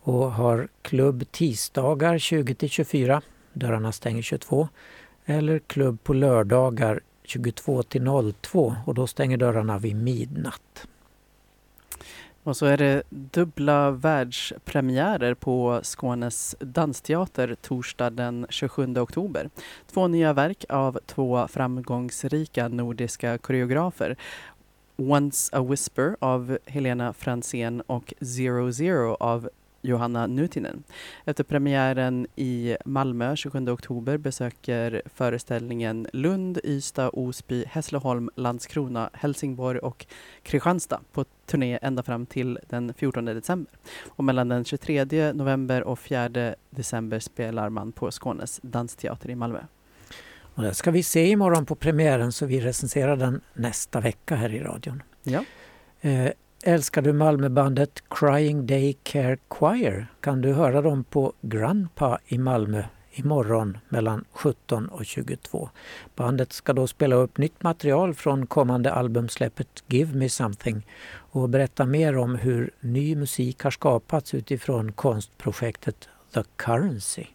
och 0.01 0.31
har 0.31 0.67
klubb 0.81 1.31
tisdagar 1.31 2.17
20 2.17 2.69
24, 2.69 3.21
dörrarna 3.53 3.91
stänger 3.91 4.21
22, 4.21 4.67
eller 5.25 5.59
klubb 5.59 6.03
på 6.03 6.13
lördagar 6.13 6.99
22 7.23 7.83
02 8.41 8.75
och 8.85 8.93
då 8.93 9.07
stänger 9.07 9.37
dörrarna 9.37 9.77
vid 9.77 9.95
midnatt. 9.95 10.87
Och 12.45 12.57
så 12.57 12.65
är 12.65 12.77
det 12.77 13.03
dubbla 13.09 13.91
världspremiärer 13.91 15.33
på 15.33 15.79
Skånes 15.83 16.55
dansteater 16.59 17.55
torsdag 17.61 18.09
den 18.09 18.47
27 18.49 18.97
oktober. 18.97 19.49
Två 19.93 20.07
nya 20.07 20.33
verk 20.33 20.65
av 20.69 20.99
två 21.05 21.47
framgångsrika 21.47 22.67
nordiska 22.67 23.37
koreografer. 23.37 24.17
Once 24.97 25.57
a 25.57 25.63
Whisper 25.63 26.15
av 26.19 26.57
Helena 26.65 27.13
Fransén 27.13 27.81
och 27.81 28.13
Zero 28.21 28.73
Zero 28.73 29.17
av 29.19 29.49
Johanna 29.81 30.27
Nutinen. 30.27 30.83
Efter 31.25 31.43
premiären 31.43 32.27
i 32.35 32.77
Malmö 32.85 33.35
27 33.35 33.69
oktober 33.69 34.17
besöker 34.17 35.01
föreställningen 35.05 36.07
Lund, 36.13 36.59
Ystad, 36.63 37.09
Osby, 37.13 37.65
Hässleholm, 37.67 38.29
Landskrona, 38.35 39.09
Helsingborg 39.13 39.79
och 39.79 40.05
Kristianstad 40.43 40.99
på 41.11 41.25
turné 41.45 41.79
ända 41.81 42.03
fram 42.03 42.25
till 42.25 42.59
den 42.69 42.93
14 42.93 43.25
december. 43.25 43.73
Och 44.07 44.23
mellan 44.23 44.49
den 44.49 44.65
23 44.65 45.33
november 45.33 45.83
och 45.83 45.99
4 45.99 46.55
december 46.69 47.19
spelar 47.19 47.69
man 47.69 47.91
på 47.91 48.11
Skånes 48.11 48.59
dansteater 48.63 49.29
i 49.29 49.35
Malmö. 49.35 49.59
Och 50.55 50.63
det 50.63 50.73
ska 50.73 50.91
vi 50.91 51.03
se 51.03 51.29
imorgon 51.29 51.65
på 51.65 51.75
premiären 51.75 52.31
så 52.31 52.45
vi 52.45 52.59
recenserar 52.59 53.15
den 53.15 53.41
nästa 53.53 53.99
vecka 53.99 54.35
här 54.35 54.53
i 54.53 54.59
radion. 54.59 55.03
Ja. 55.23 55.43
Eh, 56.01 56.31
älskar 56.63 57.01
du 57.01 57.13
Malmöbandet 57.13 58.03
Crying 58.09 58.67
Day 58.67 58.97
Care 59.03 59.37
Choir 59.49 60.07
kan 60.21 60.41
du 60.41 60.53
höra 60.53 60.81
dem 60.81 61.03
på 61.03 61.33
Grandpa 61.41 62.19
i 62.27 62.37
Malmö 62.37 62.83
imorgon 63.11 63.77
mellan 63.89 64.25
17 64.31 64.87
och 64.87 65.05
22. 65.05 65.69
Bandet 66.15 66.53
ska 66.53 66.73
då 66.73 66.87
spela 66.87 67.15
upp 67.15 67.37
nytt 67.37 67.63
material 67.63 68.13
från 68.13 68.47
kommande 68.47 68.91
albumsläppet 68.91 69.83
Give 69.87 70.13
Me 70.13 70.29
Something 70.29 70.87
och 71.13 71.49
berätta 71.49 71.85
mer 71.85 72.17
om 72.17 72.35
hur 72.35 72.71
ny 72.79 73.15
musik 73.15 73.63
har 73.63 73.71
skapats 73.71 74.33
utifrån 74.33 74.91
konstprojektet 74.91 76.09
The 76.33 76.43
Currency. 76.55 77.25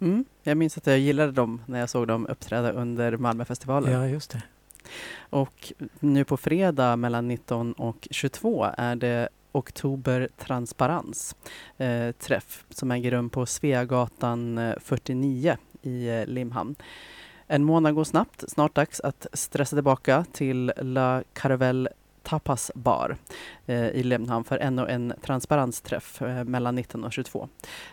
Mm. 0.00 0.24
Jag 0.42 0.56
minns 0.56 0.78
att 0.78 0.86
jag 0.86 0.98
gillade 0.98 1.32
dem 1.32 1.60
när 1.66 1.80
jag 1.80 1.90
såg 1.90 2.08
dem 2.08 2.26
uppträda 2.26 2.72
under 2.72 3.16
Malmöfestivalen. 3.16 3.92
Ja, 3.92 4.06
just 4.06 4.30
det. 4.30 4.42
Och 5.16 5.72
nu 6.00 6.24
på 6.24 6.36
fredag 6.36 6.96
mellan 6.96 7.28
19 7.28 7.72
och 7.72 8.08
22 8.10 8.66
är 8.78 8.96
det 8.96 9.28
Oktober 9.52 10.28
Transparens 10.36 11.36
eh, 11.76 12.12
träff 12.12 12.64
som 12.70 12.90
äger 12.90 13.10
rum 13.10 13.30
på 13.30 13.46
Sveagatan 13.46 14.74
49 14.80 15.56
i 15.82 16.08
eh, 16.08 16.26
Limhamn. 16.26 16.76
En 17.46 17.64
månad 17.64 17.94
går 17.94 18.04
snabbt, 18.04 18.44
snart 18.50 18.74
dags 18.74 19.00
att 19.00 19.26
stressa 19.32 19.76
tillbaka 19.76 20.24
till 20.32 20.72
La 20.76 21.22
Caravelle 21.32 21.90
Tapas 22.24 22.70
Bar 22.74 23.16
eh, 23.66 23.88
i 23.88 24.02
Limhamn 24.02 24.44
för 24.44 24.58
ännu 24.58 24.86
en 24.86 25.12
transparensträff 25.22 26.22
eh, 26.22 26.44
mellan 26.44 26.74
19 26.74 27.04
och 27.04 27.12
22. 27.12 27.48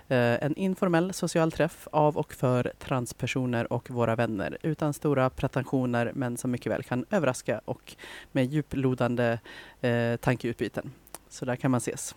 Eh, 0.07 0.17
en 0.17 0.55
informell 0.55 1.13
social 1.13 1.51
träff 1.51 1.87
av 1.91 2.17
och 2.17 2.33
för 2.33 2.73
transpersoner 2.79 3.73
och 3.73 3.89
våra 3.89 4.15
vänner 4.15 4.57
utan 4.61 4.93
stora 4.93 5.29
pretensioner 5.29 6.11
men 6.15 6.37
som 6.37 6.51
mycket 6.51 6.71
väl 6.71 6.83
kan 6.83 7.05
överraska 7.09 7.61
och 7.65 7.95
med 8.31 8.45
djuplodande 8.45 9.39
eh, 9.81 10.15
tankeutbyten. 10.15 10.91
Så 11.29 11.45
där 11.45 11.55
kan 11.55 11.71
man 11.71 11.77
ses. 11.77 12.15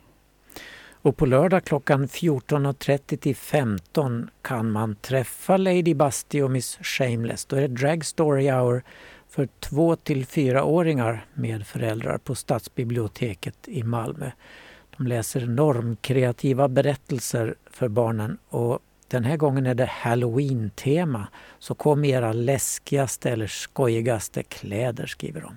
Och 1.04 1.16
på 1.16 1.26
lördag 1.26 1.64
klockan 1.64 2.06
14.30 2.06 3.16
till 3.16 3.36
15 3.36 4.30
kan 4.42 4.70
man 4.70 4.96
träffa 4.96 5.56
Lady 5.56 5.94
Busty 5.94 6.42
och 6.42 6.50
Miss 6.50 6.78
Shameless. 6.82 7.44
Då 7.44 7.56
är 7.56 7.60
det 7.60 7.68
Drag 7.68 8.04
Story 8.04 8.50
Hour 8.50 8.82
för 9.34 9.48
två 9.60 9.96
till 9.96 10.26
fyraåringar 10.26 11.26
med 11.34 11.66
föräldrar 11.66 12.18
på 12.18 12.34
Stadsbiblioteket 12.34 13.68
i 13.68 13.82
Malmö. 13.82 14.30
De 14.96 15.06
läser 15.06 15.46
normkreativa 15.46 16.68
berättelser 16.68 17.54
för 17.70 17.88
barnen 17.88 18.38
och 18.48 18.78
den 19.08 19.24
här 19.24 19.36
gången 19.36 19.66
är 19.66 19.74
det 19.74 19.86
Halloween-tema. 19.86 21.26
Så 21.58 21.74
kom 21.74 22.04
i 22.04 22.10
era 22.10 22.32
läskigaste 22.32 23.30
eller 23.30 23.46
skojigaste 23.46 24.42
kläder, 24.42 25.06
skriver 25.06 25.40
de. 25.40 25.56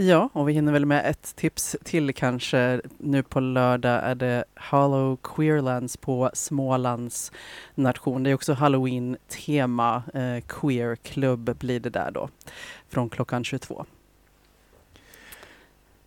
Ja, 0.00 0.28
och 0.32 0.48
vi 0.48 0.52
hinner 0.52 0.72
väl 0.72 0.86
med 0.86 1.10
ett 1.10 1.36
tips 1.36 1.76
till 1.84 2.14
kanske. 2.14 2.80
Nu 2.98 3.22
på 3.22 3.40
lördag 3.40 4.00
är 4.04 4.14
det 4.14 4.44
Hollow 4.70 5.16
Queerlands 5.16 5.96
på 5.96 6.30
Smålands 6.34 7.32
nation. 7.74 8.22
Det 8.22 8.30
är 8.30 8.34
också 8.34 8.52
halloween-tema. 8.52 10.02
Eh, 10.14 10.40
queer 10.48 10.96
klubb 10.96 11.56
blir 11.58 11.80
det 11.80 11.90
där 11.90 12.10
då, 12.10 12.28
från 12.88 13.08
klockan 13.10 13.44
22. 13.44 13.84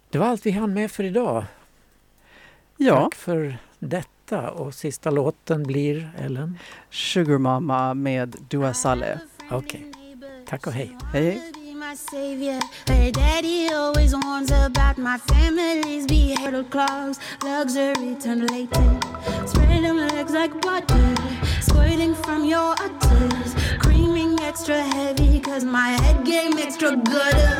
Det 0.09 0.17
var 0.17 0.25
allt 0.27 0.45
vi 0.45 0.51
hann 0.51 0.73
med 0.73 0.91
för 0.91 1.03
idag. 1.03 1.45
Ja. 2.77 2.95
Tack 2.95 3.15
för 3.15 3.57
detta. 3.79 4.51
Och 4.51 4.73
sista 4.73 5.11
låten 5.11 5.63
blir, 5.63 6.11
Ellen? 6.17 6.57
Sugar 6.89 7.37
Mama 7.37 7.93
med 7.93 8.35
Dua 8.49 8.73
Saleh. 8.73 9.17
Okej. 9.51 9.85
Okay. 9.91 10.45
Tack 10.47 10.67
och 10.67 10.73
hej. 10.73 10.97
Hej, 11.13 11.23
hej. 11.23 11.60
My 11.91 11.95
savior. 11.95 12.59
Her 12.87 13.11
daddy 13.11 13.67
always 13.67 14.15
warns 14.15 14.49
about 14.49 14.97
my 14.97 15.17
family's 15.17 16.05
behavioral 16.05 16.69
clogs. 16.69 17.19
Luxury 17.43 18.15
turned 18.15 18.49
latent. 18.49 19.03
Spread 19.49 19.83
them 19.83 19.97
legs 19.97 20.31
like 20.31 20.53
butter. 20.61 21.15
Squirting 21.59 22.15
from 22.15 22.45
your 22.45 22.75
udders. 22.85 23.51
Creaming 23.79 24.39
extra 24.39 24.81
heavy, 24.81 25.41
cause 25.41 25.65
my 25.65 25.89
head 26.01 26.23
game 26.23 26.57
extra 26.59 26.95
gutter. 26.95 27.57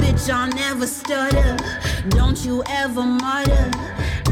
Bitch, 0.00 0.30
I'll 0.30 0.48
never 0.64 0.86
stutter. 0.86 1.56
Don't 2.08 2.42
you 2.46 2.62
ever 2.82 3.02
mutter. 3.02 3.70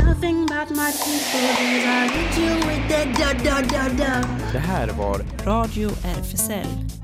Nothing 0.06 0.44
about 0.44 0.70
my 0.70 0.90
people, 1.04 1.46
I'll 1.94 2.08
hit 2.16 2.32
you 2.42 2.52
with 2.68 2.84
that 2.92 3.08
da 3.18 3.30
da 3.46 3.56
da 3.60 3.84
da. 4.00 4.28
Det 4.52 4.58
här 4.58 4.88
var 4.88 5.20
Radio 5.44 5.90
RFSL. 5.90 7.03